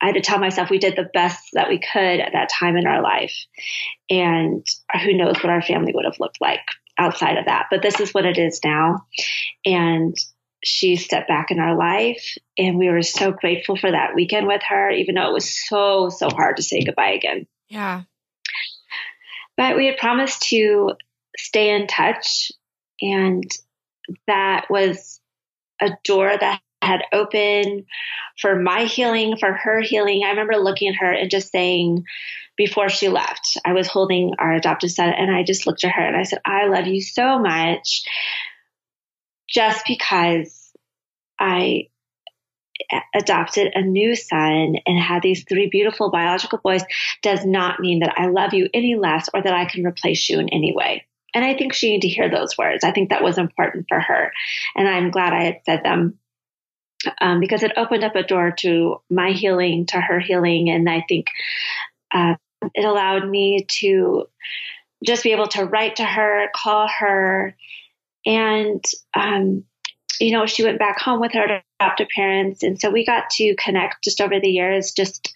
I 0.00 0.06
had 0.06 0.14
to 0.16 0.20
tell 0.20 0.38
myself 0.38 0.68
we 0.68 0.78
did 0.78 0.94
the 0.94 1.08
best 1.14 1.48
that 1.54 1.68
we 1.68 1.78
could 1.78 2.20
at 2.20 2.32
that 2.32 2.50
time 2.50 2.76
in 2.76 2.86
our 2.86 3.02
life, 3.02 3.34
and 4.10 4.64
who 5.02 5.16
knows 5.16 5.36
what 5.36 5.50
our 5.50 5.62
family 5.62 5.92
would 5.94 6.04
have 6.04 6.20
looked 6.20 6.40
like 6.40 6.60
outside 6.98 7.38
of 7.38 7.46
that. 7.46 7.66
But 7.70 7.82
this 7.82 8.00
is 8.00 8.12
what 8.12 8.26
it 8.26 8.36
is 8.36 8.60
now, 8.62 9.06
and 9.64 10.14
she 10.66 10.96
stepped 10.96 11.28
back 11.28 11.52
in 11.52 11.60
our 11.60 11.76
life 11.76 12.36
and 12.58 12.76
we 12.76 12.88
were 12.88 13.02
so 13.02 13.30
grateful 13.30 13.76
for 13.76 13.88
that 13.88 14.16
weekend 14.16 14.48
with 14.48 14.62
her 14.68 14.90
even 14.90 15.14
though 15.14 15.28
it 15.28 15.32
was 15.32 15.68
so 15.68 16.08
so 16.08 16.28
hard 16.28 16.56
to 16.56 16.62
say 16.62 16.82
goodbye 16.82 17.12
again. 17.12 17.46
Yeah. 17.68 18.02
But 19.56 19.76
we 19.76 19.86
had 19.86 19.96
promised 19.96 20.42
to 20.48 20.94
stay 21.38 21.70
in 21.70 21.86
touch 21.86 22.50
and 23.00 23.48
that 24.26 24.66
was 24.68 25.20
a 25.80 25.90
door 26.02 26.36
that 26.36 26.60
had 26.82 27.02
opened 27.12 27.84
for 28.40 28.60
my 28.60 28.84
healing, 28.84 29.36
for 29.36 29.52
her 29.52 29.80
healing. 29.80 30.22
I 30.24 30.30
remember 30.30 30.56
looking 30.56 30.88
at 30.88 30.96
her 30.96 31.12
and 31.12 31.30
just 31.30 31.52
saying, 31.52 32.04
before 32.56 32.88
she 32.88 33.08
left, 33.08 33.58
I 33.64 33.72
was 33.72 33.86
holding 33.86 34.34
our 34.38 34.52
adopted 34.52 34.90
son 34.90 35.10
and 35.10 35.30
I 35.30 35.44
just 35.44 35.66
looked 35.66 35.84
at 35.84 35.92
her 35.92 36.02
and 36.02 36.16
I 36.16 36.24
said, 36.24 36.40
I 36.44 36.66
love 36.66 36.86
you 36.86 37.00
so 37.00 37.38
much 37.38 38.04
just 39.48 39.84
because 39.86 40.72
I 41.38 41.88
adopted 43.14 43.72
a 43.74 43.82
new 43.82 44.14
son 44.14 44.76
and 44.86 44.98
had 44.98 45.22
these 45.22 45.44
three 45.44 45.68
beautiful 45.68 46.10
biological 46.10 46.58
boys 46.62 46.82
does 47.22 47.44
not 47.44 47.80
mean 47.80 48.00
that 48.00 48.14
I 48.16 48.26
love 48.26 48.54
you 48.54 48.68
any 48.74 48.94
less 48.94 49.28
or 49.32 49.42
that 49.42 49.54
I 49.54 49.64
can 49.64 49.84
replace 49.84 50.28
you 50.28 50.38
in 50.38 50.48
any 50.50 50.74
way. 50.74 51.06
And 51.34 51.44
I 51.44 51.54
think 51.54 51.72
she 51.72 51.90
needed 51.90 52.08
to 52.08 52.14
hear 52.14 52.30
those 52.30 52.56
words. 52.56 52.84
I 52.84 52.92
think 52.92 53.10
that 53.10 53.22
was 53.22 53.38
important 53.38 53.86
for 53.88 54.00
her. 54.00 54.32
And 54.74 54.88
I'm 54.88 55.10
glad 55.10 55.32
I 55.32 55.44
had 55.44 55.60
said 55.66 55.82
them 55.84 56.18
um, 57.20 57.40
because 57.40 57.62
it 57.62 57.72
opened 57.76 58.04
up 58.04 58.16
a 58.16 58.22
door 58.22 58.52
to 58.58 59.02
my 59.10 59.32
healing, 59.32 59.86
to 59.86 60.00
her 60.00 60.20
healing. 60.20 60.70
And 60.70 60.88
I 60.88 61.04
think 61.08 61.26
uh, 62.14 62.36
it 62.74 62.84
allowed 62.84 63.28
me 63.28 63.66
to 63.80 64.26
just 65.04 65.22
be 65.22 65.32
able 65.32 65.48
to 65.48 65.64
write 65.64 65.96
to 65.96 66.04
her, 66.04 66.48
call 66.54 66.88
her, 66.88 67.54
and 68.26 68.84
um, 69.14 69.64
you 70.20 70.32
know, 70.32 70.46
she 70.46 70.64
went 70.64 70.78
back 70.78 70.98
home 70.98 71.20
with 71.20 71.32
her 71.32 71.62
adoptive 71.80 72.08
parents. 72.14 72.62
And 72.62 72.80
so 72.80 72.90
we 72.90 73.04
got 73.04 73.30
to 73.30 73.54
connect 73.56 74.04
just 74.04 74.20
over 74.20 74.40
the 74.40 74.48
years, 74.48 74.92
just 74.92 75.32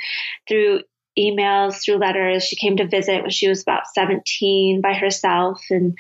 through 0.49 0.81
emails, 1.19 1.85
through 1.85 1.99
letters. 1.99 2.45
She 2.45 2.57
came 2.57 2.77
to 2.77 2.87
visit 2.87 3.23
when 3.23 3.31
she 3.31 3.49
was 3.49 3.63
about 3.63 3.83
17 3.95 4.81
by 4.81 4.95
herself. 4.95 5.61
And 5.71 5.97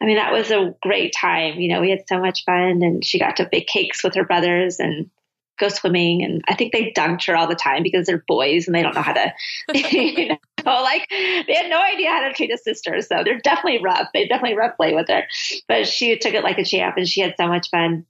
I 0.00 0.06
mean, 0.06 0.16
that 0.16 0.32
was 0.32 0.50
a 0.50 0.74
great 0.82 1.14
time. 1.18 1.60
You 1.60 1.68
know, 1.68 1.80
we 1.80 1.90
had 1.90 2.06
so 2.06 2.20
much 2.20 2.44
fun 2.44 2.82
and 2.82 3.04
she 3.04 3.18
got 3.18 3.36
to 3.36 3.48
bake 3.50 3.66
cakes 3.66 4.04
with 4.04 4.14
her 4.14 4.24
brothers 4.24 4.78
and 4.78 5.10
go 5.58 5.68
swimming. 5.68 6.22
And 6.22 6.42
I 6.48 6.54
think 6.54 6.72
they 6.72 6.92
dunked 6.92 7.26
her 7.26 7.36
all 7.36 7.48
the 7.48 7.54
time 7.54 7.82
because 7.82 8.06
they're 8.06 8.24
boys 8.26 8.66
and 8.66 8.74
they 8.74 8.82
don't 8.82 8.94
know 8.94 9.02
how 9.02 9.14
to, 9.14 9.32
you 9.74 10.28
know, 10.28 10.38
like 10.66 11.06
they 11.10 11.54
had 11.54 11.70
no 11.70 11.80
idea 11.80 12.10
how 12.10 12.28
to 12.28 12.34
treat 12.34 12.52
a 12.52 12.58
sister. 12.58 13.00
So 13.00 13.22
they're 13.24 13.40
definitely 13.40 13.82
rough. 13.82 14.08
They 14.12 14.26
definitely 14.26 14.56
rough 14.56 14.76
play 14.76 14.94
with 14.94 15.08
her, 15.08 15.24
but 15.68 15.86
she 15.86 16.16
took 16.18 16.34
it 16.34 16.44
like 16.44 16.58
a 16.58 16.64
champ 16.64 16.96
and 16.96 17.08
she 17.08 17.20
had 17.20 17.34
so 17.36 17.48
much 17.48 17.70
fun. 17.70 18.06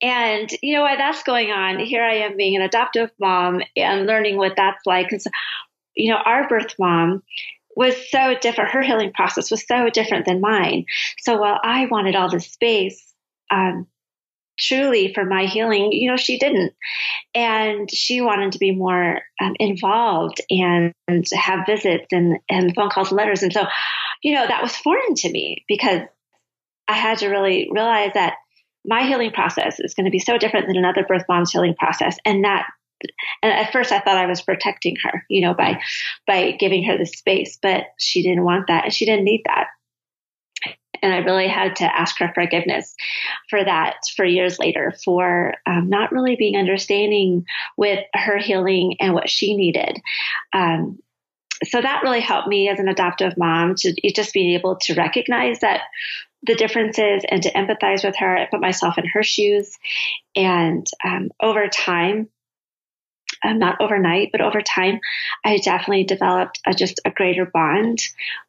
And 0.00 0.50
you 0.62 0.74
know, 0.74 0.82
while 0.82 0.96
that's 0.96 1.22
going 1.22 1.50
on, 1.50 1.78
here 1.78 2.02
I 2.02 2.14
am 2.16 2.36
being 2.36 2.56
an 2.56 2.62
adoptive 2.62 3.10
mom 3.20 3.62
and 3.76 4.06
learning 4.06 4.36
what 4.36 4.56
that's 4.56 4.84
like. 4.86 5.08
Because, 5.08 5.26
you 5.94 6.10
know, 6.10 6.18
our 6.18 6.48
birth 6.48 6.74
mom 6.78 7.22
was 7.76 7.94
so 8.10 8.34
different. 8.40 8.70
Her 8.70 8.82
healing 8.82 9.12
process 9.12 9.50
was 9.50 9.66
so 9.66 9.88
different 9.90 10.26
than 10.26 10.40
mine. 10.40 10.86
So 11.18 11.38
while 11.38 11.58
I 11.62 11.86
wanted 11.86 12.16
all 12.16 12.30
this 12.30 12.46
space, 12.46 13.12
um, 13.50 13.86
truly 14.58 15.12
for 15.14 15.24
my 15.24 15.46
healing, 15.46 15.92
you 15.92 16.10
know, 16.10 16.16
she 16.16 16.38
didn't. 16.38 16.74
And 17.34 17.90
she 17.90 18.20
wanted 18.20 18.52
to 18.52 18.58
be 18.58 18.72
more 18.72 19.20
um, 19.40 19.54
involved 19.58 20.40
and, 20.50 20.92
and 21.08 21.24
have 21.32 21.66
visits 21.66 22.06
and, 22.12 22.38
and 22.48 22.74
phone 22.74 22.90
calls 22.90 23.10
and 23.10 23.16
letters. 23.16 23.42
And 23.42 23.52
so, 23.52 23.64
you 24.22 24.34
know, 24.34 24.46
that 24.46 24.62
was 24.62 24.76
foreign 24.76 25.14
to 25.16 25.30
me 25.30 25.64
because 25.68 26.02
I 26.88 26.94
had 26.94 27.18
to 27.18 27.28
really 27.28 27.68
realize 27.72 28.12
that 28.14 28.34
my 28.84 29.06
healing 29.06 29.30
process 29.30 29.78
is 29.78 29.94
going 29.94 30.06
to 30.06 30.10
be 30.10 30.18
so 30.18 30.38
different 30.38 30.66
than 30.66 30.76
another 30.76 31.04
birth 31.04 31.24
mom's 31.28 31.52
healing 31.52 31.74
process 31.78 32.16
and 32.24 32.44
that 32.44 32.66
and 33.42 33.52
at 33.52 33.72
first 33.72 33.92
I 33.92 34.00
thought 34.00 34.16
I 34.16 34.26
was 34.26 34.42
protecting 34.42 34.96
her, 35.02 35.24
you 35.28 35.40
know, 35.40 35.54
by 35.54 35.80
by 36.26 36.52
giving 36.52 36.84
her 36.84 36.96
the 36.96 37.06
space, 37.06 37.58
but 37.60 37.84
she 37.98 38.22
didn't 38.22 38.44
want 38.44 38.68
that 38.68 38.84
and 38.84 38.92
she 38.92 39.06
didn't 39.06 39.24
need 39.24 39.42
that. 39.46 39.68
And 41.02 41.12
I 41.12 41.18
really 41.18 41.48
had 41.48 41.76
to 41.76 41.84
ask 41.84 42.18
her 42.18 42.32
forgiveness 42.34 42.94
for 43.50 43.62
that 43.64 43.96
for 44.16 44.24
years 44.24 44.58
later, 44.58 44.94
for 45.04 45.54
um, 45.66 45.88
not 45.88 46.12
really 46.12 46.36
being 46.36 46.56
understanding 46.56 47.44
with 47.76 48.04
her 48.14 48.38
healing 48.38 48.96
and 49.00 49.12
what 49.14 49.28
she 49.28 49.56
needed. 49.56 50.00
Um, 50.52 50.98
so 51.64 51.80
that 51.80 52.02
really 52.02 52.20
helped 52.20 52.48
me 52.48 52.68
as 52.68 52.78
an 52.78 52.88
adoptive 52.88 53.36
mom 53.36 53.74
to 53.76 53.94
just 54.14 54.32
be 54.32 54.54
able 54.54 54.76
to 54.82 54.94
recognize 54.94 55.60
that 55.60 55.82
the 56.44 56.54
differences 56.54 57.24
and 57.28 57.42
to 57.42 57.52
empathize 57.52 58.04
with 58.04 58.16
her 58.18 58.34
and 58.34 58.50
put 58.50 58.60
myself 58.60 58.98
in 58.98 59.06
her 59.06 59.22
shoes. 59.22 59.78
And 60.34 60.86
um, 61.04 61.30
over 61.40 61.68
time, 61.68 62.28
um, 63.44 63.58
not 63.58 63.80
overnight, 63.80 64.30
but 64.32 64.40
over 64.40 64.60
time, 64.60 65.00
I 65.44 65.58
definitely 65.58 66.04
developed 66.04 66.60
a, 66.66 66.74
just 66.74 67.00
a 67.04 67.10
greater 67.10 67.46
bond 67.46 68.00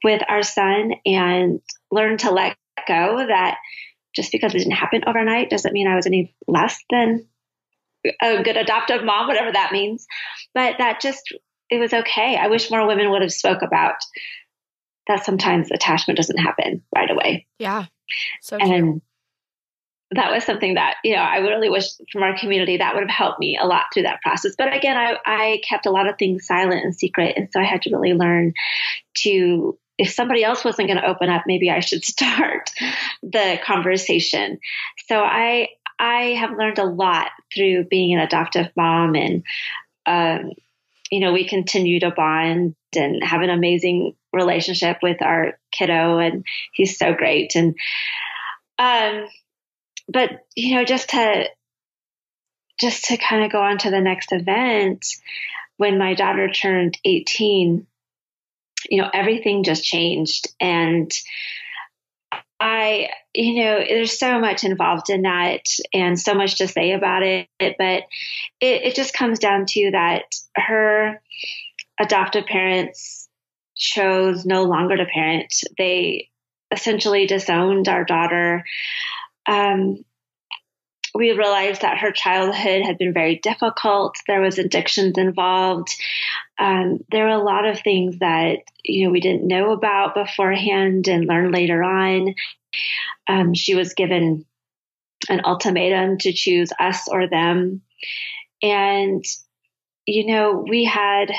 with 0.03 0.21
our 0.27 0.43
son 0.43 0.93
and 1.05 1.61
learned 1.93 2.19
to 2.19 2.31
let 2.31 2.57
go 2.87 3.25
that 3.27 3.57
just 4.15 4.31
because 4.31 4.53
it 4.53 4.59
didn't 4.59 4.73
happen 4.73 5.03
overnight 5.07 5.49
doesn't 5.49 5.73
mean 5.73 5.87
I 5.87 5.95
was 5.95 6.05
any 6.05 6.35
less 6.47 6.79
than 6.89 7.27
a 8.21 8.43
good 8.43 8.57
adoptive 8.57 9.03
mom, 9.03 9.27
whatever 9.27 9.51
that 9.51 9.71
means. 9.71 10.05
But 10.53 10.75
that 10.79 11.01
just, 11.01 11.33
it 11.69 11.79
was 11.79 11.93
okay. 11.93 12.35
I 12.35 12.47
wish 12.47 12.69
more 12.69 12.85
women 12.85 13.09
would 13.11 13.21
have 13.21 13.31
spoke 13.31 13.61
about 13.61 13.95
that 15.07 15.25
sometimes 15.25 15.71
attachment 15.71 16.17
doesn't 16.17 16.37
happen 16.37 16.83
right 16.95 17.09
away. 17.09 17.47
Yeah. 17.59 17.85
So 18.41 18.57
and 18.57 18.71
true. 18.71 19.01
that 20.11 20.31
was 20.31 20.43
something 20.43 20.75
that, 20.75 20.95
you 21.03 21.15
know, 21.15 21.21
I 21.21 21.37
really 21.37 21.69
wish 21.69 21.85
from 22.11 22.23
our 22.23 22.37
community 22.37 22.77
that 22.77 22.93
would 22.93 23.03
have 23.03 23.09
helped 23.09 23.39
me 23.39 23.57
a 23.59 23.65
lot 23.65 23.85
through 23.93 24.03
that 24.03 24.21
process. 24.21 24.53
But 24.57 24.75
again, 24.75 24.97
I, 24.97 25.17
I 25.25 25.61
kept 25.67 25.85
a 25.85 25.91
lot 25.91 26.07
of 26.07 26.17
things 26.17 26.45
silent 26.45 26.83
and 26.83 26.95
secret. 26.95 27.35
And 27.35 27.49
so 27.51 27.59
I 27.59 27.65
had 27.65 27.81
to 27.83 27.89
really 27.89 28.13
learn 28.13 28.53
to 29.23 29.77
if 29.97 30.11
somebody 30.11 30.43
else 30.43 30.65
wasn't 30.65 30.87
going 30.87 30.99
to 30.99 31.07
open 31.07 31.29
up, 31.29 31.43
maybe 31.45 31.69
I 31.69 31.79
should 31.79 32.03
start 32.05 32.71
the 33.21 33.59
conversation. 33.63 34.59
So 35.07 35.19
I 35.19 35.69
I 35.99 36.33
have 36.39 36.57
learned 36.57 36.79
a 36.79 36.85
lot 36.85 37.29
through 37.53 37.85
being 37.85 38.13
an 38.13 38.19
adoptive 38.19 38.71
mom, 38.75 39.15
and 39.15 39.43
um, 40.05 40.51
you 41.13 41.19
know 41.19 41.31
we 41.31 41.47
continue 41.47 41.99
to 41.99 42.11
bond 42.11 42.75
and 42.95 43.23
have 43.23 43.41
an 43.41 43.49
amazing 43.49 44.15
relationship 44.31 44.97
with 45.03 45.21
our 45.21 45.59
kiddo 45.71 46.17
and 46.17 46.43
he's 46.71 46.97
so 46.97 47.13
great 47.13 47.55
and 47.55 47.75
um 48.79 49.27
but 50.09 50.31
you 50.55 50.75
know 50.75 50.83
just 50.83 51.09
to 51.09 51.45
just 52.79 53.05
to 53.05 53.17
kind 53.17 53.45
of 53.45 53.51
go 53.51 53.61
on 53.61 53.77
to 53.77 53.91
the 53.91 54.01
next 54.01 54.31
event 54.31 55.05
when 55.77 55.99
my 55.99 56.15
daughter 56.15 56.49
turned 56.49 56.97
18 57.05 57.85
you 58.89 59.01
know 59.01 59.09
everything 59.13 59.63
just 59.63 59.83
changed 59.83 60.47
and 60.59 61.11
I, 62.59 63.09
you 63.33 63.61
know, 63.61 63.79
there's 63.79 64.17
so 64.17 64.39
much 64.39 64.63
involved 64.63 65.09
in 65.09 65.23
that 65.23 65.65
and 65.93 66.17
so 66.17 66.33
much 66.33 66.59
to 66.59 66.67
say 66.69 66.93
about 66.93 67.21
it, 67.21 67.49
but 67.59 68.03
it, 68.61 68.83
it 68.83 68.95
just 68.95 69.13
comes 69.13 69.37
down 69.39 69.65
to 69.65 69.91
that 69.91 70.23
her 70.55 71.21
adoptive 71.99 72.45
parents 72.45 73.27
chose 73.75 74.45
no 74.45 74.63
longer 74.63 74.95
to 74.95 75.05
parent. 75.05 75.53
They 75.77 76.29
essentially 76.71 77.25
disowned 77.25 77.89
our 77.89 78.05
daughter. 78.05 78.63
Um, 79.45 80.05
we 81.13 81.31
realized 81.31 81.81
that 81.81 81.99
her 81.99 82.11
childhood 82.11 82.81
had 82.83 82.97
been 82.97 83.13
very 83.13 83.35
difficult. 83.35 84.17
There 84.27 84.41
was 84.41 84.57
addictions 84.57 85.17
involved. 85.17 85.89
Um, 86.57 86.99
there 87.11 87.25
were 87.25 87.31
a 87.31 87.43
lot 87.43 87.65
of 87.65 87.79
things 87.79 88.19
that 88.19 88.59
you 88.83 89.05
know 89.05 89.11
we 89.11 89.19
didn't 89.19 89.47
know 89.47 89.71
about 89.71 90.15
beforehand 90.15 91.07
and 91.07 91.27
learned 91.27 91.53
later 91.53 91.83
on. 91.83 92.33
Um, 93.27 93.53
she 93.53 93.75
was 93.75 93.93
given 93.93 94.45
an 95.29 95.41
ultimatum 95.45 96.17
to 96.19 96.33
choose 96.33 96.71
us 96.79 97.07
or 97.07 97.27
them, 97.27 97.81
and 98.61 99.23
you 100.05 100.25
know 100.25 100.65
we 100.67 100.83
had. 100.85 101.31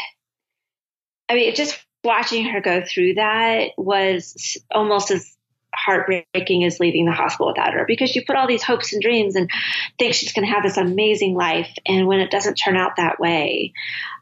I 1.29 1.35
mean, 1.35 1.55
just 1.55 1.85
watching 2.05 2.45
her 2.45 2.61
go 2.61 2.83
through 2.85 3.15
that 3.15 3.71
was 3.79 4.59
almost 4.71 5.11
as 5.11 5.35
heartbreaking 5.75 6.63
is 6.63 6.81
leaving 6.81 7.07
the 7.07 7.13
hospital 7.13 7.49
without 7.49 7.75
her 7.75 7.85
because 7.87 8.15
you 8.15 8.25
put 8.27 8.37
all 8.37 8.47
these 8.47 8.63
hopes 8.63 8.93
and 8.93 9.03
dreams 9.03 9.37
and 9.37 9.51
think 9.99 10.15
she's 10.15 10.33
going 10.33 10.47
to 10.47 10.53
have 10.53 10.63
this 10.63 10.77
amazing 10.77 11.35
life. 11.35 11.73
And 11.87 12.07
when 12.07 12.21
it 12.21 12.31
doesn't 12.31 12.55
turn 12.55 12.77
out 12.77 12.97
that 12.97 13.21
way, 13.21 13.73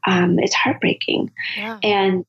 um, 0.07 0.39
it's 0.39 0.55
heartbreaking. 0.55 1.33
Yeah. 1.57 1.79
And 1.83 2.25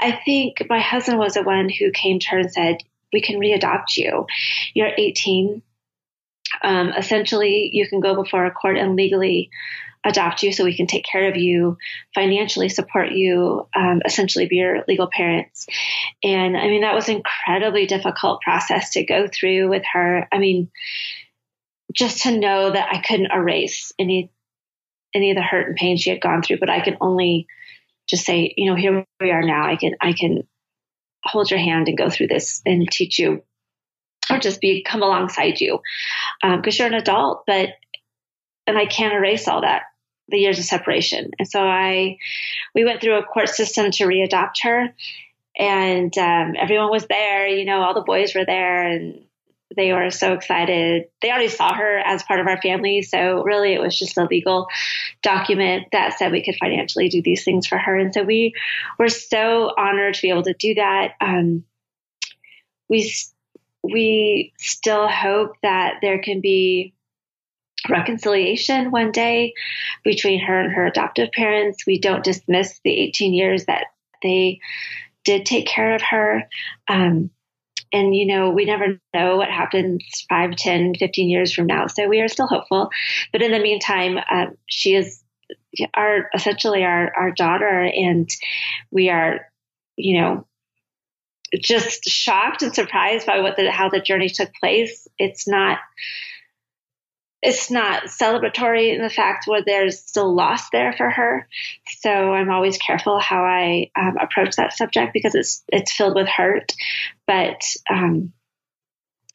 I 0.00 0.12
think 0.12 0.66
my 0.68 0.80
husband 0.80 1.18
was 1.18 1.34
the 1.34 1.42
one 1.42 1.68
who 1.68 1.90
came 1.92 2.18
to 2.18 2.28
her 2.30 2.38
and 2.40 2.52
said, 2.52 2.78
We 3.12 3.20
can 3.20 3.40
readopt 3.40 3.96
you. 3.96 4.26
You're 4.74 4.92
18. 4.96 5.62
Um, 6.62 6.88
essentially, 6.88 7.70
you 7.72 7.88
can 7.88 8.00
go 8.00 8.20
before 8.20 8.44
a 8.44 8.50
court 8.50 8.76
and 8.76 8.96
legally 8.96 9.50
adopt 10.04 10.42
you 10.42 10.52
so 10.52 10.64
we 10.64 10.76
can 10.76 10.86
take 10.86 11.04
care 11.04 11.28
of 11.28 11.36
you, 11.36 11.78
financially 12.14 12.68
support 12.68 13.12
you, 13.12 13.68
um, 13.74 14.00
essentially 14.04 14.46
be 14.46 14.56
your 14.56 14.84
legal 14.88 15.08
parents. 15.08 15.66
And 16.22 16.56
I 16.56 16.66
mean, 16.68 16.82
that 16.82 16.94
was 16.94 17.08
an 17.08 17.16
incredibly 17.16 17.86
difficult 17.86 18.40
process 18.42 18.90
to 18.90 19.04
go 19.04 19.28
through 19.28 19.68
with 19.68 19.84
her. 19.92 20.26
I 20.32 20.38
mean, 20.38 20.70
just 21.92 22.22
to 22.22 22.36
know 22.36 22.70
that 22.70 22.88
I 22.90 23.00
couldn't 23.00 23.32
erase 23.32 23.92
any 23.98 24.30
any 25.14 25.30
of 25.30 25.36
the 25.36 25.42
hurt 25.42 25.68
and 25.68 25.76
pain 25.76 25.98
she 25.98 26.08
had 26.08 26.22
gone 26.22 26.42
through, 26.42 26.58
but 26.58 26.70
I 26.70 26.80
can 26.80 26.96
only 27.02 27.46
just 28.08 28.24
say, 28.24 28.54
you 28.56 28.70
know, 28.70 28.76
here 28.76 29.04
we 29.20 29.30
are 29.30 29.42
now. 29.42 29.66
I 29.66 29.76
can 29.76 29.94
I 30.00 30.14
can 30.14 30.48
hold 31.22 31.50
your 31.50 31.60
hand 31.60 31.88
and 31.88 31.98
go 31.98 32.10
through 32.10 32.28
this 32.28 32.62
and 32.66 32.90
teach 32.90 33.18
you 33.18 33.42
or 34.30 34.38
just 34.38 34.60
be 34.60 34.82
come 34.82 35.02
alongside 35.02 35.60
you 35.60 35.80
because 36.40 36.80
um, 36.80 36.84
you're 36.84 36.86
an 36.88 37.00
adult, 37.00 37.44
but 37.46 37.68
and 38.66 38.78
I 38.78 38.86
can't 38.86 39.14
erase 39.14 39.48
all 39.48 39.60
that 39.60 39.82
the 40.28 40.38
years 40.38 40.58
of 40.58 40.64
separation. 40.64 41.30
And 41.38 41.48
so 41.48 41.60
I, 41.60 42.18
we 42.74 42.84
went 42.84 43.00
through 43.00 43.18
a 43.18 43.24
court 43.24 43.48
system 43.48 43.90
to 43.92 44.04
readopt 44.04 44.62
her, 44.62 44.94
and 45.56 46.16
um, 46.16 46.54
everyone 46.58 46.90
was 46.90 47.06
there. 47.06 47.46
You 47.46 47.64
know, 47.64 47.82
all 47.82 47.94
the 47.94 48.00
boys 48.00 48.34
were 48.34 48.46
there, 48.46 48.86
and 48.86 49.24
they 49.76 49.92
were 49.92 50.10
so 50.10 50.32
excited. 50.32 51.04
They 51.20 51.30
already 51.30 51.48
saw 51.48 51.74
her 51.74 51.98
as 51.98 52.22
part 52.22 52.40
of 52.40 52.46
our 52.46 52.60
family, 52.60 53.02
so 53.02 53.42
really 53.42 53.72
it 53.72 53.80
was 53.80 53.98
just 53.98 54.18
a 54.18 54.24
legal 54.24 54.68
document 55.22 55.88
that 55.92 56.18
said 56.18 56.32
we 56.32 56.44
could 56.44 56.56
financially 56.56 57.08
do 57.08 57.22
these 57.22 57.44
things 57.44 57.66
for 57.66 57.78
her. 57.78 57.96
And 57.96 58.12
so 58.12 58.22
we 58.22 58.54
were 58.98 59.08
so 59.08 59.72
honored 59.76 60.14
to 60.14 60.22
be 60.22 60.30
able 60.30 60.44
to 60.44 60.54
do 60.54 60.74
that. 60.74 61.12
Um, 61.20 61.64
we 62.88 63.12
we 63.82 64.52
still 64.58 65.08
hope 65.08 65.56
that 65.62 65.96
there 66.02 66.20
can 66.20 66.40
be 66.40 66.94
reconciliation 67.88 68.90
one 68.90 69.12
day 69.12 69.54
between 70.04 70.40
her 70.40 70.60
and 70.60 70.72
her 70.72 70.86
adoptive 70.86 71.30
parents. 71.32 71.86
We 71.86 71.98
don't 71.98 72.24
dismiss 72.24 72.80
the 72.84 72.92
18 72.92 73.34
years 73.34 73.66
that 73.66 73.86
they 74.22 74.60
did 75.24 75.46
take 75.46 75.66
care 75.66 75.94
of 75.94 76.02
her. 76.02 76.48
Um, 76.88 77.30
and, 77.92 78.14
you 78.16 78.26
know, 78.26 78.50
we 78.50 78.64
never 78.64 78.98
know 79.12 79.36
what 79.36 79.50
happens 79.50 80.24
5, 80.28 80.56
10, 80.56 80.94
15 80.98 81.28
years 81.28 81.52
from 81.52 81.66
now. 81.66 81.86
So 81.88 82.08
we 82.08 82.20
are 82.20 82.28
still 82.28 82.46
hopeful. 82.46 82.90
But 83.32 83.42
in 83.42 83.52
the 83.52 83.60
meantime, 83.60 84.18
um, 84.30 84.56
she 84.66 84.94
is 84.94 85.22
our 85.94 86.30
essentially 86.34 86.84
our, 86.84 87.12
our 87.14 87.30
daughter, 87.30 87.90
and 87.94 88.28
we 88.90 89.10
are, 89.10 89.46
you 89.96 90.20
know, 90.20 90.46
just 91.60 92.04
shocked 92.04 92.62
and 92.62 92.74
surprised 92.74 93.26
by 93.26 93.40
what 93.40 93.56
the, 93.56 93.70
how 93.70 93.90
the 93.90 94.00
journey 94.00 94.28
took 94.28 94.52
place. 94.54 95.06
It's 95.18 95.46
not 95.46 95.78
it's 97.42 97.70
not 97.70 98.04
celebratory 98.04 98.94
in 98.94 99.02
the 99.02 99.10
fact 99.10 99.46
where 99.46 99.62
there's 99.64 99.98
still 99.98 100.32
loss 100.32 100.70
there 100.70 100.94
for 100.96 101.10
her. 101.10 101.48
So 102.00 102.10
I'm 102.10 102.50
always 102.50 102.78
careful 102.78 103.18
how 103.18 103.42
I 103.42 103.90
um, 103.98 104.16
approach 104.20 104.56
that 104.56 104.72
subject 104.72 105.12
because 105.12 105.34
it's 105.34 105.64
it's 105.68 105.92
filled 105.92 106.14
with 106.14 106.28
hurt, 106.28 106.72
but 107.26 107.60
um, 107.90 108.32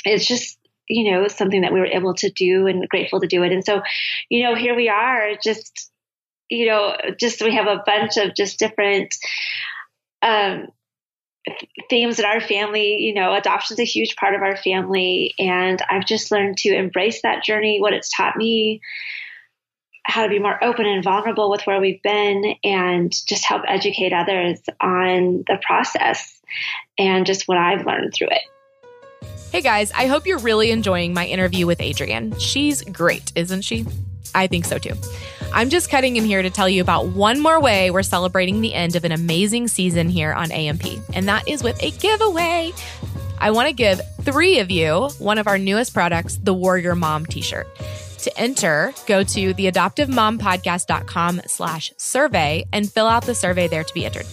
it's 0.05 0.25
just 0.25 0.57
you 0.87 1.11
know 1.11 1.27
something 1.27 1.61
that 1.61 1.73
we 1.73 1.81
were 1.81 1.85
able 1.85 2.13
to 2.15 2.29
do 2.29 2.67
and 2.67 2.87
grateful 2.87 3.19
to 3.19 3.27
do 3.27 3.43
it. 3.43 3.51
And 3.51 3.65
so, 3.65 3.81
you 4.29 4.43
know, 4.43 4.55
here 4.55 4.75
we 4.75 4.87
are, 4.87 5.31
just 5.43 5.91
you 6.49 6.67
know, 6.67 6.95
just 7.19 7.41
we 7.41 7.55
have 7.55 7.67
a 7.67 7.83
bunch 7.85 8.15
of 8.15 8.33
just 8.33 8.57
different 8.57 9.13
um, 10.21 10.67
themes 11.89 12.19
in 12.19 12.25
our 12.25 12.41
family. 12.41 12.97
You 12.97 13.13
know, 13.13 13.33
adoption 13.33 13.75
is 13.75 13.79
a 13.79 13.85
huge 13.85 14.15
part 14.15 14.35
of 14.35 14.41
our 14.41 14.57
family. 14.57 15.33
And 15.39 15.81
I've 15.89 16.05
just 16.05 16.31
learned 16.31 16.57
to 16.59 16.75
embrace 16.75 17.21
that 17.21 17.43
journey, 17.43 17.79
what 17.79 17.93
it's 17.93 18.15
taught 18.15 18.35
me, 18.35 18.81
how 20.03 20.23
to 20.23 20.29
be 20.29 20.39
more 20.39 20.63
open 20.63 20.85
and 20.85 21.03
vulnerable 21.03 21.49
with 21.49 21.63
where 21.63 21.81
we've 21.81 22.01
been, 22.01 22.55
and 22.63 23.11
just 23.27 23.45
help 23.45 23.63
educate 23.67 24.13
others 24.13 24.59
on 24.79 25.43
the 25.47 25.59
process 25.61 26.39
and 26.97 27.25
just 27.25 27.47
what 27.47 27.57
I've 27.57 27.85
learned 27.85 28.13
through 28.13 28.29
it. 28.31 28.41
Hey 29.51 29.61
guys, 29.61 29.91
I 29.91 30.07
hope 30.07 30.25
you're 30.25 30.39
really 30.39 30.71
enjoying 30.71 31.13
my 31.13 31.25
interview 31.25 31.65
with 31.65 31.81
Adrian. 31.81 32.37
She's 32.37 32.81
great, 32.83 33.31
isn't 33.35 33.61
she? 33.61 33.85
I 34.35 34.47
think 34.47 34.65
so 34.65 34.77
too. 34.77 34.93
I'm 35.53 35.69
just 35.69 35.89
cutting 35.89 36.17
in 36.17 36.25
here 36.25 36.41
to 36.41 36.49
tell 36.49 36.69
you 36.69 36.81
about 36.81 37.07
one 37.07 37.39
more 37.39 37.59
way 37.59 37.89
we're 37.89 38.03
celebrating 38.03 38.61
the 38.61 38.73
end 38.73 38.95
of 38.95 39.05
an 39.05 39.11
amazing 39.11 39.67
season 39.67 40.09
here 40.09 40.33
on 40.33 40.51
AMP, 40.51 40.83
and 41.13 41.27
that 41.27 41.47
is 41.47 41.63
with 41.63 41.81
a 41.81 41.91
giveaway. 41.91 42.73
I 43.39 43.51
want 43.51 43.67
to 43.67 43.73
give 43.73 44.01
three 44.21 44.59
of 44.59 44.69
you 44.69 45.09
one 45.19 45.37
of 45.37 45.47
our 45.47 45.57
newest 45.57 45.93
products, 45.93 46.37
the 46.41 46.53
Warrior 46.53 46.95
Mom 46.95 47.25
t-shirt. 47.25 47.67
To 48.19 48.39
enter, 48.39 48.93
go 49.05 49.23
to 49.23 49.53
theadoptivemompodcast.com 49.53 51.41
slash 51.45 51.93
survey 51.97 52.65
and 52.73 52.91
fill 52.91 53.07
out 53.07 53.25
the 53.25 53.35
survey 53.35 53.67
there 53.67 53.83
to 53.83 53.93
be 53.93 54.05
entered. 54.05 54.25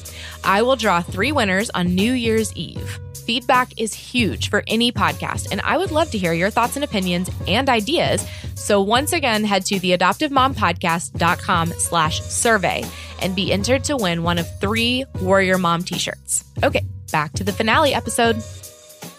I 0.42 0.62
will 0.62 0.76
draw 0.76 1.00
three 1.00 1.32
winners 1.32 1.70
on 1.70 1.94
New 1.94 2.12
Year's 2.12 2.52
Eve. 2.56 2.98
Feedback 3.24 3.80
is 3.80 3.94
huge 3.94 4.50
for 4.50 4.62
any 4.66 4.92
podcast, 4.92 5.48
and 5.50 5.60
I 5.62 5.78
would 5.78 5.90
love 5.90 6.10
to 6.10 6.18
hear 6.18 6.34
your 6.34 6.50
thoughts 6.50 6.76
and 6.76 6.84
opinions 6.84 7.30
and 7.48 7.70
ideas. 7.70 8.26
So 8.54 8.82
once 8.82 9.14
again, 9.14 9.44
head 9.44 9.64
to 9.66 9.76
theadoptivemompodcast.com 9.76 11.72
slash 11.72 12.20
survey 12.20 12.84
and 13.22 13.34
be 13.34 13.50
entered 13.50 13.84
to 13.84 13.96
win 13.96 14.22
one 14.22 14.36
of 14.36 14.60
three 14.60 15.06
Warrior 15.20 15.56
Mom 15.56 15.82
t-shirts. 15.82 16.44
Okay, 16.62 16.84
back 17.10 17.32
to 17.34 17.44
the 17.44 17.52
finale 17.52 17.94
episode. 17.94 18.42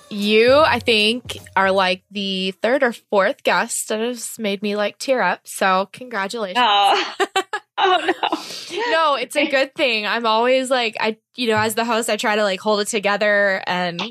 You, 0.10 0.60
I 0.60 0.80
think, 0.80 1.38
are 1.56 1.72
like 1.72 2.04
the 2.12 2.52
third 2.62 2.84
or 2.84 2.94
fourth 2.94 3.41
guest 3.44 3.89
that 3.89 4.00
has 4.00 4.38
made 4.38 4.62
me 4.62 4.76
like 4.76 5.00
tear 5.00 5.22
up. 5.22 5.48
So 5.48 5.89
congratulations. 5.91 6.63
Oh. 6.63 7.15
oh 7.86 8.12
no. 8.71 8.91
no, 8.91 9.15
it's 9.15 9.36
a 9.36 9.48
good 9.48 9.74
thing. 9.76 10.06
I'm 10.06 10.26
always 10.26 10.69
like 10.69 10.98
I 11.00 11.17
you 11.36 11.48
know, 11.50 11.58
as 11.58 11.76
the 11.76 11.86
host, 11.86 12.10
I 12.10 12.17
try 12.17 12.36
to 12.36 12.43
like 12.43 12.60
hold 12.60 12.82
it 12.82 12.88
together 12.88 13.62
and 13.67 14.02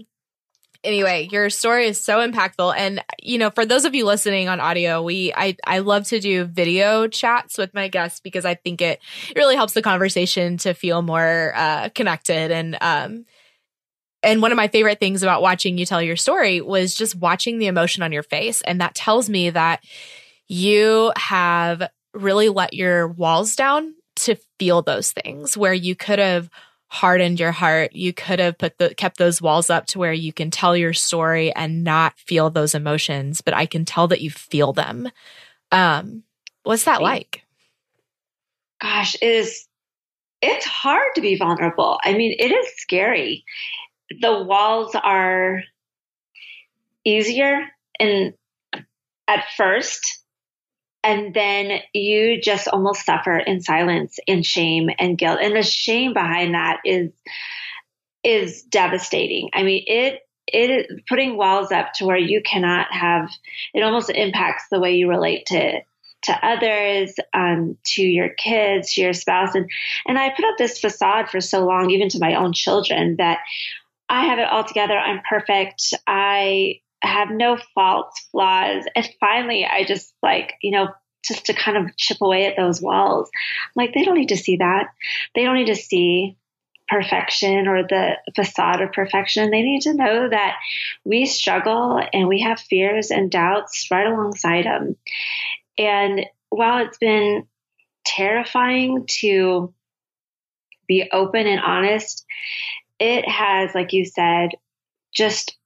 anyway, 0.84 1.28
your 1.32 1.50
story 1.50 1.86
is 1.86 1.98
so 2.02 2.18
impactful 2.18 2.74
and 2.76 3.02
you 3.22 3.38
know, 3.38 3.50
for 3.50 3.66
those 3.66 3.84
of 3.84 3.94
you 3.94 4.04
listening 4.04 4.48
on 4.48 4.60
audio, 4.60 5.02
we 5.02 5.32
I 5.34 5.56
I 5.66 5.78
love 5.80 6.04
to 6.08 6.20
do 6.20 6.44
video 6.44 7.08
chats 7.08 7.58
with 7.58 7.74
my 7.74 7.88
guests 7.88 8.20
because 8.20 8.44
I 8.44 8.54
think 8.54 8.80
it, 8.80 9.00
it 9.30 9.36
really 9.36 9.56
helps 9.56 9.72
the 9.72 9.82
conversation 9.82 10.58
to 10.58 10.74
feel 10.74 11.02
more 11.02 11.52
uh 11.56 11.88
connected 11.94 12.50
and 12.50 12.76
um 12.80 13.24
and 14.22 14.40
one 14.40 14.52
of 14.52 14.56
my 14.56 14.68
favorite 14.68 15.00
things 15.00 15.22
about 15.22 15.42
watching 15.42 15.76
you 15.76 15.84
tell 15.84 16.02
your 16.02 16.16
story 16.16 16.60
was 16.60 16.94
just 16.94 17.14
watching 17.14 17.58
the 17.58 17.66
emotion 17.66 18.02
on 18.02 18.12
your 18.12 18.22
face 18.22 18.62
and 18.62 18.80
that 18.80 18.94
tells 18.94 19.28
me 19.28 19.50
that 19.50 19.82
you 20.48 21.12
have 21.16 21.88
really 22.14 22.48
let 22.48 22.72
your 22.72 23.08
walls 23.08 23.56
down 23.56 23.94
to 24.16 24.36
feel 24.58 24.82
those 24.82 25.12
things 25.12 25.56
where 25.56 25.74
you 25.74 25.96
could 25.96 26.18
have 26.18 26.48
hardened 26.88 27.40
your 27.40 27.52
heart. 27.52 27.92
You 27.92 28.12
could 28.12 28.38
have 28.38 28.56
put 28.56 28.78
the 28.78 28.94
kept 28.94 29.18
those 29.18 29.42
walls 29.42 29.68
up 29.68 29.86
to 29.86 29.98
where 29.98 30.12
you 30.12 30.32
can 30.32 30.50
tell 30.50 30.76
your 30.76 30.92
story 30.92 31.52
and 31.54 31.82
not 31.82 32.16
feel 32.18 32.50
those 32.50 32.74
emotions, 32.74 33.40
but 33.40 33.54
I 33.54 33.66
can 33.66 33.84
tell 33.84 34.08
that 34.08 34.20
you 34.20 34.30
feel 34.30 34.72
them. 34.72 35.10
Um, 35.72 36.22
what's 36.62 36.84
that 36.84 37.02
like? 37.02 37.42
Gosh, 38.80 39.16
it 39.16 39.26
is 39.26 39.66
it's 40.40 40.66
hard 40.66 41.14
to 41.14 41.20
be 41.20 41.36
vulnerable. 41.36 41.98
I 42.04 42.12
mean, 42.12 42.36
it 42.38 42.52
is 42.52 42.66
scary. 42.76 43.44
The 44.20 44.42
walls 44.42 44.94
are 44.94 45.62
easier 47.04 47.66
and 47.98 48.34
at 49.26 49.44
first 49.56 50.23
and 51.04 51.34
then 51.34 51.80
you 51.92 52.40
just 52.40 52.66
almost 52.66 53.04
suffer 53.04 53.36
in 53.36 53.60
silence 53.60 54.18
and 54.26 54.44
shame 54.44 54.88
and 54.98 55.18
guilt. 55.18 55.38
And 55.40 55.54
the 55.54 55.62
shame 55.62 56.14
behind 56.14 56.54
that 56.54 56.80
is 56.84 57.12
is 58.24 58.62
devastating. 58.62 59.50
I 59.52 59.62
mean 59.62 59.84
it 59.86 60.20
it 60.46 61.06
putting 61.06 61.36
walls 61.36 61.70
up 61.70 61.92
to 61.94 62.06
where 62.06 62.18
you 62.18 62.42
cannot 62.42 62.86
have 62.90 63.30
it 63.74 63.82
almost 63.82 64.10
impacts 64.10 64.64
the 64.70 64.80
way 64.80 64.94
you 64.94 65.08
relate 65.08 65.46
to 65.46 65.80
to 66.22 66.46
others 66.46 67.14
um, 67.34 67.76
to 67.84 68.02
your 68.02 68.30
kids 68.30 68.94
to 68.94 69.02
your 69.02 69.12
spouse. 69.12 69.54
And 69.54 69.68
and 70.06 70.18
i 70.18 70.30
put 70.30 70.46
up 70.46 70.56
this 70.56 70.78
facade 70.78 71.28
for 71.28 71.40
so 71.40 71.66
long 71.66 71.90
even 71.90 72.08
to 72.10 72.18
my 72.18 72.34
own 72.36 72.54
children 72.54 73.16
that 73.18 73.40
i 74.08 74.24
have 74.26 74.38
it 74.38 74.48
all 74.48 74.64
together. 74.64 74.98
I'm 74.98 75.20
perfect. 75.28 75.92
I 76.06 76.80
have 77.06 77.30
no 77.30 77.58
faults, 77.74 78.28
flaws. 78.30 78.84
And 78.94 79.08
finally, 79.20 79.66
I 79.66 79.84
just 79.84 80.14
like, 80.22 80.54
you 80.62 80.70
know, 80.70 80.88
just 81.24 81.46
to 81.46 81.54
kind 81.54 81.76
of 81.76 81.96
chip 81.96 82.18
away 82.20 82.46
at 82.46 82.56
those 82.56 82.82
walls. 82.82 83.30
I'm 83.34 83.84
like, 83.84 83.94
they 83.94 84.04
don't 84.04 84.18
need 84.18 84.28
to 84.28 84.36
see 84.36 84.56
that. 84.56 84.88
They 85.34 85.44
don't 85.44 85.56
need 85.56 85.68
to 85.68 85.76
see 85.76 86.36
perfection 86.88 87.66
or 87.66 87.82
the 87.82 88.18
facade 88.36 88.82
of 88.82 88.92
perfection. 88.92 89.50
They 89.50 89.62
need 89.62 89.82
to 89.82 89.94
know 89.94 90.28
that 90.28 90.56
we 91.04 91.26
struggle 91.26 92.00
and 92.12 92.28
we 92.28 92.40
have 92.42 92.60
fears 92.60 93.10
and 93.10 93.30
doubts 93.30 93.88
right 93.90 94.06
alongside 94.06 94.66
them. 94.66 94.96
And 95.78 96.26
while 96.50 96.84
it's 96.86 96.98
been 96.98 97.46
terrifying 98.04 99.06
to 99.20 99.72
be 100.86 101.08
open 101.10 101.46
and 101.46 101.60
honest, 101.60 102.26
it 102.98 103.26
has, 103.28 103.74
like 103.74 103.92
you 103.92 104.04
said, 104.04 104.50
just 105.14 105.56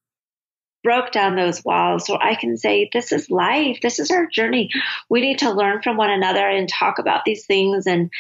broke 0.83 1.11
down 1.11 1.37
those 1.37 1.65
walls 1.65 2.07
so 2.07 2.19
I 2.21 2.35
can 2.35 2.57
say, 2.57 2.89
this 2.93 3.13
is 3.13 3.31
life. 3.31 3.79
This 3.83 3.99
is 3.99 4.11
our 4.11 4.27
journey. 4.27 4.71
We 5.09 5.21
need 5.21 5.41
to 5.41 5.51
learn 5.51 5.83
from 5.83 5.97
one 5.97 6.11
another 6.11 6.49
and 6.49 6.69
talk 6.69 6.99
about 6.99 7.25
these 7.25 7.47
things 7.47 7.87
and, 7.87 8.11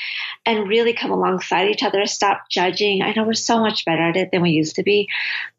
and 0.44 0.68
really 0.68 0.92
come 0.92 1.10
alongside 1.10 1.68
each 1.68 1.82
other. 1.82 2.04
Stop 2.06 2.44
judging. 2.50 3.02
I 3.02 3.12
know 3.12 3.24
we're 3.24 3.34
so 3.34 3.60
much 3.60 3.84
better 3.84 4.02
at 4.02 4.16
it 4.16 4.30
than 4.32 4.42
we 4.42 4.50
used 4.50 4.76
to 4.76 4.82
be, 4.82 5.08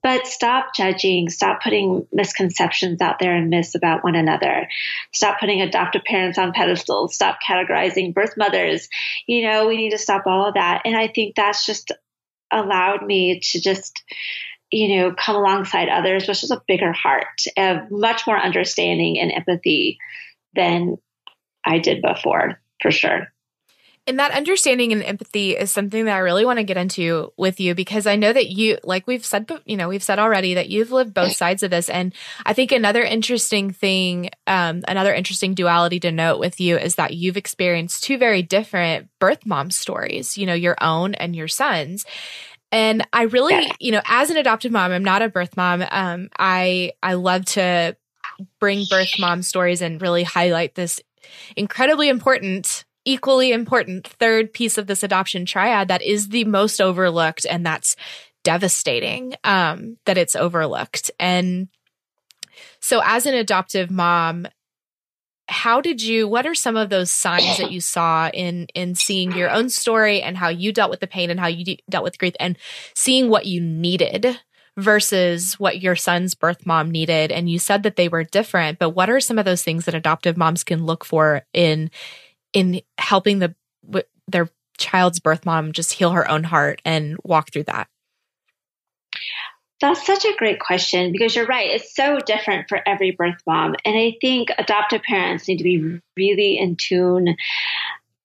but 0.04 0.28
stop 0.28 0.76
judging. 0.76 1.30
Stop 1.30 1.62
putting 1.62 2.08
misconceptions 2.12 3.02
out 3.02 3.20
there 3.20 3.36
and 3.36 3.50
myths 3.50 3.76
about 3.76 4.04
one 4.04 4.16
another. 4.16 4.68
Stop 5.14 5.40
putting 5.40 5.62
adoptive 5.62 6.04
parents 6.04 6.38
on 6.38 6.54
pedestals. 6.54 7.16
Stop 7.16 7.40
categorizing 7.48 8.14
birth 8.14 8.34
mothers. 8.38 8.90
You 9.26 9.44
know, 9.44 9.68
we 9.68 9.78
need 9.78 9.92
to 9.92 9.98
stop 9.98 10.24
all 10.26 10.48
of 10.48 10.56
that. 10.56 10.82
And 10.86 10.96
I 10.96 11.08
think 11.08 11.36
that's 11.36 11.66
just 11.66 11.92
allowed 12.52 13.06
me 13.06 13.40
to 13.40 13.62
just 13.62 14.04
you 14.72 14.98
know, 14.98 15.14
come 15.14 15.36
alongside 15.36 15.90
others 15.90 16.28
with 16.28 16.40
just 16.40 16.52
a 16.52 16.62
bigger 16.68 16.92
heart, 16.92 17.26
of 17.58 17.90
much 17.90 18.28
more 18.28 18.38
understanding 18.38 19.20
and 19.20 19.32
empathy 19.32 19.98
than 20.56 20.98
I 21.66 21.80
did 21.80 22.02
before, 22.02 22.60
for 22.82 22.92
sure. 22.92 23.28
And 24.08 24.18
that 24.18 24.32
understanding 24.32 24.92
and 24.92 25.04
empathy 25.04 25.56
is 25.56 25.72
something 25.72 26.06
that 26.06 26.16
I 26.16 26.20
really 26.20 26.44
want 26.44 26.58
to 26.58 26.64
get 26.64 26.78
into 26.78 27.32
with 27.38 27.60
you 27.60 27.76
because 27.76 28.08
I 28.08 28.16
know 28.16 28.34
that 28.34 28.50
you, 28.50 28.80
like 28.84 29.06
we've 29.06 29.24
said, 29.24 29.48
you 29.66 29.78
know, 29.78 29.88
we've 29.88 30.02
said 30.02 30.18
already 30.18 30.56
that 30.56 30.68
you've 30.70 30.92
lived 30.92 31.14
both 31.14 31.36
sides 31.36 31.62
of 31.62 31.70
this. 31.70 31.90
And 31.90 32.16
I 32.44 32.54
think 32.54 32.72
another 32.72 33.04
interesting 33.04 33.70
thing, 33.70 34.32
um, 34.48 34.82
another 34.88 35.14
interesting 35.14 35.54
duality 35.54 36.00
to 36.00 36.12
note 36.12 36.40
with 36.40 36.60
you 36.60 36.76
is 36.76 36.96
that 36.96 37.14
you've 37.14 37.38
experienced 37.38 38.04
two 38.04 38.18
very 38.18 38.42
different 38.42 39.10
birth 39.20 39.46
mom 39.46 39.70
stories, 39.70 40.40
you 40.40 40.48
know, 40.48 40.56
your 40.56 40.76
own 40.82 41.14
and 41.14 41.36
your 41.36 41.48
son's. 41.48 42.04
And 42.72 43.06
I 43.14 43.24
really, 43.24 43.72
you 43.80 43.92
know, 43.92 44.02
as 44.06 44.30
an 44.30 44.38
adopted 44.38 44.72
mom, 44.72 44.92
I'm 44.92 45.04
not 45.04 45.22
a 45.22 45.30
birth 45.30 45.58
mom. 45.58 45.84
Um, 45.90 46.30
I, 46.38 46.94
I 47.02 47.14
love 47.16 47.46
to 47.46 47.96
bring 48.60 48.86
birth 48.90 49.20
mom 49.20 49.42
stories 49.42 49.82
and 49.82 50.02
really 50.02 50.24
highlight 50.24 50.76
this 50.76 51.00
incredibly 51.56 52.10
important 52.10 52.86
equally 53.06 53.52
important 53.52 54.08
third 54.08 54.54
piece 54.54 54.78
of 54.78 54.88
this 54.88 55.04
adoption 55.04 55.46
triad 55.46 55.88
that 55.88 56.02
is 56.04 56.30
the 56.30 56.44
most 56.46 56.80
overlooked 56.82 57.46
and 57.50 57.66
that's 57.66 57.96
devastating 58.44 59.34
um, 59.44 59.98
that 60.06 60.18
it's 60.18 60.36
overlooked 60.36 61.10
and 61.20 61.70
so 62.82 63.02
as 63.04 63.26
an 63.26 63.34
adoptive 63.34 63.90
mom 63.90 64.48
how 65.50 65.82
did 65.82 66.02
you 66.02 66.28
what 66.28 66.46
are 66.46 66.56
some 66.56 66.78
of 66.78 66.90
those 66.90 67.12
signs 67.12 67.58
that 67.58 67.72
you 67.72 67.82
saw 67.82 68.30
in 68.30 68.68
in 68.76 68.96
seeing 68.96 69.32
your 69.32 69.50
own 69.50 69.70
story 69.70 70.22
and 70.22 70.38
how 70.38 70.48
you 70.48 70.72
dealt 70.72 70.92
with 70.92 71.00
the 71.00 71.08
pain 71.08 71.30
and 71.30 71.40
how 71.40 71.48
you 71.48 71.66
de- 71.66 71.84
dealt 71.90 72.04
with 72.04 72.20
grief 72.20 72.36
and 72.40 72.58
seeing 72.96 73.30
what 73.30 73.46
you 73.46 73.60
needed 73.60 74.40
versus 74.78 75.56
what 75.60 75.82
your 75.82 75.96
son's 75.96 76.36
birth 76.36 76.66
mom 76.66 76.92
needed 76.92 77.32
and 77.32 77.50
you 77.50 77.58
said 77.58 77.84
that 77.84 77.96
they 77.96 78.08
were 78.08 78.24
different 78.24 78.80
but 78.80 78.92
what 78.92 79.10
are 79.10 79.20
some 79.20 79.40
of 79.40 79.46
those 79.46 79.64
things 79.64 79.86
that 79.86 79.96
adoptive 79.96 80.38
moms 80.38 80.64
can 80.64 80.86
look 80.86 81.04
for 81.04 81.42
in 81.54 81.90
in 82.54 82.82
helping 82.98 83.40
the 83.40 83.56
their 84.28 84.50
child's 84.78 85.20
birth 85.20 85.46
mom 85.46 85.72
just 85.72 85.94
heal 85.94 86.12
her 86.12 86.30
own 86.30 86.44
heart 86.44 86.82
and 86.86 87.18
walk 87.24 87.52
through 87.52 87.64
that? 87.64 87.88
That's 89.82 90.06
such 90.06 90.26
a 90.26 90.36
great 90.38 90.60
question 90.60 91.12
because 91.12 91.36
you're 91.36 91.46
right. 91.46 91.70
It's 91.72 91.96
so 91.96 92.20
different 92.20 92.68
for 92.68 92.80
every 92.86 93.12
birth 93.12 93.42
mom. 93.48 93.76
And 93.86 93.98
I 93.98 94.18
think 94.20 94.50
adoptive 94.58 95.04
parents 95.04 95.48
need 95.48 95.58
to 95.58 95.63
be 95.63 96.00
really 96.18 96.58
in 96.58 96.76
tune 96.76 97.36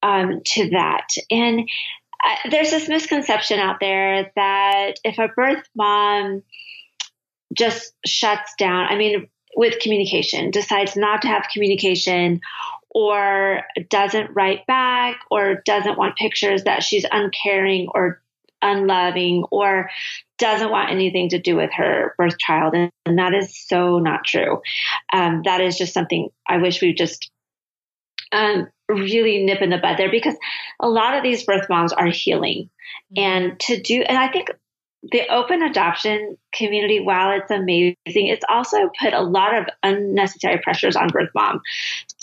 um, 0.03 0.41
to 0.45 0.71
that. 0.71 1.07
And 1.31 1.69
uh, 2.25 2.51
there's 2.51 2.71
this 2.71 2.89
misconception 2.89 3.61
out 3.61 3.77
there 3.81 4.33
that 4.35 4.95
if 5.05 5.19
a 5.19 5.29
birth 5.29 5.63
mom 5.77 6.43
just 7.53 7.93
shuts 8.05 8.55
down, 8.59 8.87
I 8.89 8.97
mean, 8.97 9.29
with 9.57 9.79
communication, 9.79 10.51
decides 10.51 10.97
not 10.97 11.23
to 11.23 11.29
have 11.29 11.47
communication 11.53 12.41
or 12.91 13.63
doesn't 13.91 14.31
write 14.35 14.67
back 14.67 15.21
or 15.31 15.63
doesn't 15.65 15.99
want 15.99 16.17
pictures 16.17 16.65
that 16.65 16.83
she's 16.83 17.05
uncaring 17.11 17.89
or 17.95 18.21
unloving 18.63 19.45
or 19.51 19.91
doesn't 20.39 20.71
want 20.71 20.91
anything 20.91 21.29
to 21.31 21.39
do 21.39 21.57
with 21.57 21.71
her 21.75 22.15
birth 22.19 22.39
child. 22.39 22.75
And, 22.75 22.91
and 23.07 23.19
that 23.19 23.35
is 23.35 23.59
so 23.67 23.99
not 23.99 24.25
true. 24.25 24.61
Um, 25.13 25.43
that 25.45 25.61
is 25.61 25.77
just 25.77 25.95
something 25.95 26.29
I 26.49 26.59
wish 26.59 26.83
we 26.83 26.93
just 26.93 27.31
um, 28.33 28.69
really 28.89 29.45
nip 29.45 29.63
in 29.63 29.71
the 29.71 29.79
bud 29.79 29.97
there 29.97 30.11
because 30.11 30.35
a 30.81 30.89
lot 30.89 31.15
of 31.15 31.23
these 31.23 31.45
birth 31.45 31.67
moms 31.69 31.93
are 31.93 32.07
healing. 32.07 32.71
Mm-hmm. 33.17 33.23
And 33.23 33.61
to 33.61 33.81
do, 33.81 34.03
and 34.03 34.19
I 34.19 34.29
think 34.29 34.49
the 35.13 35.29
open 35.29 35.63
adoption 35.63 36.37
community, 36.53 37.01
while 37.01 37.39
it's 37.39 37.51
amazing, 37.51 37.95
it's 38.07 38.45
also 38.49 38.91
put 39.01 39.13
a 39.13 39.21
lot 39.21 39.55
of 39.55 39.67
unnecessary 39.83 40.59
pressures 40.63 40.97
on 40.97 41.09
birth 41.09 41.31
mom 41.35 41.61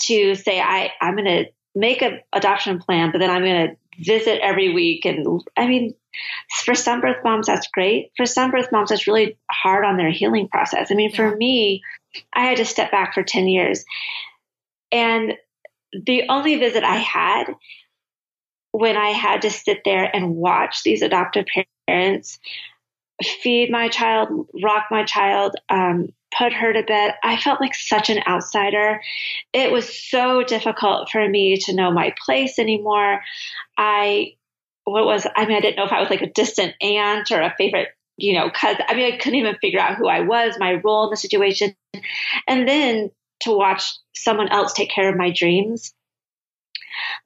to 0.02 0.34
say, 0.34 0.60
I, 0.60 0.90
I'm 1.00 1.16
going 1.16 1.26
to 1.26 1.44
make 1.74 2.02
an 2.02 2.20
adoption 2.32 2.78
plan, 2.78 3.12
but 3.12 3.18
then 3.18 3.30
I'm 3.30 3.42
going 3.42 3.68
to 3.68 3.76
visit 4.04 4.40
every 4.42 4.74
week. 4.74 5.04
And 5.04 5.42
I 5.56 5.66
mean, 5.66 5.94
for 6.64 6.74
some 6.74 7.00
birth 7.00 7.22
moms, 7.24 7.46
that's 7.46 7.68
great. 7.68 8.10
For 8.16 8.26
some 8.26 8.50
birth 8.50 8.70
moms, 8.72 8.90
that's 8.90 9.06
really 9.06 9.38
hard 9.50 9.84
on 9.84 9.96
their 9.96 10.10
healing 10.10 10.48
process. 10.48 10.90
I 10.90 10.94
mean, 10.94 11.10
yeah. 11.10 11.16
for 11.16 11.36
me, 11.36 11.82
I 12.32 12.46
had 12.46 12.58
to 12.58 12.64
step 12.64 12.90
back 12.90 13.14
for 13.14 13.22
10 13.22 13.48
years. 13.48 13.84
And 14.90 15.34
the 15.92 16.24
only 16.28 16.56
visit 16.56 16.84
I 16.84 16.96
had 16.96 17.44
when 18.72 18.96
I 18.96 19.10
had 19.10 19.42
to 19.42 19.50
sit 19.50 19.82
there 19.84 20.04
and 20.04 20.36
watch 20.36 20.82
these 20.82 21.02
adoptive 21.02 21.46
parents 21.86 22.38
feed 23.22 23.70
my 23.70 23.88
child, 23.88 24.48
rock 24.62 24.86
my 24.90 25.04
child, 25.04 25.54
um, 25.68 26.08
put 26.36 26.52
her 26.52 26.72
to 26.72 26.82
bed. 26.82 27.14
I 27.22 27.36
felt 27.36 27.60
like 27.60 27.74
such 27.74 28.10
an 28.10 28.22
outsider. 28.26 29.00
It 29.52 29.70
was 29.70 29.94
so 30.10 30.42
difficult 30.42 31.10
for 31.10 31.28
me 31.28 31.58
to 31.58 31.74
know 31.74 31.92
my 31.92 32.14
place 32.24 32.58
anymore. 32.58 33.20
I, 33.76 34.34
what 34.84 35.04
was, 35.04 35.26
I 35.36 35.46
mean, 35.46 35.56
I 35.56 35.60
didn't 35.60 35.76
know 35.76 35.86
if 35.86 35.92
I 35.92 36.00
was 36.00 36.10
like 36.10 36.22
a 36.22 36.30
distant 36.30 36.74
aunt 36.80 37.30
or 37.30 37.40
a 37.40 37.54
favorite, 37.56 37.88
you 38.16 38.34
know, 38.34 38.50
cause 38.50 38.76
I 38.86 38.94
mean, 38.94 39.12
I 39.12 39.16
couldn't 39.16 39.38
even 39.38 39.56
figure 39.60 39.80
out 39.80 39.96
who 39.96 40.08
I 40.08 40.20
was, 40.20 40.56
my 40.58 40.74
role 40.84 41.04
in 41.04 41.10
the 41.10 41.16
situation. 41.16 41.74
And 42.46 42.68
then 42.68 43.10
to 43.40 43.52
watch 43.52 43.84
someone 44.14 44.48
else 44.48 44.72
take 44.72 44.90
care 44.90 45.08
of 45.08 45.16
my 45.16 45.32
dreams 45.34 45.92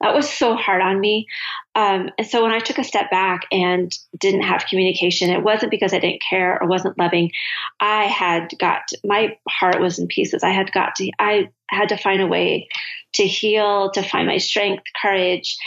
that 0.01 0.13
was 0.13 0.29
so 0.29 0.55
hard 0.55 0.81
on 0.81 0.99
me. 0.99 1.27
Um, 1.75 2.09
and 2.17 2.27
so 2.27 2.43
when 2.43 2.51
I 2.51 2.59
took 2.59 2.77
a 2.77 2.83
step 2.83 3.09
back 3.09 3.41
and 3.51 3.91
didn't 4.17 4.43
have 4.43 4.65
communication, 4.69 5.29
it 5.29 5.43
wasn't 5.43 5.71
because 5.71 5.93
I 5.93 5.99
didn't 5.99 6.21
care 6.27 6.61
or 6.61 6.67
wasn't 6.67 6.97
loving. 6.97 7.31
I 7.79 8.05
had 8.05 8.51
got 8.59 8.83
my 9.03 9.37
heart 9.49 9.79
was 9.79 9.99
in 9.99 10.07
pieces. 10.07 10.43
I 10.43 10.51
had 10.51 10.71
got 10.71 10.95
to 10.95 11.11
I 11.19 11.49
had 11.69 11.89
to 11.89 11.97
find 11.97 12.21
a 12.21 12.27
way 12.27 12.69
to 13.13 13.23
heal, 13.23 13.91
to 13.91 14.03
find 14.03 14.27
my 14.27 14.37
strength, 14.37 14.83
courage, 15.01 15.57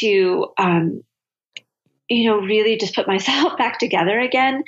to 0.00 0.48
um, 0.58 1.02
you 2.08 2.28
know 2.28 2.38
really 2.38 2.76
just 2.76 2.94
put 2.94 3.06
myself 3.14 3.56
back 3.58 3.78
together 3.78 4.18
again, 4.18 4.64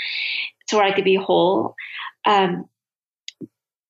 so 0.68 0.79
where 0.79 0.87
I 0.87 0.94
could 0.94 1.05
be 1.05 1.16
whole. 1.16 1.74
Um, 2.24 2.68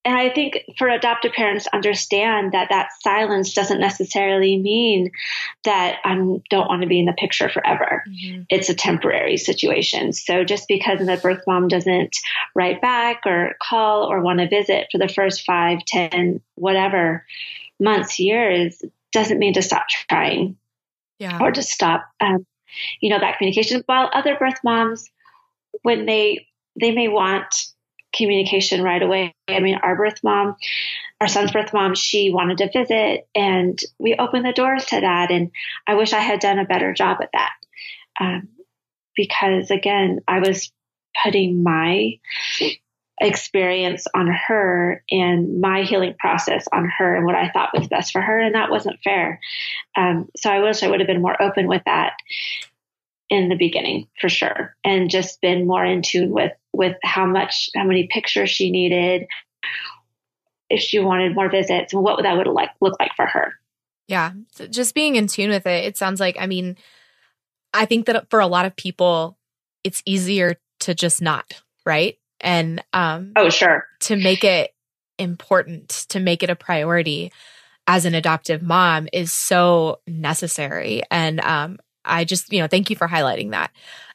and 0.09 0.17
I 0.17 0.31
think 0.31 0.65
for 0.79 0.89
adoptive 0.89 1.33
parents 1.33 1.65
to 1.65 1.75
understand 1.75 2.53
that 2.53 2.71
that 2.71 2.89
silence 3.03 3.53
doesn't 3.53 3.79
necessarily 3.79 4.57
mean 4.57 5.11
that 5.65 5.99
I 6.03 6.15
don't 6.15 6.69
want 6.69 6.81
to 6.81 6.89
be 6.89 6.99
in 6.99 7.05
the 7.05 7.13
picture 7.13 7.51
forever. 7.51 8.05
Mm-hmm. 8.09 8.43
It's 8.49 8.71
a 8.71 8.75
temporary 8.75 9.37
situation. 9.37 10.15
So 10.15 10.45
just 10.45 10.67
because 10.67 11.01
the 11.01 11.19
birth 11.23 11.43
mom 11.47 11.69
doesn't 11.69 12.17
write 12.55 12.81
back 12.81 13.21
or 13.27 13.55
call 13.61 14.05
or 14.05 14.23
want 14.23 14.39
to 14.39 14.49
visit 14.49 14.87
for 14.91 14.97
the 14.97 15.09
first 15.09 15.45
five, 15.45 15.85
ten, 15.87 16.41
whatever 16.55 17.27
months, 17.79 18.19
years, 18.19 18.83
doesn't 19.13 19.39
mean 19.39 19.53
to 19.55 19.63
stop 19.63 19.89
trying 19.89 20.57
yeah. 21.19 21.39
or 21.39 21.51
to 21.51 21.63
stop, 21.63 22.07
um, 22.21 22.47
you 23.01 23.11
know, 23.11 23.19
that 23.19 23.39
communication. 23.39 23.83
While 23.87 24.11
other 24.13 24.37
birth 24.39 24.59
moms, 24.65 25.09
when 25.83 26.07
they 26.07 26.47
they 26.79 26.93
may 26.93 27.09
want 27.09 27.55
communication 28.15 28.83
right 28.83 29.03
away. 29.03 29.35
I 29.49 29.61
mean, 29.61 29.77
our 29.83 29.97
birth 29.97 30.23
mom, 30.23 30.57
our 31.21 31.29
son's 31.29 31.53
birth 31.53 31.73
mom, 31.73 31.95
she 31.95 32.31
wanted 32.31 32.59
to 32.59 32.71
visit, 32.73 33.29
and 33.35 33.79
we 33.99 34.15
opened 34.15 34.47
the 34.47 34.53
doors 34.53 34.87
to 34.87 35.01
that. 35.01 35.31
And 35.31 35.51
I 35.87 35.95
wish 35.95 36.13
I 36.13 36.21
had 36.21 36.41
done 36.41 36.59
a 36.59 36.65
better 36.65 36.93
job 36.93 37.19
at 37.23 37.31
that. 37.33 37.53
Um, 38.21 38.49
because 39.17 39.71
again, 39.71 40.21
I 40.27 40.41
was 40.41 40.73
putting 41.23 41.63
my 41.63 42.19
experience 43.21 44.07
on 44.15 44.29
her 44.29 45.03
and 45.11 45.61
my 45.61 45.83
healing 45.83 46.15
process 46.19 46.67
on 46.73 46.89
her 46.99 47.17
and 47.17 47.27
what 47.27 47.35
I 47.35 47.51
thought 47.51 47.77
was 47.77 47.89
best 47.89 48.13
for 48.13 48.21
her, 48.21 48.39
and 48.39 48.55
that 48.55 48.71
wasn't 48.71 49.01
fair. 49.03 49.41
Um, 49.97 50.29
so 50.37 50.51
I 50.51 50.61
wish 50.61 50.83
I 50.83 50.89
would 50.89 51.01
have 51.01 51.07
been 51.07 51.23
more 51.23 51.41
open 51.41 51.67
with 51.67 51.83
that 51.87 52.15
in 53.29 53.49
the 53.49 53.57
beginning 53.57 54.09
for 54.21 54.29
sure, 54.29 54.75
and 54.85 55.11
just 55.11 55.41
been 55.41 55.67
more 55.67 55.85
in 55.85 56.03
tune 56.03 56.31
with 56.31 56.53
with 56.73 56.97
how 57.03 57.27
much, 57.27 57.71
how 57.75 57.85
many 57.85 58.07
pictures 58.07 58.51
she 58.51 58.71
needed, 58.71 59.27
if 60.71 60.81
she 60.81 60.99
wanted 60.99 61.35
more 61.35 61.51
visits, 61.51 61.93
and 61.93 62.03
what 62.03 62.23
that 62.23 62.37
would 62.37 62.47
like 62.47 62.71
look 62.81 62.97
like 63.01 63.13
for 63.17 63.27
her. 63.27 63.55
Yeah, 64.07 64.33
just 64.71 64.95
being 64.95 65.17
in 65.17 65.27
tune 65.27 65.51
with 65.51 65.67
it. 65.67 65.85
It 65.85 65.97
sounds 65.99 66.21
like, 66.21 66.37
I 66.41 66.47
mean, 66.47 66.77
I 67.75 67.85
think 67.85 68.07
that 68.07 68.31
for 68.31 68.41
a 68.41 68.47
lot 68.47 68.65
of 68.65 68.75
people, 68.75 69.37
it's 69.85 70.03
easier 70.07 70.57
to 70.81 70.95
just 70.95 71.21
not, 71.21 71.61
right? 71.85 72.17
And 72.41 72.83
um, 72.93 73.33
oh, 73.37 73.51
sure, 73.51 73.87
to 74.01 74.17
make 74.17 74.45
it 74.45 74.73
important, 75.19 75.89
to 76.11 76.21
make 76.21 76.43
it 76.43 76.51
a 76.51 76.57
priority 76.57 77.33
as 77.87 78.05
an 78.05 78.15
adoptive 78.15 78.63
mom 78.63 79.09
is 79.13 79.33
so 79.33 80.01
necessary. 80.07 81.03
And 81.11 81.41
um, 81.41 81.79
I 82.05 82.25
just, 82.25 82.53
you 82.53 82.61
know, 82.61 82.69
thank 82.69 82.91
you 82.91 82.97
for 82.97 83.09
highlighting 83.09 83.51
that. 83.53 83.71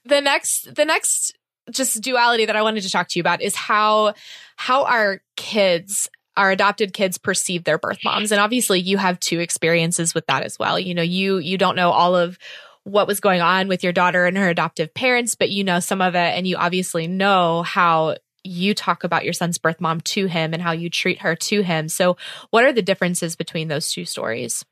The 0.05 0.21
next, 0.21 0.75
the 0.75 0.85
next 0.85 1.33
just 1.71 2.01
duality 2.01 2.45
that 2.45 2.55
I 2.55 2.61
wanted 2.61 2.83
to 2.83 2.89
talk 2.89 3.07
to 3.09 3.19
you 3.19 3.21
about 3.21 3.41
is 3.41 3.55
how 3.55 4.13
how 4.55 4.83
our 4.85 5.21
kids 5.35 6.09
our 6.35 6.51
adopted 6.51 6.93
kids 6.93 7.17
perceive 7.17 7.63
their 7.63 7.77
birth 7.77 7.99
moms 8.03 8.31
and 8.31 8.41
obviously 8.41 8.79
you 8.79 8.97
have 8.97 9.19
two 9.19 9.39
experiences 9.39 10.13
with 10.13 10.25
that 10.27 10.43
as 10.43 10.59
well 10.59 10.77
you 10.77 10.93
know 10.93 11.01
you 11.01 11.37
you 11.37 11.57
don't 11.57 11.77
know 11.77 11.91
all 11.91 12.15
of 12.15 12.37
what 12.83 13.07
was 13.07 13.19
going 13.19 13.41
on 13.41 13.67
with 13.67 13.83
your 13.83 13.93
daughter 13.93 14.25
and 14.25 14.37
her 14.37 14.49
adoptive 14.49 14.93
parents, 14.93 15.35
but 15.35 15.49
you 15.49 15.63
know 15.63 15.79
some 15.79 16.01
of 16.01 16.15
it 16.15 16.17
and 16.17 16.47
you 16.47 16.57
obviously 16.57 17.07
know 17.07 17.63
how 17.63 18.15
you 18.43 18.73
talk 18.73 19.03
about 19.03 19.23
your 19.23 19.33
son's 19.33 19.57
birth 19.57 19.79
mom 19.79 20.01
to 20.01 20.25
him 20.25 20.53
and 20.53 20.61
how 20.61 20.73
you 20.73 20.89
treat 20.89 21.21
her 21.21 21.35
to 21.35 21.61
him. 21.61 21.87
So, 21.87 22.17
what 22.49 22.65
are 22.65 22.73
the 22.73 22.81
differences 22.81 23.35
between 23.35 23.69
those 23.69 23.91
two 23.91 24.05
stories? 24.05 24.65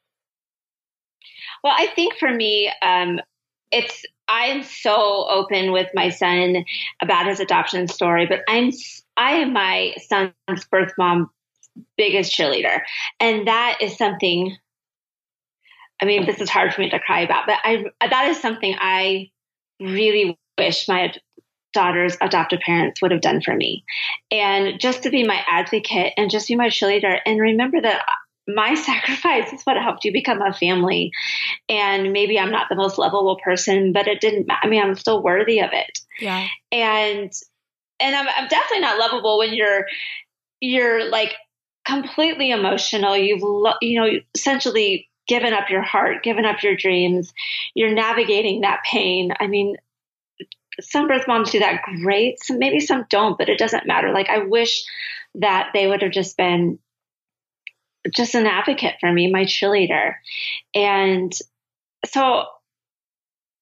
Well, 1.64 1.74
I 1.78 1.88
think 1.88 2.16
for 2.18 2.30
me, 2.30 2.72
um, 2.82 3.20
it's 3.72 4.04
I'm 4.28 4.64
so 4.64 5.28
open 5.30 5.72
with 5.72 5.90
my 5.94 6.10
son 6.10 6.66
about 7.02 7.28
his 7.28 7.40
adoption 7.40 7.88
story, 7.88 8.26
but 8.28 8.42
I'm 8.48 8.72
I 9.18 9.38
am 9.38 9.54
my 9.54 9.96
son's 10.08 10.66
birth 10.70 10.94
mom 10.98 11.30
biggest 11.98 12.36
cheerleader, 12.36 12.82
and 13.20 13.48
that 13.48 13.80
is 13.82 13.98
something. 13.98 14.56
I 16.02 16.06
mean, 16.06 16.26
this 16.26 16.42
is 16.42 16.50
hard 16.50 16.74
for 16.74 16.82
me 16.82 16.90
to 16.90 17.00
cry 17.00 17.22
about, 17.22 17.46
but 17.46 17.58
I 17.64 17.86
that 18.10 18.30
is 18.30 18.40
something 18.40 18.76
I 18.80 19.30
really 19.80 20.38
wish 20.58 20.88
my 20.88 21.14
daughter's 21.74 22.18
adoptive 22.22 22.60
parents 22.60 23.02
would 23.02 23.12
have 23.12 23.22
done 23.22 23.42
for 23.42 23.56
me. 23.56 23.84
And 24.30 24.80
just 24.80 25.04
to 25.04 25.10
be 25.10 25.24
my 25.24 25.42
advocate 25.48 26.14
and 26.18 26.30
just 26.30 26.48
be 26.48 26.56
my 26.56 26.68
cheerleader 26.68 27.18
and 27.26 27.40
remember 27.40 27.82
that 27.82 28.04
my 28.48 28.74
sacrifice 28.76 29.52
is 29.54 29.64
what 29.64 29.78
helped 29.78 30.04
you 30.04 30.12
become 30.12 30.42
a 30.42 30.54
family. 30.54 31.12
And 31.70 32.12
maybe 32.12 32.40
I'm 32.40 32.52
not 32.52 32.68
the 32.70 32.76
most 32.76 32.98
lovable 32.98 33.40
person, 33.44 33.94
but 33.94 34.08
it 34.08 34.22
didn't, 34.22 34.48
I 34.50 34.68
mean, 34.68 34.82
I'm 34.82 34.96
still 34.96 35.22
worthy 35.22 35.60
of 35.60 35.70
it. 35.74 36.00
Yeah. 36.20 36.48
And, 36.72 37.32
and 38.00 38.16
I'm, 38.16 38.28
I'm 38.28 38.48
definitely 38.48 38.82
not 38.82 39.00
lovable 39.00 39.38
when 39.38 39.54
you're, 39.54 39.86
you're 40.60 41.10
like 41.10 41.34
completely 41.86 42.52
emotional. 42.52 43.16
You've, 43.16 43.44
lo- 43.44 43.74
you 43.82 44.00
know, 44.00 44.10
essentially 44.36 45.08
given 45.28 45.54
up 45.54 45.70
your 45.70 45.82
heart, 45.82 46.24
given 46.24 46.46
up 46.46 46.64
your 46.64 46.76
dreams. 46.76 47.34
You're 47.74 47.94
navigating 47.94 48.62
that 48.62 48.82
pain. 48.84 49.32
I 49.40 49.48
mean, 49.48 49.78
some 50.80 51.08
birth 51.08 51.28
moms 51.28 51.52
do 51.52 51.60
that 51.60 51.82
great. 52.02 52.44
Some, 52.44 52.60
maybe 52.60 52.80
some 52.80 53.06
don't, 53.10 53.38
but 53.38 53.50
it 53.50 53.60
doesn't 53.60 53.88
matter. 53.88 54.12
Like 54.12 54.30
I 54.30 54.40
wish 54.40 54.84
that 55.36 55.70
they 55.74 55.88
would 55.88 56.02
have 56.02 56.12
just 56.12 56.38
been 56.38 56.80
just 58.16 58.36
an 58.36 58.48
advocate 58.48 58.96
for 59.00 59.12
me, 59.12 59.32
my 59.32 59.44
cheerleader. 59.44 60.16
And 60.74 61.34
so 62.06 62.46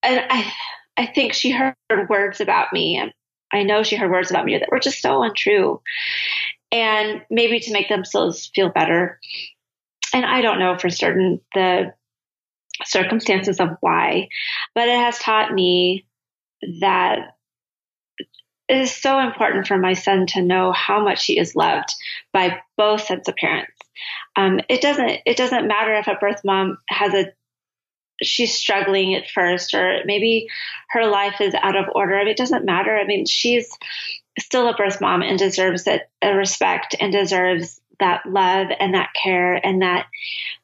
and 0.02 0.22
I 0.30 0.52
I 0.98 1.06
think 1.08 1.34
she 1.34 1.52
heard 1.52 1.76
words 2.10 2.42
about 2.42 2.74
me 2.74 2.98
and 2.98 3.12
I 3.52 3.64
know 3.64 3.84
she 3.84 3.96
heard 3.96 4.12
words 4.12 4.30
about 4.30 4.46
me 4.46 4.58
that 4.58 4.70
were 4.72 4.80
just 4.80 5.02
so 5.02 5.24
untrue. 5.24 5.82
And 6.72 7.24
maybe 7.32 7.60
to 7.62 7.74
make 7.74 7.90
themselves 7.90 8.52
feel 8.54 8.70
better. 8.70 9.20
And 10.14 10.26
I 10.26 10.42
don't 10.42 10.60
know 10.60 10.78
for 10.78 10.90
certain 10.90 11.42
the 11.54 11.94
circumstances 12.86 13.60
of 13.60 13.70
why, 13.82 14.30
but 14.74 14.88
it 14.88 14.98
has 14.98 15.20
taught 15.20 15.54
me 15.54 16.06
that 16.82 17.36
it 18.68 18.78
is 18.78 18.96
so 18.96 19.20
important 19.20 19.68
for 19.68 19.78
my 19.78 19.94
son 19.94 20.28
to 20.28 20.42
know 20.42 20.72
how 20.72 21.04
much 21.04 21.26
he 21.26 21.40
is 21.40 21.56
loved 21.56 21.94
by 22.32 22.60
both 22.78 23.02
sets 23.02 23.28
of 23.28 23.36
parents. 23.36 23.74
Um, 24.36 24.60
it 24.70 24.82
doesn't 24.82 25.20
it 25.26 25.38
doesn't 25.38 25.68
matter 25.68 25.94
if 25.96 26.08
a 26.08 26.16
birth 26.16 26.42
mom 26.46 26.78
has 26.88 27.14
a 27.14 27.34
she's 28.22 28.54
struggling 28.54 29.16
at 29.16 29.30
first 29.30 29.74
or 29.74 30.02
maybe 30.06 30.48
her 30.90 31.08
life 31.08 31.42
is 31.42 31.56
out 31.56 31.76
of 31.76 31.86
order. 31.94 32.16
I 32.16 32.24
mean, 32.24 32.32
it 32.32 32.38
doesn't 32.38 32.66
matter. 32.66 32.96
I 32.96 33.06
mean, 33.06 33.26
she's 33.26 33.70
still 34.38 34.68
a 34.68 34.76
birth 34.76 35.02
mom 35.02 35.22
and 35.22 35.40
deserves 35.40 35.88
it, 35.88 36.10
a 36.22 36.34
respect 36.34 36.96
and 37.00 37.12
deserves 37.12 37.79
that 38.00 38.26
love 38.26 38.68
and 38.80 38.94
that 38.94 39.10
care 39.22 39.56
and 39.56 39.82
that 39.82 40.08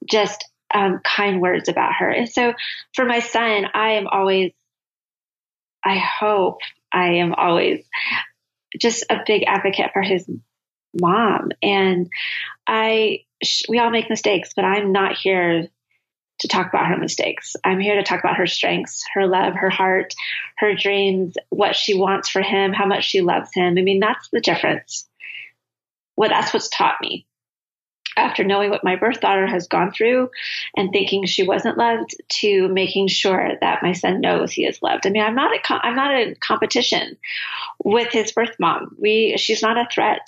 just 0.09 0.45
um, 0.73 0.99
kind 1.03 1.41
words 1.41 1.69
about 1.69 1.93
her. 1.99 2.09
And 2.09 2.29
so 2.29 2.53
for 2.93 3.05
my 3.05 3.19
son, 3.19 3.67
I 3.73 3.93
am 3.93 4.07
always 4.07 4.51
I 5.85 5.97
hope 5.97 6.57
I 6.91 7.15
am 7.15 7.33
always 7.35 7.85
just 8.79 9.05
a 9.09 9.21
big 9.25 9.43
advocate 9.45 9.91
for 9.93 10.01
his 10.01 10.27
mom. 10.99 11.51
And 11.61 12.09
I, 12.67 13.19
we 13.69 13.79
all 13.79 13.91
make 13.91 14.09
mistakes, 14.09 14.51
but 14.55 14.65
I'm 14.65 14.91
not 14.91 15.15
here 15.15 15.67
to 16.39 16.47
talk 16.47 16.67
about 16.67 16.87
her 16.87 16.97
mistakes. 16.97 17.55
I'm 17.63 17.79
here 17.79 17.95
to 17.95 18.03
talk 18.03 18.19
about 18.19 18.37
her 18.37 18.47
strengths, 18.47 19.03
her 19.13 19.27
love, 19.27 19.53
her 19.53 19.69
heart, 19.69 20.13
her 20.57 20.75
dreams, 20.75 21.35
what 21.49 21.75
she 21.75 21.93
wants 21.93 22.29
for 22.29 22.41
him, 22.41 22.73
how 22.73 22.85
much 22.85 23.05
she 23.05 23.21
loves 23.21 23.49
him. 23.53 23.77
I 23.77 23.81
mean, 23.81 23.99
that's 23.99 24.27
the 24.31 24.41
difference. 24.41 25.07
Well, 26.15 26.29
that's 26.29 26.53
what's 26.53 26.69
taught 26.69 26.95
me 27.01 27.25
after 28.17 28.43
knowing 28.43 28.69
what 28.69 28.83
my 28.83 28.95
birth 28.95 29.19
daughter 29.19 29.45
has 29.45 29.67
gone 29.67 29.91
through 29.91 30.29
and 30.75 30.91
thinking 30.91 31.25
she 31.25 31.43
wasn't 31.43 31.77
loved 31.77 32.15
to 32.29 32.67
making 32.69 33.07
sure 33.07 33.51
that 33.61 33.83
my 33.83 33.93
son 33.93 34.21
knows 34.21 34.51
he 34.51 34.65
is 34.65 34.81
loved. 34.81 35.05
I 35.05 35.09
mean, 35.09 35.23
I'm 35.23 35.35
not 35.35 35.53
a, 35.53 35.73
I'm 35.85 35.95
not 35.95 36.17
in 36.19 36.35
competition 36.39 37.17
with 37.83 38.11
his 38.11 38.31
birth 38.31 38.55
mom. 38.59 38.95
We, 38.99 39.35
she's 39.37 39.61
not 39.61 39.77
a 39.77 39.87
threat. 39.91 40.27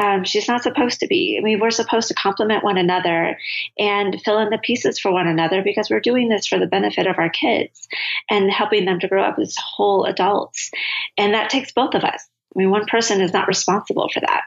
Um, 0.00 0.22
she's 0.22 0.46
not 0.46 0.62
supposed 0.62 1.00
to 1.00 1.08
be. 1.08 1.36
I 1.36 1.42
mean, 1.42 1.58
we're 1.58 1.72
supposed 1.72 2.06
to 2.06 2.14
complement 2.14 2.62
one 2.62 2.78
another 2.78 3.36
and 3.76 4.20
fill 4.22 4.38
in 4.38 4.50
the 4.50 4.58
pieces 4.58 5.00
for 5.00 5.10
one 5.10 5.26
another 5.26 5.60
because 5.60 5.90
we're 5.90 5.98
doing 5.98 6.28
this 6.28 6.46
for 6.46 6.56
the 6.60 6.68
benefit 6.68 7.08
of 7.08 7.18
our 7.18 7.30
kids 7.30 7.88
and 8.30 8.48
helping 8.48 8.84
them 8.84 9.00
to 9.00 9.08
grow 9.08 9.24
up 9.24 9.40
as 9.40 9.56
whole 9.56 10.04
adults. 10.04 10.70
And 11.16 11.34
that 11.34 11.50
takes 11.50 11.72
both 11.72 11.96
of 11.96 12.04
us. 12.04 12.28
I 12.54 12.60
mean, 12.60 12.70
one 12.70 12.86
person 12.86 13.20
is 13.20 13.32
not 13.32 13.48
responsible 13.48 14.08
for 14.08 14.20
that. 14.20 14.42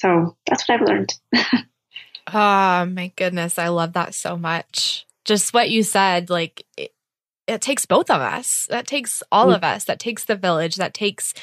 So 0.00 0.34
that's 0.46 0.66
what 0.66 0.80
I've 0.80 0.88
learned. 0.88 1.14
Oh 2.26 2.86
my 2.90 3.12
goodness. 3.16 3.58
I 3.58 3.68
love 3.68 3.92
that 3.92 4.14
so 4.14 4.36
much. 4.36 5.06
Just 5.26 5.52
what 5.52 5.68
you 5.68 5.82
said, 5.82 6.30
like 6.30 6.64
it, 6.78 6.94
it 7.46 7.60
takes 7.60 7.84
both 7.84 8.10
of 8.10 8.20
us. 8.20 8.66
That 8.70 8.86
takes 8.86 9.22
all 9.30 9.48
mm. 9.48 9.56
of 9.56 9.62
us. 9.62 9.84
That 9.84 10.00
takes 10.00 10.24
the 10.24 10.36
village. 10.36 10.76
That 10.76 10.94
takes 10.94 11.34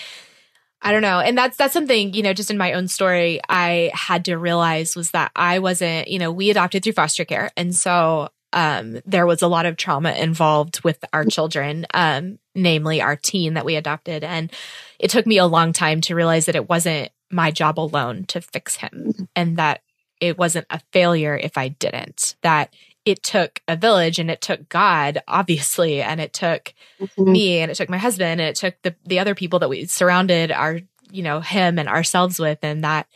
I 0.82 0.92
don't 0.92 1.04
know. 1.04 1.20
And 1.20 1.38
that's 1.38 1.58
that's 1.58 1.74
something, 1.74 2.14
you 2.14 2.24
know, 2.24 2.34
just 2.34 2.50
in 2.50 2.58
my 2.58 2.74
own 2.74 2.88
story 2.88 3.40
I 3.48 3.92
had 3.94 4.26
to 4.26 4.38
realize 4.38 4.96
was 4.96 5.12
that 5.12 5.32
I 5.36 5.60
wasn't, 5.60 6.08
you 6.08 6.18
know, 6.18 6.32
we 6.32 6.50
adopted 6.50 6.84
through 6.84 6.94
foster 6.94 7.26
care. 7.26 7.52
And 7.58 7.76
so 7.76 8.30
um, 8.54 9.02
there 9.06 9.28
was 9.28 9.44
a 9.44 9.48
lot 9.48 9.66
of 9.68 9.78
trauma 9.78 10.14
involved 10.14 10.84
with 10.84 11.04
our 11.14 11.26
children, 11.26 11.86
um, 11.94 12.40
namely 12.56 13.02
our 13.02 13.16
teen 13.16 13.54
that 13.56 13.66
we 13.66 13.76
adopted. 13.76 14.24
And 14.24 14.52
it 15.00 15.12
took 15.12 15.28
me 15.28 15.38
a 15.38 15.46
long 15.46 15.74
time 15.74 16.02
to 16.02 16.16
realize 16.16 16.46
that 16.46 16.56
it 16.56 16.70
wasn't 16.70 17.12
my 17.32 17.52
job 17.52 17.80
alone 17.80 18.26
to 18.26 18.42
fix 18.42 18.78
him 18.78 19.28
and 19.36 19.58
that 19.58 19.82
it 20.20 20.38
wasn't 20.38 20.66
a 20.70 20.82
failure 20.92 21.36
if 21.36 21.58
I 21.58 21.68
didn't. 21.70 22.36
That 22.42 22.74
it 23.06 23.24
took 23.24 23.62
a 23.68 23.76
village 23.76 24.20
and 24.20 24.30
it 24.30 24.42
took 24.42 24.68
God, 24.70 25.20
obviously, 25.28 26.02
and 26.02 26.20
it 26.20 26.34
took 26.34 26.74
mm-hmm. 27.00 27.32
me 27.32 27.60
and 27.60 27.72
it 27.72 27.76
took 27.76 27.90
my 27.90 27.98
husband 27.98 28.42
and 28.42 28.50
it 28.50 28.56
took 28.56 28.76
the 28.82 28.96
the 29.06 29.20
other 29.20 29.36
people 29.36 29.60
that 29.60 29.70
we 29.70 29.86
surrounded 29.86 30.52
our, 30.52 30.80
you 31.12 31.24
know, 31.24 31.40
him 31.40 31.80
and 31.80 31.88
ourselves 31.88 32.40
with. 32.40 32.60
And 32.64 32.84
that 32.84 33.08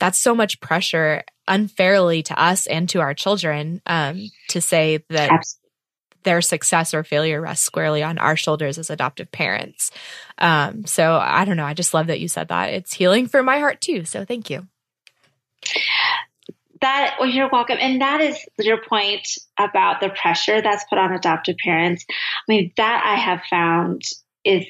that's 0.00 0.18
so 0.18 0.34
much 0.34 0.60
pressure 0.60 1.24
unfairly 1.48 2.22
to 2.24 2.40
us 2.40 2.66
and 2.66 2.88
to 2.88 3.00
our 3.00 3.14
children 3.14 3.80
um, 3.86 4.30
to 4.48 4.60
say 4.60 5.04
that 5.10 5.30
Absolutely. 5.30 5.65
Their 6.26 6.42
success 6.42 6.92
or 6.92 7.02
failure 7.02 7.40
rests 7.40 7.64
squarely 7.64 8.02
on 8.02 8.18
our 8.18 8.36
shoulders 8.36 8.76
as 8.76 8.90
adoptive 8.90 9.32
parents. 9.32 9.90
Um, 10.36 10.84
so 10.84 11.16
I 11.16 11.46
don't 11.46 11.56
know. 11.56 11.64
I 11.64 11.72
just 11.72 11.94
love 11.94 12.08
that 12.08 12.20
you 12.20 12.28
said 12.28 12.48
that. 12.48 12.74
It's 12.74 12.92
healing 12.92 13.26
for 13.26 13.42
my 13.42 13.60
heart 13.60 13.80
too. 13.80 14.04
So 14.04 14.26
thank 14.26 14.50
you 14.50 14.68
that 16.80 17.16
well, 17.18 17.28
you're 17.28 17.48
welcome. 17.50 17.78
And 17.80 18.00
that 18.00 18.20
is 18.20 18.38
your 18.58 18.80
point 18.82 19.26
about 19.58 20.00
the 20.00 20.10
pressure 20.10 20.60
that's 20.60 20.84
put 20.88 20.98
on 20.98 21.12
adoptive 21.12 21.56
parents. 21.62 22.04
I 22.08 22.12
mean, 22.48 22.72
that 22.76 23.02
I 23.04 23.18
have 23.18 23.42
found 23.48 24.02
is 24.44 24.66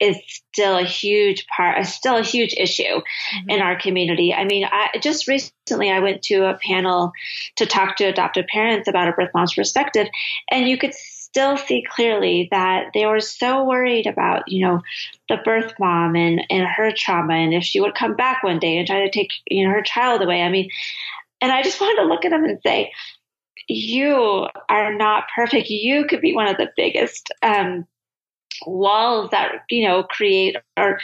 is 0.00 0.16
still 0.26 0.76
a 0.76 0.84
huge 0.84 1.46
part, 1.46 1.84
still 1.86 2.16
a 2.16 2.22
huge 2.22 2.54
issue 2.56 2.82
mm-hmm. 2.82 3.50
in 3.50 3.60
our 3.60 3.78
community. 3.78 4.34
I 4.34 4.44
mean, 4.44 4.64
I 4.64 4.98
just 5.00 5.26
recently 5.26 5.90
I 5.90 6.00
went 6.00 6.22
to 6.24 6.48
a 6.48 6.58
panel 6.58 7.12
to 7.56 7.66
talk 7.66 7.96
to 7.96 8.04
adoptive 8.04 8.46
parents 8.46 8.88
about 8.88 9.08
a 9.08 9.12
birth 9.12 9.30
mom's 9.34 9.54
perspective, 9.54 10.08
and 10.50 10.68
you 10.68 10.78
could 10.78 10.94
still 10.94 11.58
see 11.58 11.84
clearly 11.86 12.48
that 12.50 12.86
they 12.94 13.04
were 13.04 13.20
so 13.20 13.64
worried 13.64 14.06
about, 14.06 14.50
you 14.50 14.66
know, 14.66 14.80
the 15.28 15.36
birth 15.44 15.74
mom 15.78 16.16
and, 16.16 16.42
and 16.48 16.66
her 16.66 16.90
trauma 16.96 17.34
and 17.34 17.52
if 17.52 17.62
she 17.62 17.78
would 17.78 17.94
come 17.94 18.16
back 18.16 18.42
one 18.42 18.58
day 18.58 18.78
and 18.78 18.86
try 18.86 19.00
to 19.00 19.10
take, 19.10 19.32
you 19.46 19.66
know, 19.66 19.70
her 19.70 19.82
child 19.82 20.22
away. 20.22 20.40
I 20.40 20.48
mean, 20.48 20.70
and 21.42 21.52
I 21.52 21.62
just 21.62 21.78
wanted 21.82 22.00
to 22.00 22.08
look 22.08 22.24
at 22.24 22.30
them 22.30 22.44
and 22.44 22.58
say, 22.62 22.90
you 23.68 24.46
are 24.70 24.94
not 24.94 25.24
perfect. 25.34 25.68
You 25.68 26.06
could 26.06 26.22
be 26.22 26.34
one 26.34 26.46
of 26.46 26.56
the 26.56 26.70
biggest 26.76 27.30
um, 27.42 27.86
walls 28.64 29.30
that, 29.30 29.64
you 29.70 29.86
know, 29.86 30.02
create 30.02 30.56
or 30.76 31.00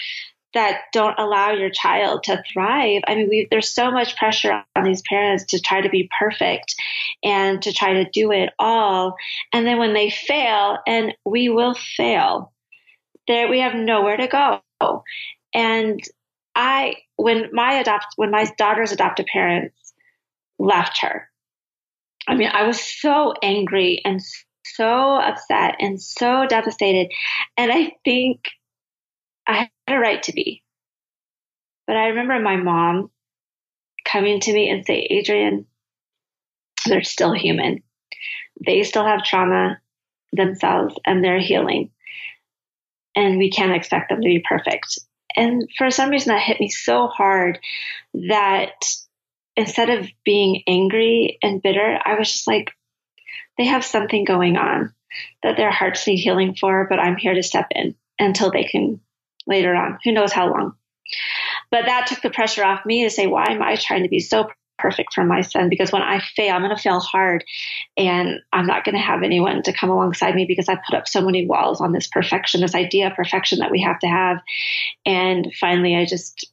that 0.54 0.82
don't 0.92 1.18
allow 1.18 1.50
your 1.52 1.70
child 1.70 2.24
to 2.24 2.42
thrive. 2.52 3.02
I 3.06 3.14
mean, 3.14 3.28
we, 3.28 3.48
there's 3.50 3.70
so 3.70 3.90
much 3.90 4.16
pressure 4.16 4.62
on 4.76 4.84
these 4.84 5.02
parents 5.02 5.44
to 5.46 5.60
try 5.60 5.80
to 5.80 5.88
be 5.88 6.10
perfect 6.18 6.74
and 7.22 7.62
to 7.62 7.72
try 7.72 7.94
to 7.94 8.10
do 8.10 8.32
it 8.32 8.50
all. 8.58 9.16
And 9.52 9.66
then 9.66 9.78
when 9.78 9.94
they 9.94 10.10
fail, 10.10 10.78
and 10.86 11.14
we 11.24 11.48
will 11.48 11.74
fail, 11.74 12.52
there 13.28 13.48
we 13.48 13.60
have 13.60 13.74
nowhere 13.74 14.18
to 14.18 14.26
go. 14.26 15.04
And 15.54 16.00
I, 16.54 16.96
when 17.16 17.48
my 17.52 17.74
adopt, 17.74 18.08
when 18.16 18.30
my 18.30 18.50
daughter's 18.58 18.92
adoptive 18.92 19.26
parents 19.26 19.94
left 20.58 21.00
her. 21.02 21.28
I 22.28 22.34
mean, 22.34 22.50
I 22.52 22.66
was 22.66 22.80
so 22.80 23.34
angry 23.42 24.00
and 24.04 24.20
so 24.64 25.16
upset 25.16 25.76
and 25.80 26.00
so 26.00 26.46
devastated. 26.48 27.12
And 27.56 27.72
I 27.72 27.92
think 28.04 28.48
I 29.46 29.68
had 29.86 29.96
a 29.96 29.98
right 29.98 30.22
to 30.24 30.32
be. 30.32 30.62
But 31.86 31.96
I 31.96 32.08
remember 32.08 32.38
my 32.38 32.56
mom 32.56 33.10
coming 34.04 34.40
to 34.40 34.52
me 34.52 34.70
and 34.70 34.86
say, 34.86 35.06
Adrian, 35.10 35.66
they're 36.86 37.04
still 37.04 37.32
human. 37.32 37.82
They 38.64 38.82
still 38.82 39.04
have 39.04 39.24
trauma 39.24 39.80
themselves 40.32 40.94
and 41.06 41.22
they're 41.22 41.40
healing. 41.40 41.90
And 43.14 43.38
we 43.38 43.50
can't 43.50 43.72
expect 43.72 44.08
them 44.08 44.20
to 44.20 44.26
be 44.26 44.44
perfect. 44.48 44.98
And 45.36 45.68
for 45.76 45.90
some 45.90 46.10
reason, 46.10 46.32
that 46.32 46.42
hit 46.42 46.60
me 46.60 46.68
so 46.68 47.08
hard 47.08 47.58
that 48.14 48.72
instead 49.56 49.90
of 49.90 50.08
being 50.24 50.62
angry 50.66 51.38
and 51.42 51.62
bitter, 51.62 51.98
I 52.04 52.18
was 52.18 52.30
just 52.30 52.46
like, 52.46 52.72
they 53.58 53.66
have 53.66 53.84
something 53.84 54.24
going 54.24 54.56
on 54.56 54.92
that 55.42 55.56
their 55.56 55.70
hearts 55.70 56.06
need 56.06 56.16
healing 56.16 56.54
for, 56.58 56.86
but 56.88 56.98
I'm 56.98 57.16
here 57.16 57.34
to 57.34 57.42
step 57.42 57.68
in 57.70 57.94
until 58.18 58.50
they 58.50 58.64
can 58.64 59.00
later 59.46 59.74
on. 59.74 59.98
Who 60.04 60.12
knows 60.12 60.32
how 60.32 60.50
long. 60.50 60.74
But 61.70 61.86
that 61.86 62.06
took 62.06 62.22
the 62.22 62.30
pressure 62.30 62.64
off 62.64 62.86
me 62.86 63.04
to 63.04 63.10
say, 63.10 63.26
why 63.26 63.46
am 63.50 63.62
I 63.62 63.76
trying 63.76 64.02
to 64.04 64.08
be 64.08 64.20
so 64.20 64.48
perfect 64.78 65.14
for 65.14 65.24
my 65.24 65.42
son? 65.42 65.68
Because 65.68 65.92
when 65.92 66.02
I 66.02 66.20
fail, 66.20 66.54
I'm 66.54 66.62
going 66.62 66.74
to 66.74 66.82
fail 66.82 67.00
hard 67.00 67.44
and 67.96 68.40
I'm 68.52 68.66
not 68.66 68.84
going 68.84 68.94
to 68.94 69.00
have 69.00 69.22
anyone 69.22 69.62
to 69.62 69.72
come 69.72 69.90
alongside 69.90 70.34
me 70.34 70.44
because 70.46 70.68
I 70.68 70.76
put 70.76 70.96
up 70.96 71.08
so 71.08 71.20
many 71.20 71.46
walls 71.46 71.80
on 71.80 71.92
this 71.92 72.06
perfection, 72.06 72.60
this 72.60 72.74
idea 72.74 73.08
of 73.08 73.14
perfection 73.14 73.60
that 73.60 73.70
we 73.70 73.80
have 73.82 73.98
to 74.00 74.08
have. 74.08 74.38
And 75.06 75.52
finally, 75.60 75.96
I 75.96 76.04
just 76.04 76.46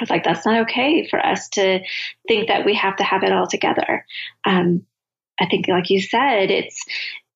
I 0.00 0.04
was 0.04 0.10
like, 0.10 0.24
that's 0.24 0.46
not 0.46 0.62
okay 0.62 1.06
for 1.06 1.24
us 1.24 1.48
to 1.50 1.80
think 2.26 2.48
that 2.48 2.64
we 2.64 2.74
have 2.74 2.96
to 2.96 3.04
have 3.04 3.22
it 3.22 3.32
all 3.32 3.46
together. 3.46 4.04
Um, 4.44 4.86
I 5.40 5.46
think, 5.46 5.68
like 5.68 5.90
you 5.90 6.00
said, 6.00 6.50
it's 6.50 6.84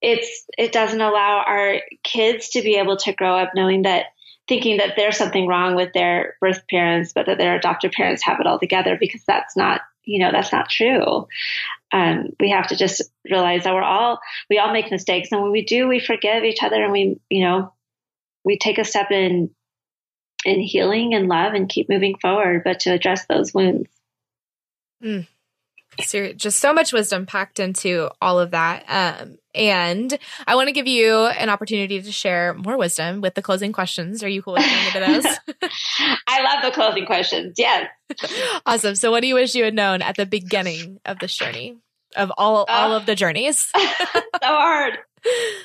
it's 0.02 0.46
it 0.58 0.72
doesn't 0.72 1.00
allow 1.00 1.42
our 1.46 1.80
kids 2.02 2.50
to 2.50 2.62
be 2.62 2.76
able 2.76 2.96
to 2.98 3.12
grow 3.12 3.36
up 3.36 3.52
knowing 3.54 3.82
that 3.82 4.06
thinking 4.48 4.76
that 4.76 4.94
there's 4.96 5.16
something 5.16 5.46
wrong 5.46 5.74
with 5.74 5.92
their 5.92 6.36
birth 6.40 6.62
parents, 6.70 7.12
but 7.12 7.26
that 7.26 7.38
their 7.38 7.56
adoptive 7.56 7.92
parents 7.92 8.22
have 8.22 8.38
it 8.38 8.46
all 8.46 8.58
together 8.58 8.96
because 8.98 9.24
that's 9.26 9.56
not 9.56 9.80
you 10.04 10.20
know 10.20 10.30
that's 10.32 10.52
not 10.52 10.68
true. 10.68 11.26
Um, 11.92 12.30
we 12.40 12.50
have 12.50 12.68
to 12.68 12.76
just 12.76 13.02
realize 13.28 13.64
that 13.64 13.74
we're 13.74 13.82
all 13.82 14.20
we 14.48 14.58
all 14.58 14.72
make 14.72 14.90
mistakes, 14.90 15.30
and 15.32 15.42
when 15.42 15.52
we 15.52 15.64
do, 15.64 15.88
we 15.88 16.00
forgive 16.00 16.44
each 16.44 16.62
other, 16.62 16.82
and 16.82 16.92
we 16.92 17.20
you 17.28 17.44
know 17.44 17.72
we 18.44 18.58
take 18.58 18.78
a 18.78 18.84
step 18.84 19.10
in 19.10 19.50
in 20.44 20.60
healing 20.60 21.14
and 21.14 21.28
love 21.28 21.54
and 21.54 21.68
keep 21.68 21.88
moving 21.88 22.16
forward, 22.16 22.62
but 22.64 22.80
to 22.80 22.90
address 22.90 23.26
those 23.26 23.52
wounds. 23.52 23.90
Mm. 25.02 25.26
So 26.02 26.32
just 26.32 26.60
so 26.60 26.72
much 26.72 26.92
wisdom 26.92 27.26
packed 27.26 27.58
into 27.58 28.10
all 28.20 28.38
of 28.38 28.50
that. 28.50 28.84
Um, 28.88 29.38
and 29.54 30.16
I 30.46 30.54
want 30.54 30.68
to 30.68 30.72
give 30.72 30.86
you 30.86 31.26
an 31.26 31.48
opportunity 31.48 32.00
to 32.02 32.12
share 32.12 32.54
more 32.54 32.76
wisdom 32.76 33.20
with 33.20 33.34
the 33.34 33.42
closing 33.42 33.72
questions. 33.72 34.22
Are 34.22 34.28
you 34.28 34.42
cool 34.42 34.54
with 34.54 34.64
going 34.64 34.86
into 34.86 35.22
those? 35.22 35.70
I 36.28 36.42
love 36.42 36.62
the 36.62 36.70
closing 36.72 37.06
questions. 37.06 37.54
Yes. 37.56 37.88
awesome. 38.66 38.94
So 38.94 39.10
what 39.10 39.20
do 39.20 39.26
you 39.26 39.34
wish 39.34 39.54
you 39.54 39.64
had 39.64 39.74
known 39.74 40.02
at 40.02 40.16
the 40.16 40.26
beginning 40.26 41.00
of 41.04 41.18
this 41.18 41.34
journey? 41.34 41.78
Of 42.14 42.32
all 42.38 42.62
uh, 42.62 42.66
all 42.68 42.94
of 42.94 43.04
the 43.04 43.14
journeys. 43.14 43.58
so 43.76 44.20
hard. 44.42 44.98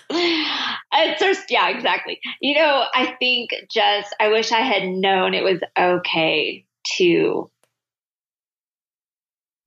It's 0.10 1.22
just 1.22 1.50
yeah, 1.50 1.70
exactly. 1.70 2.20
You 2.42 2.56
know, 2.56 2.84
I 2.94 3.16
think 3.20 3.52
just 3.70 4.14
I 4.20 4.30
wish 4.30 4.52
I 4.52 4.60
had 4.60 4.84
known 4.84 5.34
it 5.34 5.44
was 5.44 5.60
okay 5.78 6.66
to 6.98 7.50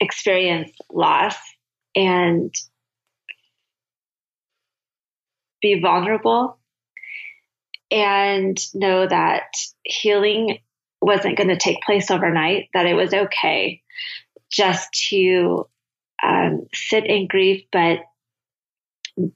experience 0.04 0.70
loss 0.92 1.36
and 1.96 2.54
be 5.60 5.80
vulnerable 5.80 6.58
and 7.90 8.58
know 8.74 9.06
that 9.06 9.46
healing 9.82 10.58
wasn't 11.00 11.36
going 11.36 11.48
to 11.48 11.56
take 11.56 11.82
place 11.82 12.10
overnight, 12.10 12.68
that 12.74 12.86
it 12.86 12.94
was 12.94 13.12
okay 13.12 13.82
just 14.50 14.92
to 15.10 15.68
um, 16.22 16.66
sit 16.74 17.06
in 17.06 17.26
grief, 17.26 17.64
but 17.72 18.00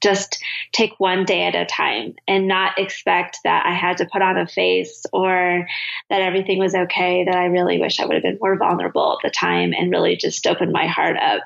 just 0.01 0.43
take 0.73 0.99
one 0.99 1.25
day 1.25 1.43
at 1.43 1.55
a 1.55 1.65
time 1.65 2.15
and 2.27 2.47
not 2.47 2.77
expect 2.77 3.39
that 3.43 3.65
I 3.65 3.73
had 3.73 3.97
to 3.97 4.09
put 4.11 4.21
on 4.21 4.37
a 4.37 4.47
face 4.47 5.05
or 5.13 5.67
that 6.09 6.21
everything 6.21 6.59
was 6.59 6.75
okay. 6.75 7.23
That 7.25 7.35
I 7.35 7.45
really 7.45 7.79
wish 7.79 7.99
I 7.99 8.05
would 8.05 8.15
have 8.15 8.23
been 8.23 8.39
more 8.41 8.57
vulnerable 8.57 9.13
at 9.13 9.27
the 9.27 9.33
time 9.33 9.73
and 9.73 9.91
really 9.91 10.17
just 10.17 10.45
opened 10.47 10.71
my 10.71 10.87
heart 10.87 11.17
up 11.17 11.43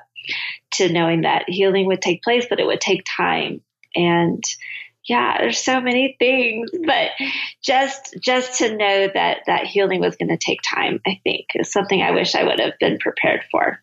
to 0.72 0.92
knowing 0.92 1.22
that 1.22 1.44
healing 1.48 1.86
would 1.86 2.02
take 2.02 2.22
place, 2.22 2.46
but 2.48 2.58
it 2.58 2.66
would 2.66 2.80
take 2.80 3.04
time. 3.16 3.60
And 3.94 4.42
yeah, 5.08 5.38
there's 5.38 5.58
so 5.58 5.80
many 5.80 6.16
things, 6.18 6.70
but 6.86 7.10
just 7.62 8.16
just 8.20 8.58
to 8.58 8.76
know 8.76 9.08
that 9.12 9.42
that 9.46 9.66
healing 9.66 10.00
was 10.00 10.16
going 10.16 10.30
to 10.30 10.38
take 10.38 10.60
time, 10.62 11.00
I 11.06 11.20
think 11.22 11.46
is 11.54 11.70
something 11.70 12.02
I 12.02 12.12
wish 12.12 12.34
I 12.34 12.44
would 12.44 12.58
have 12.58 12.78
been 12.80 12.98
prepared 12.98 13.42
for. 13.50 13.80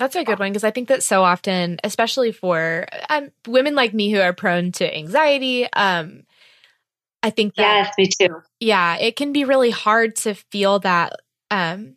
That's 0.00 0.16
a 0.16 0.24
good 0.24 0.38
one 0.38 0.50
because 0.50 0.64
I 0.64 0.70
think 0.70 0.88
that 0.88 1.02
so 1.02 1.22
often, 1.22 1.76
especially 1.84 2.32
for 2.32 2.86
um, 3.10 3.30
women 3.46 3.74
like 3.74 3.92
me 3.92 4.10
who 4.10 4.18
are 4.18 4.32
prone 4.32 4.72
to 4.72 4.96
anxiety, 4.96 5.70
um, 5.74 6.22
I 7.22 7.28
think 7.28 7.54
that 7.56 7.88
yes, 7.88 7.94
me 7.98 8.08
too. 8.08 8.40
Yeah, 8.60 8.96
it 8.96 9.14
can 9.14 9.34
be 9.34 9.44
really 9.44 9.68
hard 9.68 10.16
to 10.16 10.32
feel 10.32 10.78
that 10.78 11.20
um, 11.50 11.96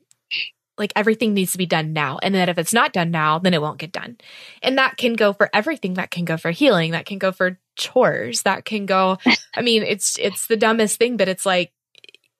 like 0.78 0.92
everything 0.98 1.34
needs 1.34 1.54
to 1.54 1.58
be 1.58 1.66
done 1.66 1.94
now, 1.94 2.20
and 2.22 2.36
that 2.36 2.50
if 2.50 2.58
it's 2.58 2.74
not 2.74 2.92
done 2.92 3.10
now, 3.10 3.40
then 3.40 3.54
it 3.54 3.62
won't 3.62 3.80
get 3.80 3.94
done. 3.94 4.18
And 4.62 4.78
that 4.78 4.98
can 4.98 5.14
go 5.14 5.32
for 5.32 5.50
everything. 5.54 5.94
That 5.94 6.12
can 6.12 6.26
go 6.26 6.36
for 6.36 6.52
healing. 6.52 6.92
That 6.92 7.06
can 7.06 7.20
go 7.20 7.32
for 7.32 7.58
chores. 7.78 8.42
That 8.42 8.66
can 8.66 8.86
go. 8.86 9.18
I 9.56 9.62
mean, 9.62 9.82
it's 9.82 10.20
it's 10.20 10.48
the 10.48 10.58
dumbest 10.58 11.00
thing, 11.00 11.16
but 11.16 11.30
it's 11.30 11.46
like 11.46 11.72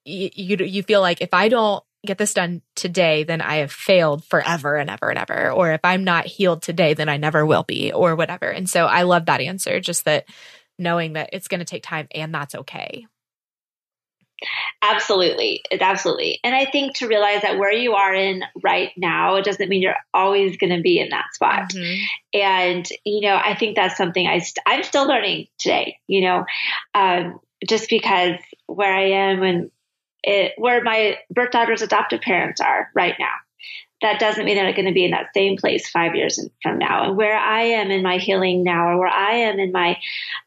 you 0.04 0.30
you, 0.34 0.58
you 0.58 0.84
feel 0.84 1.00
like 1.00 1.22
if 1.22 1.34
I 1.34 1.48
don't 1.48 1.86
get 2.06 2.18
this 2.18 2.34
done 2.34 2.62
today, 2.76 3.24
then 3.24 3.42
I 3.42 3.58
have 3.58 3.72
failed 3.72 4.26
forever 4.26 4.76
and 4.76 4.90
ever 4.90 5.10
and 5.10 5.20
ever. 5.20 5.52
Or 5.52 5.72
if 5.72 5.82
I'm 5.84 6.04
not 6.04 6.26
healed 6.26 6.62
today, 6.62 6.94
then 6.94 7.10
I 7.10 7.18
never 7.18 7.46
will 7.46 7.64
be, 7.64 7.92
or 7.94 8.16
whatever. 8.16 8.50
And 8.50 8.70
so 8.70 8.86
I 8.86 9.04
love 9.04 9.28
that 9.28 9.42
answer, 9.42 9.80
just 9.80 10.06
that 10.06 10.26
knowing 10.78 11.14
that 11.14 11.30
it's 11.34 11.48
going 11.48 11.60
to 11.60 11.66
take 11.66 11.84
time 11.84 12.08
and 12.14 12.34
that's 12.34 12.56
okay. 12.56 13.06
Absolutely. 14.82 15.62
It's 15.72 15.82
absolutely. 15.82 16.40
And 16.44 16.54
I 16.54 16.66
think 16.66 16.98
to 16.98 17.08
realize 17.08 17.44
that 17.44 17.58
where 17.58 17.72
you 17.72 17.94
are 17.94 18.14
in 18.14 18.44
right 18.62 18.92
now, 18.98 19.36
it 19.36 19.46
doesn't 19.46 19.70
mean 19.70 19.82
you're 19.82 19.96
always 20.14 20.58
going 20.58 20.76
to 20.76 20.82
be 20.82 21.00
in 21.00 21.10
that 21.10 21.34
spot. 21.34 21.70
Mm-hmm. 21.70 22.04
And, 22.34 22.90
you 23.06 23.22
know, 23.22 23.40
I 23.42 23.56
think 23.56 23.78
that's 23.78 23.96
something 23.96 24.28
I 24.28 24.40
st- 24.40 24.64
I'm 24.66 24.84
still 24.84 25.08
learning 25.08 25.48
today, 25.58 26.00
you 26.08 26.22
know, 26.22 26.44
um, 26.94 27.40
just 27.66 27.90
because 27.90 28.36
where 28.66 28.94
I 28.94 29.32
am 29.32 29.44
and 29.44 29.72
it, 30.24 30.54
where 30.58 30.84
my 30.84 31.18
birth 31.30 31.52
daughter's 31.52 31.82
adoptive 31.82 32.22
parents 32.22 32.62
are 32.62 32.90
right 32.96 33.16
now. 33.20 33.34
That 34.02 34.20
doesn't 34.20 34.44
mean 34.44 34.58
that 34.58 34.66
I'm 34.66 34.76
going 34.76 34.88
to 34.88 34.94
be 34.94 35.06
in 35.06 35.12
that 35.12 35.30
same 35.34 35.56
place 35.56 35.88
five 35.90 36.16
years 36.16 36.40
from 36.62 36.78
now. 36.78 37.06
And 37.06 37.16
where 37.16 37.38
I 37.38 37.62
am 37.62 37.90
in 37.90 38.04
my 38.04 38.18
healing 38.18 38.64
now, 38.64 38.90
or 38.90 38.98
where 39.00 39.08
I 39.08 39.34
am 39.34 39.60
in 39.60 39.72
my 39.72 39.98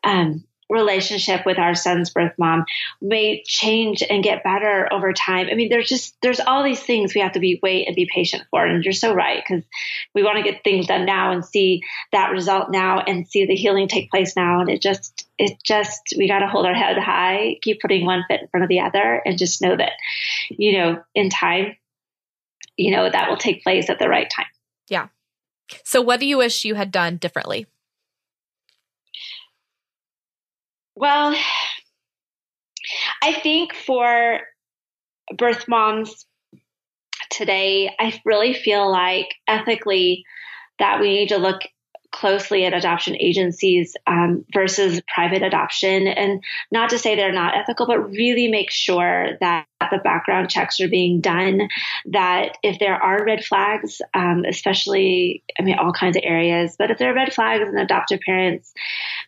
um, 0.05 0.45
relationship 0.69 1.47
with 1.47 1.59
our 1.59 1.75
son's 1.75 2.11
birth 2.11 2.33
mom 2.39 2.64
may 3.01 3.43
change 3.47 4.03
and 4.09 4.25
get 4.25 4.43
better 4.43 4.93
over 4.93 5.12
time. 5.12 5.49
I 5.51 5.55
mean, 5.55 5.69
there's 5.69 5.89
just 5.89 6.17
there's 6.23 6.41
all 6.41 6.64
these 6.64 6.83
things 6.83 7.14
we 7.14 7.21
have 7.21 7.33
to 7.33 7.41
be 7.41 7.61
wait 7.62 7.87
and 7.87 7.95
be 7.95 8.09
patient 8.12 8.45
for. 8.51 8.67
And 8.67 8.85
you're 8.85 8.93
so 8.93 9.14
right 9.14 9.43
because 9.47 9.64
we 10.14 10.23
want 10.23 10.39
to 10.39 10.43
get 10.43 10.64
things 10.64 10.87
done 10.87 11.07
now 11.07 11.33
and 11.33 11.45
see 11.45 11.83
that 12.12 12.33
result 12.33 12.71
now 12.71 13.01
and 13.01 13.29
see 13.29 13.47
the 13.47 13.55
healing 13.55 13.89
take 13.89 14.11
place 14.11 14.35
now. 14.37 14.61
And 14.61 14.69
it 14.69 14.83
just 14.83 15.27
it 15.39 15.59
just 15.62 16.14
we 16.17 16.29
got 16.29 16.41
to 16.41 16.49
hold 16.49 16.67
our 16.67 16.75
head 16.75 16.99
high, 16.99 17.59
keep 17.62 17.81
putting 17.81 18.05
one 18.05 18.25
foot 18.29 18.41
in 18.41 18.49
front 18.49 18.64
of 18.64 18.69
the 18.69 18.81
other, 18.81 19.23
and 19.25 19.39
just 19.39 19.62
know 19.62 19.77
that 19.77 19.93
you 20.51 20.79
know 20.79 21.03
in 21.14 21.31
time, 21.31 21.77
you 22.77 22.91
know 22.91 23.09
that 23.09 23.29
will 23.29 23.37
take 23.37 23.62
place 23.62 23.89
at 23.91 23.99
the 23.99 24.09
right 24.09 24.31
time. 24.35 24.47
Yeah. 24.89 25.09
So, 25.85 26.01
what 26.01 26.21
do 26.21 26.27
you 26.27 26.39
wish 26.39 26.64
you 26.64 26.75
had 26.75 26.91
done 26.91 27.17
differently? 27.17 27.67
Well, 30.97 31.36
I 33.22 33.32
think 33.34 33.74
for 33.74 34.40
birth 35.36 35.66
moms 35.68 36.26
today, 37.30 37.94
I 37.99 38.18
really 38.24 38.55
feel 38.55 38.90
like 38.90 39.28
ethically 39.47 40.24
that 40.78 41.01
we 41.01 41.11
need 41.11 41.28
to 41.28 41.38
look 41.38 41.61
closely 42.12 42.64
at 42.64 42.74
adoption 42.74 43.16
agencies 43.18 43.96
um, 44.07 44.44
versus 44.52 45.00
private 45.12 45.42
adoption. 45.42 46.07
And 46.07 46.42
not 46.70 46.90
to 46.90 46.98
say 46.98 47.14
they're 47.14 47.32
not 47.32 47.57
ethical, 47.57 47.86
but 47.86 48.11
really 48.11 48.48
make 48.48 48.70
sure 48.70 49.36
that 49.40 49.66
the 49.90 49.98
background 49.98 50.48
checks 50.48 50.80
are 50.80 50.88
being 50.88 51.20
done, 51.20 51.68
that 52.07 52.57
if 52.62 52.78
there 52.78 52.94
are 52.94 53.24
red 53.24 53.44
flags, 53.44 54.00
um, 54.14 54.44
especially, 54.48 55.42
I 55.59 55.62
mean, 55.62 55.78
all 55.78 55.92
kinds 55.92 56.16
of 56.16 56.22
areas, 56.24 56.76
but 56.78 56.90
if 56.90 56.98
there 56.98 57.11
are 57.11 57.14
red 57.14 57.34
flags 57.34 57.68
and 57.68 57.78
adoptive 57.78 58.20
parents 58.20 58.72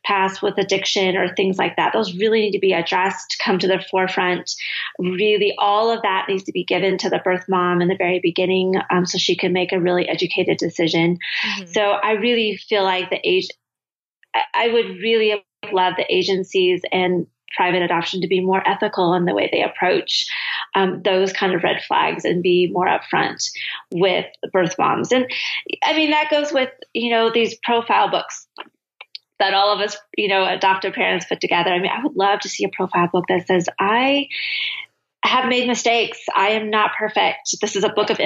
pass 0.04 0.40
with 0.40 0.56
addiction 0.56 1.16
or 1.16 1.34
things 1.34 1.58
like 1.58 1.76
that, 1.76 1.92
those 1.92 2.14
really 2.14 2.40
need 2.40 2.52
to 2.52 2.58
be 2.58 2.72
addressed, 2.72 3.36
come 3.44 3.58
to 3.58 3.66
the 3.66 3.84
forefront. 3.90 4.54
Really, 4.98 5.54
all 5.58 5.90
of 5.90 6.02
that 6.02 6.26
needs 6.28 6.44
to 6.44 6.52
be 6.52 6.64
given 6.64 6.96
to 6.98 7.10
the 7.10 7.20
birth 7.22 7.44
mom 7.48 7.82
in 7.82 7.88
the 7.88 7.96
very 7.96 8.20
beginning 8.20 8.74
um, 8.90 9.04
so 9.04 9.18
she 9.18 9.36
can 9.36 9.52
make 9.52 9.72
a 9.72 9.80
really 9.80 10.08
educated 10.08 10.56
decision. 10.56 11.18
Mm-hmm. 11.46 11.72
So 11.72 11.82
I 11.82 12.12
really 12.12 12.56
feel 12.68 12.84
like 12.84 13.10
the 13.10 13.20
age, 13.24 13.48
I 14.54 14.68
would 14.68 14.98
really 15.02 15.44
love 15.72 15.94
the 15.96 16.06
agencies 16.12 16.82
and 16.92 17.26
private 17.56 17.82
adoption 17.82 18.20
to 18.20 18.28
be 18.28 18.40
more 18.40 18.62
ethical 18.68 19.14
in 19.14 19.24
the 19.24 19.34
way 19.34 19.48
they 19.50 19.62
approach 19.62 20.28
um, 20.74 21.00
those 21.02 21.32
kind 21.32 21.54
of 21.54 21.62
red 21.62 21.82
flags 21.82 22.24
and 22.24 22.42
be 22.42 22.70
more 22.70 22.86
upfront 22.86 23.50
with 23.92 24.26
birth 24.52 24.76
moms. 24.78 25.12
And 25.12 25.26
I 25.82 25.94
mean, 25.94 26.10
that 26.10 26.30
goes 26.30 26.52
with, 26.52 26.70
you 26.92 27.10
know, 27.10 27.30
these 27.32 27.58
profile 27.62 28.10
books 28.10 28.46
that 29.38 29.54
all 29.54 29.72
of 29.72 29.80
us, 29.80 29.96
you 30.16 30.28
know, 30.28 30.44
adoptive 30.44 30.94
parents 30.94 31.26
put 31.26 31.40
together. 31.40 31.70
I 31.70 31.78
mean, 31.78 31.90
I 31.90 32.02
would 32.02 32.16
love 32.16 32.40
to 32.40 32.48
see 32.48 32.64
a 32.64 32.70
profile 32.76 33.08
book 33.12 33.24
that 33.28 33.46
says, 33.46 33.68
I 33.78 34.28
have 35.24 35.48
made 35.48 35.66
mistakes. 35.66 36.18
I 36.34 36.50
am 36.50 36.70
not 36.70 36.90
perfect. 36.98 37.56
This 37.60 37.76
is 37.76 37.84
a 37.84 37.88
book 37.88 38.10
of 38.10 38.18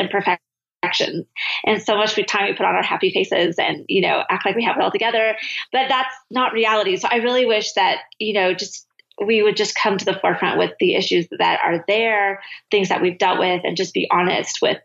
imperfections 0.83 1.27
and 1.65 1.83
so 1.83 1.97
much 1.97 2.15
time 2.27 2.49
we 2.49 2.55
put 2.55 2.67
on 2.67 2.75
our 2.75 2.83
happy 2.83 3.11
faces 3.11 3.57
and 3.59 3.85
you 3.89 4.01
know 4.01 4.23
act 4.29 4.45
like 4.45 4.57
we 4.57 4.65
have 4.65 4.77
it 4.77 4.83
all 4.83 4.91
together 4.91 5.37
but 5.73 5.89
that's 5.89 6.15
not 6.31 6.53
reality 6.53 6.97
so 6.97 7.09
i 7.11 7.17
really 7.17 7.47
wish 7.47 7.73
that 7.73 7.99
you 8.19 8.33
know 8.33 8.55
just 8.55 8.87
we 9.25 9.43
would 9.43 9.57
just 9.57 9.75
come 9.75 9.99
to 9.99 10.05
the 10.05 10.19
forefront 10.21 10.59
with 10.59 10.73
the 10.81 10.95
issues 10.95 11.29
that 11.39 11.61
are 11.63 11.85
there, 11.87 12.43
things 12.71 12.89
that 12.89 13.03
we've 13.03 13.19
dealt 13.19 13.39
with, 13.39 13.61
and 13.63 13.77
just 13.77 13.93
be 13.93 14.09
honest 14.11 14.61
with, 14.63 14.79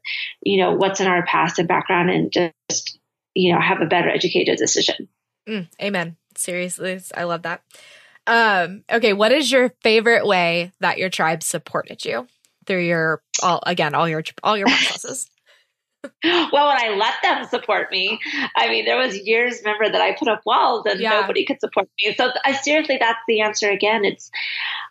you 0.43 0.57
know, 0.57 0.73
what's 0.73 0.99
in 0.99 1.07
our 1.07 1.25
past 1.25 1.59
and 1.59 1.67
background 1.67 2.09
and 2.09 2.31
just, 2.31 2.99
you 3.33 3.53
know, 3.53 3.59
have 3.59 3.81
a 3.81 3.85
better 3.85 4.09
educated 4.09 4.57
decision. 4.57 5.07
Mm, 5.47 5.67
amen. 5.81 6.17
Seriously, 6.35 6.99
I 7.15 7.23
love 7.23 7.43
that. 7.43 7.63
Um, 8.27 8.83
okay, 8.91 9.13
what 9.13 9.31
is 9.31 9.49
your 9.49 9.73
favorite 9.81 10.27
way 10.27 10.73
that 10.81 10.97
your 10.97 11.09
tribe 11.09 11.41
supported 11.41 12.03
you 12.03 12.27
through 12.65 12.83
your 12.83 13.23
all 13.41 13.63
again 13.65 13.95
all 13.95 14.09
your 14.09 14.23
all 14.43 14.57
your 14.57 14.67
processes? 14.67 15.29
well, 16.23 16.67
when 16.67 16.77
I 16.77 16.95
let 16.97 17.15
them 17.21 17.45
support 17.47 17.91
me, 17.91 18.19
I 18.55 18.69
mean, 18.69 18.85
there 18.85 18.97
was 18.97 19.17
years, 19.17 19.59
remember, 19.63 19.89
that 19.89 20.01
I 20.01 20.13
put 20.13 20.27
up 20.27 20.41
walls 20.45 20.85
and 20.85 20.99
yeah. 20.99 21.21
nobody 21.21 21.45
could 21.45 21.59
support 21.59 21.89
me. 21.99 22.13
So 22.15 22.31
I 22.43 22.53
seriously, 22.53 22.97
that's 22.99 23.19
the 23.27 23.41
answer 23.41 23.69
again. 23.69 24.05
It's 24.05 24.31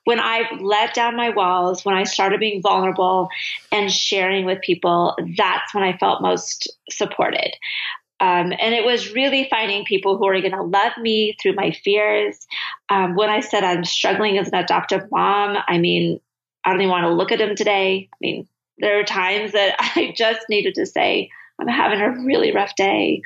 when 0.05 0.21
I 0.21 0.49
let 0.61 0.95
down 0.95 1.17
my 1.17 1.31
walls, 1.31 1.85
when 1.85 1.95
I 1.95 2.05
started 2.05 2.41
being 2.41 2.63
vulnerable 2.63 3.29
and 3.73 3.91
sharing 3.91 4.45
with 4.45 4.61
people, 4.61 5.17
that's 5.37 5.75
when 5.75 5.85
I 5.85 5.97
felt 5.99 6.23
most 6.23 6.71
supported. 6.91 7.53
Um, 8.19 8.53
and 8.59 8.75
it 8.75 8.85
was 8.85 9.13
really 9.13 9.47
finding 9.51 9.85
people 9.85 10.17
who 10.17 10.27
are 10.27 10.41
going 10.41 10.53
to 10.53 10.63
love 10.63 10.93
me 10.99 11.37
through 11.41 11.55
my 11.55 11.73
fears. 11.73 12.47
Um, 12.89 13.15
when 13.15 13.29
I 13.29 13.41
said 13.41 13.63
I'm 13.63 13.85
struggling 13.85 14.39
as 14.39 14.49
an 14.49 14.55
adoptive 14.55 15.03
mom, 15.11 15.59
I 15.69 15.79
mean, 15.79 16.21
I 16.65 16.71
don't 16.71 16.81
even 16.81 16.91
want 16.91 17.05
to 17.05 17.13
look 17.13 17.31
at 17.31 17.39
them 17.39 17.55
today. 17.55 18.09
I 18.13 18.17
mean, 18.21 18.49
there 18.79 18.99
are 19.01 19.05
times 19.05 19.53
that 19.53 19.77
I 19.79 20.13
just 20.17 20.49
needed 20.49 20.75
to 20.75 20.87
say, 20.87 21.31
I'm 21.59 21.69
having 21.69 22.01
a 22.01 22.11
really 22.25 22.53
rough 22.53 22.75
day. 22.75 23.23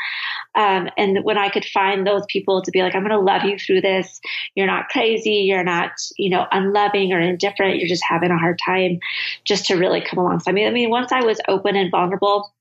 Um, 0.55 0.88
and 0.96 1.24
when 1.24 1.36
I 1.36 1.48
could 1.48 1.64
find 1.64 2.07
those 2.07 2.22
people 2.28 2.62
to 2.62 2.70
be 2.70 2.82
like, 2.82 2.94
I'm 2.94 3.03
going 3.03 3.11
to 3.11 3.18
love 3.18 3.42
you 3.44 3.59
through 3.59 3.80
this. 3.80 4.20
You're 4.55 4.66
not 4.66 4.88
crazy. 4.88 5.44
You're 5.48 5.64
not, 5.64 5.92
you 6.16 6.30
know, 6.30 6.46
unloving 6.53 7.12
or 7.12 7.20
indifferent. 7.20 7.78
You're 7.78 7.88
just 7.88 8.05
having 8.09 8.30
a 8.30 8.38
hard 8.38 8.61
time 8.64 9.01
just 9.44 9.66
to 9.66 9.74
really 9.74 10.01
come 10.01 10.18
alongside 10.18 10.55
me. 10.55 10.66
I 10.66 10.70
mean, 10.70 10.90
once 10.90 11.12
I 11.12 11.24
was 11.24 11.40
open 11.48 11.76
and 11.76 11.90
vulnerable, 11.90 12.53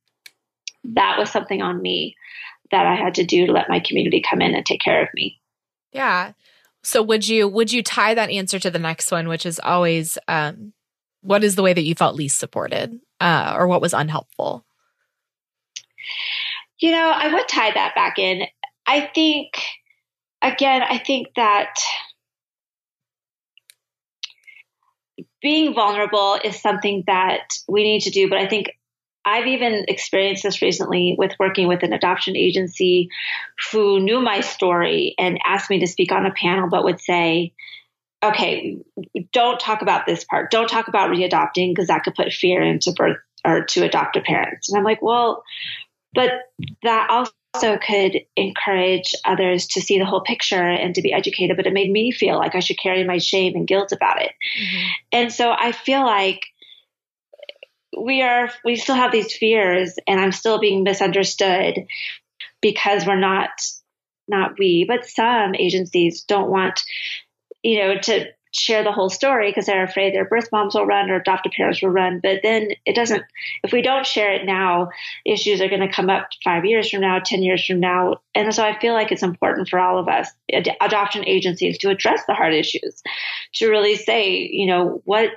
that 0.84 1.18
was 1.20 1.30
something 1.30 1.62
on 1.62 1.82
me 1.82 2.16
that 2.72 2.86
I 2.86 2.96
had 2.96 3.16
to 3.16 3.24
do 3.24 3.48
to 3.48 3.52
let 3.52 3.70
my 3.70 3.80
community 3.80 4.24
come 4.28 4.42
in 4.42 4.56
and 4.56 4.66
take 4.66 4.82
care 4.82 5.04
of 5.04 5.10
me. 5.14 5.40
Yeah. 5.92 6.34
So 6.84 7.02
would 7.04 7.28
you, 7.28 7.48
would 7.48 7.72
you 7.72 7.84
tie 7.84 8.14
that 8.14 8.30
answer 8.30 8.60
to 8.60 8.72
the 8.72 8.80
next 8.80 9.12
one, 9.12 9.28
which 9.28 9.46
is 9.46 9.60
always, 9.64 10.18
um, 10.28 10.74
what 11.22 11.44
is 11.44 11.56
the 11.56 11.64
way 11.64 11.74
that 11.74 11.84
you 11.84 11.96
felt 11.96 12.16
least 12.16 12.40
supported 12.40 13.00
uh, 13.20 13.54
or 13.58 13.68
what 13.68 13.82
was 13.82 13.94
unhelpful? 13.94 14.66
You 16.80 16.92
know, 16.92 17.12
I 17.14 17.34
would 17.34 17.48
tie 17.48 17.72
that 17.72 17.96
back 17.96 18.20
in. 18.20 18.44
I 18.88 19.10
think, 19.14 19.52
again, 20.42 20.82
I 20.82 20.98
think 20.98 21.28
that 21.36 21.76
being 25.42 25.74
vulnerable 25.74 26.40
is 26.44 26.62
something 26.62 27.04
that 27.08 27.42
we 27.68 27.84
need 27.84 28.02
to 28.02 28.10
do, 28.10 28.30
but 28.30 28.38
I 28.38 28.48
think 28.48 28.72
I've 29.26 29.48
even 29.48 29.86
experienced 29.88 30.44
this 30.44 30.62
recently 30.62 31.16
with 31.18 31.34
working 31.40 31.68
with 31.68 31.84
an 31.84 31.94
adoption 31.94 32.36
agency 32.36 33.10
who 33.72 34.00
knew 34.00 34.22
my 34.22 34.42
story 34.42 35.14
and 35.18 35.40
asked 35.46 35.70
me 35.70 35.80
to 35.80 35.88
speak 35.88 36.12
on 36.12 36.26
a 36.26 36.32
panel, 36.32 36.70
but 36.70 36.84
would 36.84 37.02
say, 37.02 37.54
okay, 38.24 38.78
don't 39.32 39.60
talk 39.60 39.82
about 39.82 40.06
this 40.06 40.24
part. 40.24 40.52
Don't 40.52 40.68
talk 40.68 40.88
about 40.88 41.10
readopting 41.10 41.72
because 41.72 41.88
that 41.88 42.04
could 42.04 42.16
put 42.16 42.34
fear 42.34 42.62
into 42.62 42.92
birth 42.92 43.18
or 43.46 43.64
to 43.64 43.86
adoptive 43.86 44.24
parents. 44.24 44.70
And 44.70 44.78
I'm 44.78 44.84
like, 44.84 45.02
well, 45.02 45.44
but 46.14 46.32
that 46.84 47.10
also 47.10 47.78
could 47.78 48.20
encourage 48.36 49.14
others 49.26 49.68
to 49.68 49.82
see 49.82 49.98
the 50.00 50.06
whole 50.06 50.22
picture 50.22 50.62
and 50.62 50.94
to 50.96 51.02
be 51.02 51.14
educated. 51.14 51.56
But 51.56 51.68
it 51.68 51.74
made 51.74 51.92
me 51.92 52.12
feel 52.12 52.38
like 52.38 52.56
I 52.56 52.60
should 52.60 52.80
carry 52.80 53.04
my 53.06 53.18
shame 53.18 53.56
and 53.56 53.68
guilt 53.68 53.92
about 53.92 54.22
it. 54.22 54.32
Mm-hmm. 54.62 54.88
And 55.14 55.34
so 55.34 55.52
I 55.52 55.72
feel 55.72 56.06
like 56.06 56.42
we 57.98 58.22
are, 58.22 58.52
we 58.66 58.76
still 58.76 58.96
have 58.96 59.12
these 59.12 59.34
fears 59.34 59.96
and 60.08 60.20
I'm 60.20 60.32
still 60.32 60.60
being 60.60 60.84
misunderstood 60.84 61.86
because 62.62 63.06
we're 63.06 63.20
not, 63.20 63.50
not 64.28 64.60
we, 64.60 64.86
but 64.88 65.06
some 65.06 65.56
agencies 65.56 66.24
don't 66.24 66.52
want 66.52 66.82
you 67.64 67.80
know, 67.80 67.98
to 68.00 68.26
share 68.52 68.84
the 68.84 68.92
whole 68.92 69.10
story 69.10 69.50
because 69.50 69.68
they're 69.68 69.84
afraid 69.84 70.14
their 70.14 70.26
birth 70.26 70.50
moms 70.52 70.74
will 70.74 70.86
run 70.86 71.10
or 71.10 71.16
adoptive 71.16 71.52
parents 71.52 71.82
will 71.82 71.90
run. 71.90 72.20
But 72.22 72.40
then 72.42 72.70
it 72.86 72.96
doesn't, 72.96 73.24
if 73.64 73.72
we 73.72 73.82
don't 73.82 74.06
share 74.06 74.34
it 74.34 74.46
now, 74.46 74.90
issues 75.26 75.62
are 75.62 75.68
going 75.68 75.88
to 75.88 75.92
come 75.92 76.10
up 76.10 76.30
five 76.44 76.66
years 76.66 76.90
from 76.90 77.02
now, 77.02 77.20
10 77.20 77.44
years 77.44 77.66
from 77.66 77.80
now. 77.80 78.18
And 78.34 78.54
so 78.54 78.64
I 78.64 78.80
feel 78.80 78.94
like 78.94 79.12
it's 79.12 79.24
important 79.24 79.70
for 79.70 79.80
all 79.80 80.00
of 80.00 80.08
us, 80.08 80.32
ad- 80.52 80.76
adoption 80.82 81.26
agencies, 81.28 81.78
to 81.80 81.90
address 81.90 82.24
the 82.26 82.34
hard 82.34 82.54
issues, 82.54 83.04
to 83.56 83.70
really 83.70 83.96
say, 83.96 84.50
you 84.52 84.66
know, 84.66 85.02
what, 85.06 85.30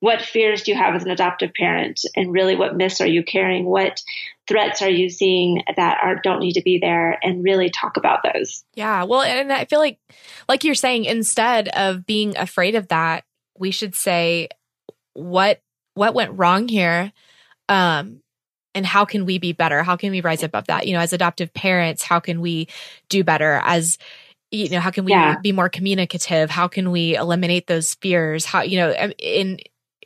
what 0.00 0.22
fears 0.22 0.62
do 0.62 0.70
you 0.70 0.78
have 0.78 0.94
as 0.94 1.04
an 1.04 1.10
adoptive 1.10 1.52
parent 1.52 2.00
and 2.16 2.32
really 2.32 2.56
what 2.56 2.76
myths 2.76 3.00
are 3.00 3.06
you 3.06 3.22
carrying 3.22 3.66
what 3.66 4.00
threats 4.48 4.82
are 4.82 4.90
you 4.90 5.08
seeing 5.08 5.62
that 5.76 5.98
are 6.02 6.16
don't 6.22 6.40
need 6.40 6.54
to 6.54 6.62
be 6.62 6.78
there 6.78 7.18
and 7.22 7.44
really 7.44 7.70
talk 7.70 7.96
about 7.96 8.20
those? 8.22 8.64
Yeah 8.74 9.04
well 9.04 9.22
and 9.22 9.52
i 9.52 9.64
feel 9.66 9.78
like 9.78 9.98
like 10.48 10.64
you're 10.64 10.74
saying 10.74 11.04
instead 11.04 11.68
of 11.68 12.06
being 12.06 12.36
afraid 12.36 12.74
of 12.74 12.88
that 12.88 13.24
we 13.58 13.70
should 13.70 13.94
say 13.94 14.48
what 15.14 15.60
what 15.94 16.14
went 16.14 16.38
wrong 16.38 16.68
here 16.68 17.12
um 17.68 18.20
and 18.74 18.86
how 18.86 19.04
can 19.04 19.26
we 19.26 19.38
be 19.38 19.52
better? 19.52 19.82
How 19.82 19.96
can 19.96 20.12
we 20.12 20.20
rise 20.20 20.44
above 20.44 20.66
that? 20.68 20.86
You 20.86 20.94
know 20.94 21.00
as 21.00 21.12
adoptive 21.12 21.52
parents 21.52 22.02
how 22.02 22.20
can 22.20 22.40
we 22.40 22.68
do 23.08 23.24
better? 23.24 23.60
As 23.64 23.98
you 24.50 24.70
know 24.70 24.80
how 24.80 24.90
can 24.90 25.04
we 25.04 25.12
yeah. 25.12 25.36
be 25.42 25.52
more 25.52 25.68
communicative? 25.68 26.48
How 26.48 26.68
can 26.68 26.90
we 26.90 27.16
eliminate 27.16 27.66
those 27.66 27.94
fears? 27.94 28.44
How 28.44 28.62
you 28.62 28.78
know 28.78 28.92
in 29.18 29.58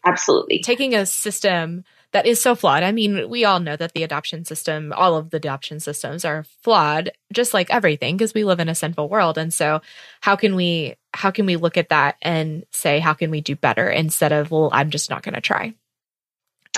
Absolutely. 0.04 0.60
Taking 0.60 0.94
a 0.94 1.06
system 1.06 1.84
that 2.12 2.26
is 2.26 2.40
so 2.40 2.54
flawed. 2.54 2.82
I 2.82 2.92
mean, 2.92 3.28
we 3.28 3.44
all 3.44 3.60
know 3.60 3.76
that 3.76 3.92
the 3.94 4.02
adoption 4.02 4.44
system, 4.44 4.92
all 4.94 5.16
of 5.16 5.30
the 5.30 5.38
adoption 5.38 5.80
systems 5.80 6.24
are 6.24 6.44
flawed, 6.62 7.10
just 7.32 7.54
like 7.54 7.70
everything, 7.70 8.16
because 8.16 8.34
we 8.34 8.44
live 8.44 8.60
in 8.60 8.68
a 8.68 8.74
sinful 8.74 9.08
world. 9.08 9.38
And 9.38 9.52
so 9.52 9.80
how 10.20 10.36
can 10.36 10.54
we 10.54 10.96
how 11.14 11.30
can 11.30 11.46
we 11.46 11.56
look 11.56 11.76
at 11.76 11.90
that 11.90 12.16
and 12.22 12.64
say, 12.72 12.98
how 12.98 13.14
can 13.14 13.30
we 13.30 13.40
do 13.40 13.54
better 13.54 13.88
instead 13.88 14.32
of, 14.32 14.50
well, 14.50 14.70
I'm 14.72 14.90
just 14.90 15.10
not 15.10 15.22
going 15.22 15.34
to 15.34 15.40
try? 15.40 15.74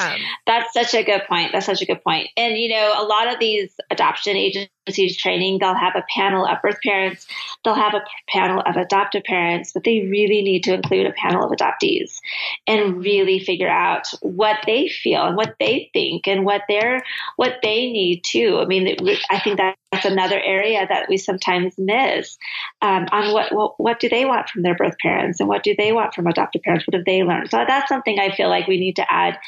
Um, 0.01 0.19
That's 0.45 0.73
such 0.73 0.95
a 0.95 1.05
good 1.05 1.23
point. 1.29 1.53
That's 1.53 1.67
such 1.67 1.83
a 1.83 1.87
good 1.87 2.03
point. 2.03 2.29
And, 2.37 2.57
you 2.57 2.69
know, 2.69 2.95
a 2.99 3.07
lot 3.07 3.33
of 3.33 3.39
these 3.39 3.73
adoption 3.91 4.37
agencies 4.37 4.74
training, 5.17 5.59
they'll 5.59 5.75
have 5.75 5.97
a 5.97 6.05
panel 6.15 6.47
of 6.47 6.61
birth 6.63 6.79
parents, 6.83 7.27
they'll 7.65 7.75
have 7.75 7.95
a 7.95 8.05
panel 8.29 8.63
of 8.65 8.77
adoptive 8.77 9.25
parents, 9.25 9.73
but 9.73 9.85
they 9.85 10.07
really 10.07 10.43
need 10.43 10.65
to 10.65 10.75
include 10.75 11.07
a 11.07 11.13
panel 11.13 11.45
of 11.45 11.51
adoptees 11.51 12.19
and 12.67 12.99
really 12.99 13.39
figure 13.39 13.69
out 13.69 14.07
what 14.21 14.59
they 14.67 14.89
feel 14.89 15.25
and 15.25 15.37
what 15.37 15.55
they 15.59 15.91
think 15.93 16.27
and 16.27 16.45
what 16.45 16.63
they're, 16.69 17.03
what 17.37 17.57
they 17.63 17.91
need 17.91 18.23
too. 18.25 18.59
I 18.61 18.67
mean, 18.67 18.97
I 19.31 19.39
think 19.41 19.59
that's 19.59 20.05
another 20.05 20.41
area 20.41 20.87
that 20.87 21.09
we 21.09 21.17
sometimes 21.17 21.75
miss 21.79 22.37
um, 22.83 23.07
on 23.13 23.33
what, 23.33 23.55
what, 23.55 23.81
what 23.81 24.01
do 24.01 24.09
they 24.09 24.25
want 24.25 24.49
from 24.49 24.63
their 24.63 24.75
birth 24.75 24.97
parents 25.01 25.41
and 25.41 25.49
what 25.49 25.63
do 25.63 25.75
they 25.77 25.93
want 25.93 26.15
from 26.15 26.27
adoptive 26.27 26.63
parents? 26.63 26.87
What 26.87 26.95
have 26.95 27.05
they 27.05 27.23
learned? 27.23 27.51
So 27.51 27.65
that's 27.67 27.89
something 27.89 28.19
I 28.19 28.35
feel 28.35 28.49
like 28.49 28.67
we 28.67 28.79
need 28.79 28.97
to 28.97 29.13
add 29.13 29.39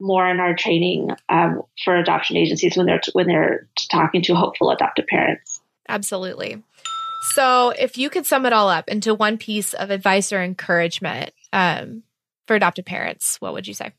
more 0.00 0.26
in 0.28 0.40
our 0.40 0.54
training 0.54 1.10
um, 1.28 1.62
for 1.84 1.96
adoption 1.96 2.36
agencies 2.36 2.76
when 2.76 2.86
they're 2.86 3.00
when 3.12 3.26
they're 3.26 3.68
talking 3.90 4.22
to 4.22 4.34
hopeful 4.34 4.70
adoptive 4.82 5.06
parents. 5.06 5.60
Absolutely. 5.88 6.62
So, 7.34 7.70
if 7.70 7.96
you 7.96 8.10
could 8.10 8.26
sum 8.26 8.46
it 8.46 8.52
all 8.52 8.68
up 8.68 8.88
into 8.88 9.14
one 9.14 9.38
piece 9.38 9.74
of 9.74 9.90
advice 9.90 10.32
or 10.32 10.42
encouragement 10.42 11.30
um, 11.52 12.02
for 12.46 12.56
adoptive 12.56 12.84
parents, 12.84 13.36
what 13.40 13.52
would 13.52 13.68
you 13.68 13.74
say? 13.74 13.92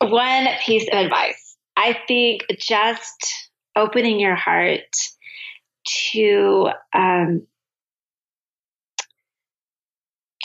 One 0.00 0.48
piece 0.64 0.88
of 0.92 0.98
advice. 0.98 1.56
I 1.76 1.96
think 2.08 2.42
just 2.58 3.48
opening 3.76 4.18
your 4.18 4.34
heart 4.34 4.80
to 6.12 6.68
um, 6.92 7.46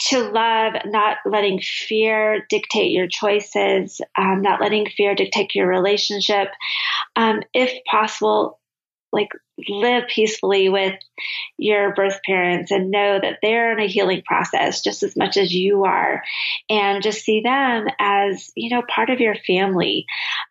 to 0.08 0.30
love, 0.30 0.74
not 0.86 1.18
letting 1.24 1.60
fear 1.60 2.46
dictate 2.48 2.92
your 2.92 3.06
choices, 3.06 4.00
um, 4.16 4.42
not 4.42 4.60
letting 4.60 4.86
fear 4.86 5.14
dictate 5.14 5.54
your 5.54 5.68
relationship. 5.68 6.48
Um, 7.16 7.42
if 7.52 7.72
possible, 7.84 8.58
like 9.12 9.28
live 9.68 10.04
peacefully 10.08 10.68
with 10.70 10.94
your 11.58 11.94
birth 11.94 12.20
parents 12.26 12.70
and 12.70 12.90
know 12.90 13.18
that 13.20 13.38
they're 13.42 13.72
in 13.72 13.84
a 13.84 13.86
healing 13.86 14.22
process 14.26 14.80
just 14.80 15.02
as 15.02 15.14
much 15.14 15.36
as 15.36 15.52
you 15.52 15.84
are 15.84 16.22
and 16.70 17.02
just 17.02 17.22
see 17.22 17.42
them 17.42 17.86
as 18.00 18.50
you 18.56 18.70
know 18.70 18.82
part 18.88 19.10
of 19.10 19.20
your 19.20 19.34
family 19.46 20.06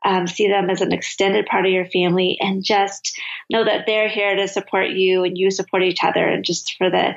um, 0.05 0.27
see 0.27 0.47
them 0.47 0.69
as 0.69 0.81
an 0.81 0.93
extended 0.93 1.47
part 1.47 1.65
of 1.65 1.71
your 1.71 1.87
family 1.87 2.37
and 2.39 2.63
just 2.63 3.19
know 3.49 3.65
that 3.65 3.85
they're 3.87 4.09
here 4.09 4.35
to 4.35 4.47
support 4.47 4.89
you 4.89 5.23
and 5.23 5.37
you 5.37 5.49
support 5.49 5.83
each 5.83 6.03
other 6.03 6.23
and 6.23 6.45
just 6.45 6.75
for 6.77 6.89
the 6.91 7.15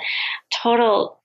total 0.50 1.20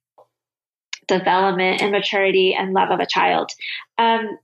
development 1.10 1.82
and 1.82 1.92
maturity 1.92 2.56
and 2.56 2.74
love 2.74 2.90
of 2.90 3.02
a 3.02 3.06
child 3.06 3.52
um, 3.98 4.38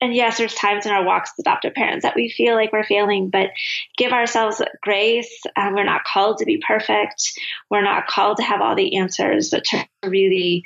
and 0.00 0.14
yes, 0.14 0.38
there's 0.38 0.54
times 0.54 0.86
in 0.86 0.92
our 0.92 1.04
walks 1.04 1.32
as 1.32 1.40
adoptive 1.40 1.74
parents 1.74 2.04
that 2.04 2.14
we 2.14 2.28
feel 2.28 2.54
like 2.54 2.72
we're 2.72 2.84
failing, 2.84 3.30
but 3.30 3.50
give 3.96 4.12
ourselves 4.12 4.62
grace. 4.80 5.42
Um, 5.56 5.74
we're 5.74 5.84
not 5.84 6.04
called 6.04 6.38
to 6.38 6.44
be 6.44 6.62
perfect. 6.64 7.32
We're 7.68 7.82
not 7.82 8.06
called 8.06 8.36
to 8.36 8.44
have 8.44 8.60
all 8.60 8.76
the 8.76 8.96
answers, 8.96 9.50
but 9.50 9.64
to 9.64 9.84
really 10.04 10.62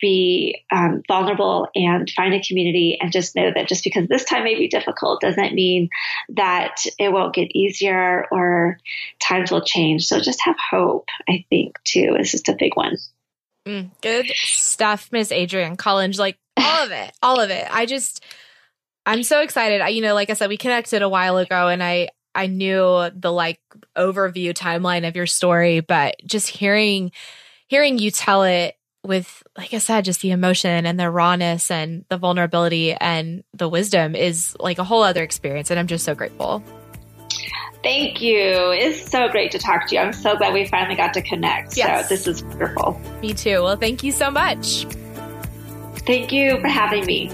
be 0.00 0.64
um, 0.72 1.02
vulnerable 1.06 1.68
and 1.76 2.10
find 2.10 2.34
a 2.34 2.42
community 2.42 2.98
and 3.00 3.12
just 3.12 3.36
know 3.36 3.52
that 3.54 3.68
just 3.68 3.84
because 3.84 4.08
this 4.08 4.24
time 4.24 4.42
may 4.42 4.56
be 4.56 4.66
difficult 4.66 5.20
doesn't 5.20 5.54
mean 5.54 5.88
that 6.30 6.82
it 6.98 7.12
won't 7.12 7.34
get 7.34 7.54
easier 7.54 8.26
or 8.32 8.78
times 9.20 9.52
will 9.52 9.64
change. 9.64 10.06
So 10.06 10.18
just 10.18 10.42
have 10.42 10.56
hope, 10.70 11.06
I 11.28 11.44
think, 11.50 11.78
too, 11.84 12.16
is 12.18 12.32
just 12.32 12.48
a 12.48 12.56
big 12.58 12.76
one. 12.76 12.96
Mm, 13.66 13.90
good 14.00 14.26
stuff, 14.34 15.08
Miss 15.12 15.30
Adrian 15.30 15.76
Collins. 15.76 16.18
Like 16.18 16.38
all 16.56 16.84
of 16.84 16.90
it, 16.90 17.12
all 17.22 17.40
of 17.40 17.50
it. 17.50 17.66
I 17.70 17.86
just, 17.86 18.24
I'm 19.06 19.22
so 19.22 19.40
excited. 19.40 19.80
I, 19.80 19.88
you 19.88 20.02
know, 20.02 20.14
like 20.14 20.30
I 20.30 20.34
said, 20.34 20.48
we 20.48 20.56
connected 20.56 21.02
a 21.02 21.08
while 21.08 21.36
ago 21.36 21.68
and 21.68 21.82
I, 21.82 22.08
I 22.34 22.46
knew 22.46 23.10
the 23.14 23.32
like 23.32 23.60
overview 23.96 24.52
timeline 24.54 25.06
of 25.06 25.16
your 25.16 25.26
story, 25.26 25.80
but 25.80 26.16
just 26.24 26.48
hearing, 26.48 27.12
hearing 27.68 27.98
you 27.98 28.10
tell 28.10 28.42
it 28.44 28.74
with, 29.04 29.42
like 29.56 29.74
I 29.74 29.78
said, 29.78 30.04
just 30.04 30.22
the 30.22 30.30
emotion 30.30 30.86
and 30.86 30.98
the 30.98 31.10
rawness 31.10 31.70
and 31.70 32.04
the 32.08 32.16
vulnerability 32.16 32.94
and 32.94 33.44
the 33.52 33.68
wisdom 33.68 34.14
is 34.14 34.56
like 34.60 34.78
a 34.78 34.84
whole 34.84 35.02
other 35.02 35.22
experience. 35.22 35.70
And 35.70 35.78
I'm 35.78 35.88
just 35.88 36.04
so 36.04 36.14
grateful. 36.14 36.62
Thank 37.82 38.20
you. 38.20 38.70
It's 38.72 39.10
so 39.10 39.28
great 39.28 39.50
to 39.52 39.58
talk 39.58 39.88
to 39.88 39.94
you. 39.96 40.00
I'm 40.00 40.12
so 40.12 40.36
glad 40.36 40.54
we 40.54 40.66
finally 40.66 40.94
got 40.94 41.14
to 41.14 41.22
connect. 41.22 41.76
Yes. 41.76 42.08
So 42.08 42.14
this 42.14 42.26
is 42.28 42.44
wonderful. 42.44 43.00
Me 43.20 43.34
too. 43.34 43.62
Well, 43.62 43.76
thank 43.76 44.04
you 44.04 44.12
so 44.12 44.30
much. 44.30 44.86
Thank 46.06 46.32
you 46.32 46.60
for 46.60 46.68
having 46.68 47.04
me. 47.06 47.30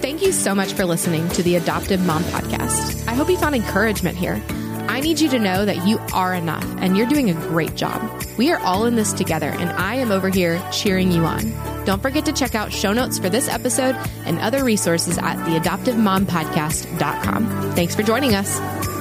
Thank 0.00 0.22
you 0.22 0.32
so 0.32 0.54
much 0.54 0.72
for 0.74 0.84
listening 0.84 1.28
to 1.30 1.42
the 1.42 1.56
Adoptive 1.56 2.04
Mom 2.04 2.22
Podcast. 2.24 3.06
I 3.08 3.14
hope 3.14 3.28
you 3.30 3.38
found 3.38 3.54
encouragement 3.54 4.16
here. 4.16 4.42
I 4.88 5.00
need 5.00 5.18
you 5.18 5.28
to 5.30 5.38
know 5.38 5.64
that 5.64 5.86
you 5.86 5.98
are 6.12 6.34
enough 6.34 6.64
and 6.78 6.96
you're 6.96 7.06
doing 7.06 7.30
a 7.30 7.34
great 7.34 7.74
job. 7.74 8.02
We 8.36 8.52
are 8.52 8.58
all 8.60 8.84
in 8.86 8.96
this 8.96 9.12
together, 9.12 9.48
and 9.48 9.70
I 9.70 9.94
am 9.94 10.10
over 10.10 10.28
here 10.28 10.60
cheering 10.70 11.10
you 11.10 11.24
on. 11.24 11.52
Don't 11.84 12.02
forget 12.02 12.26
to 12.26 12.32
check 12.32 12.54
out 12.54 12.72
show 12.72 12.92
notes 12.92 13.18
for 13.18 13.28
this 13.28 13.48
episode 13.48 13.96
and 14.26 14.38
other 14.40 14.62
resources 14.62 15.16
at 15.18 15.36
theadoptivemompodcast.com. 15.38 17.72
Thanks 17.74 17.94
for 17.94 18.02
joining 18.02 18.34
us. 18.34 18.93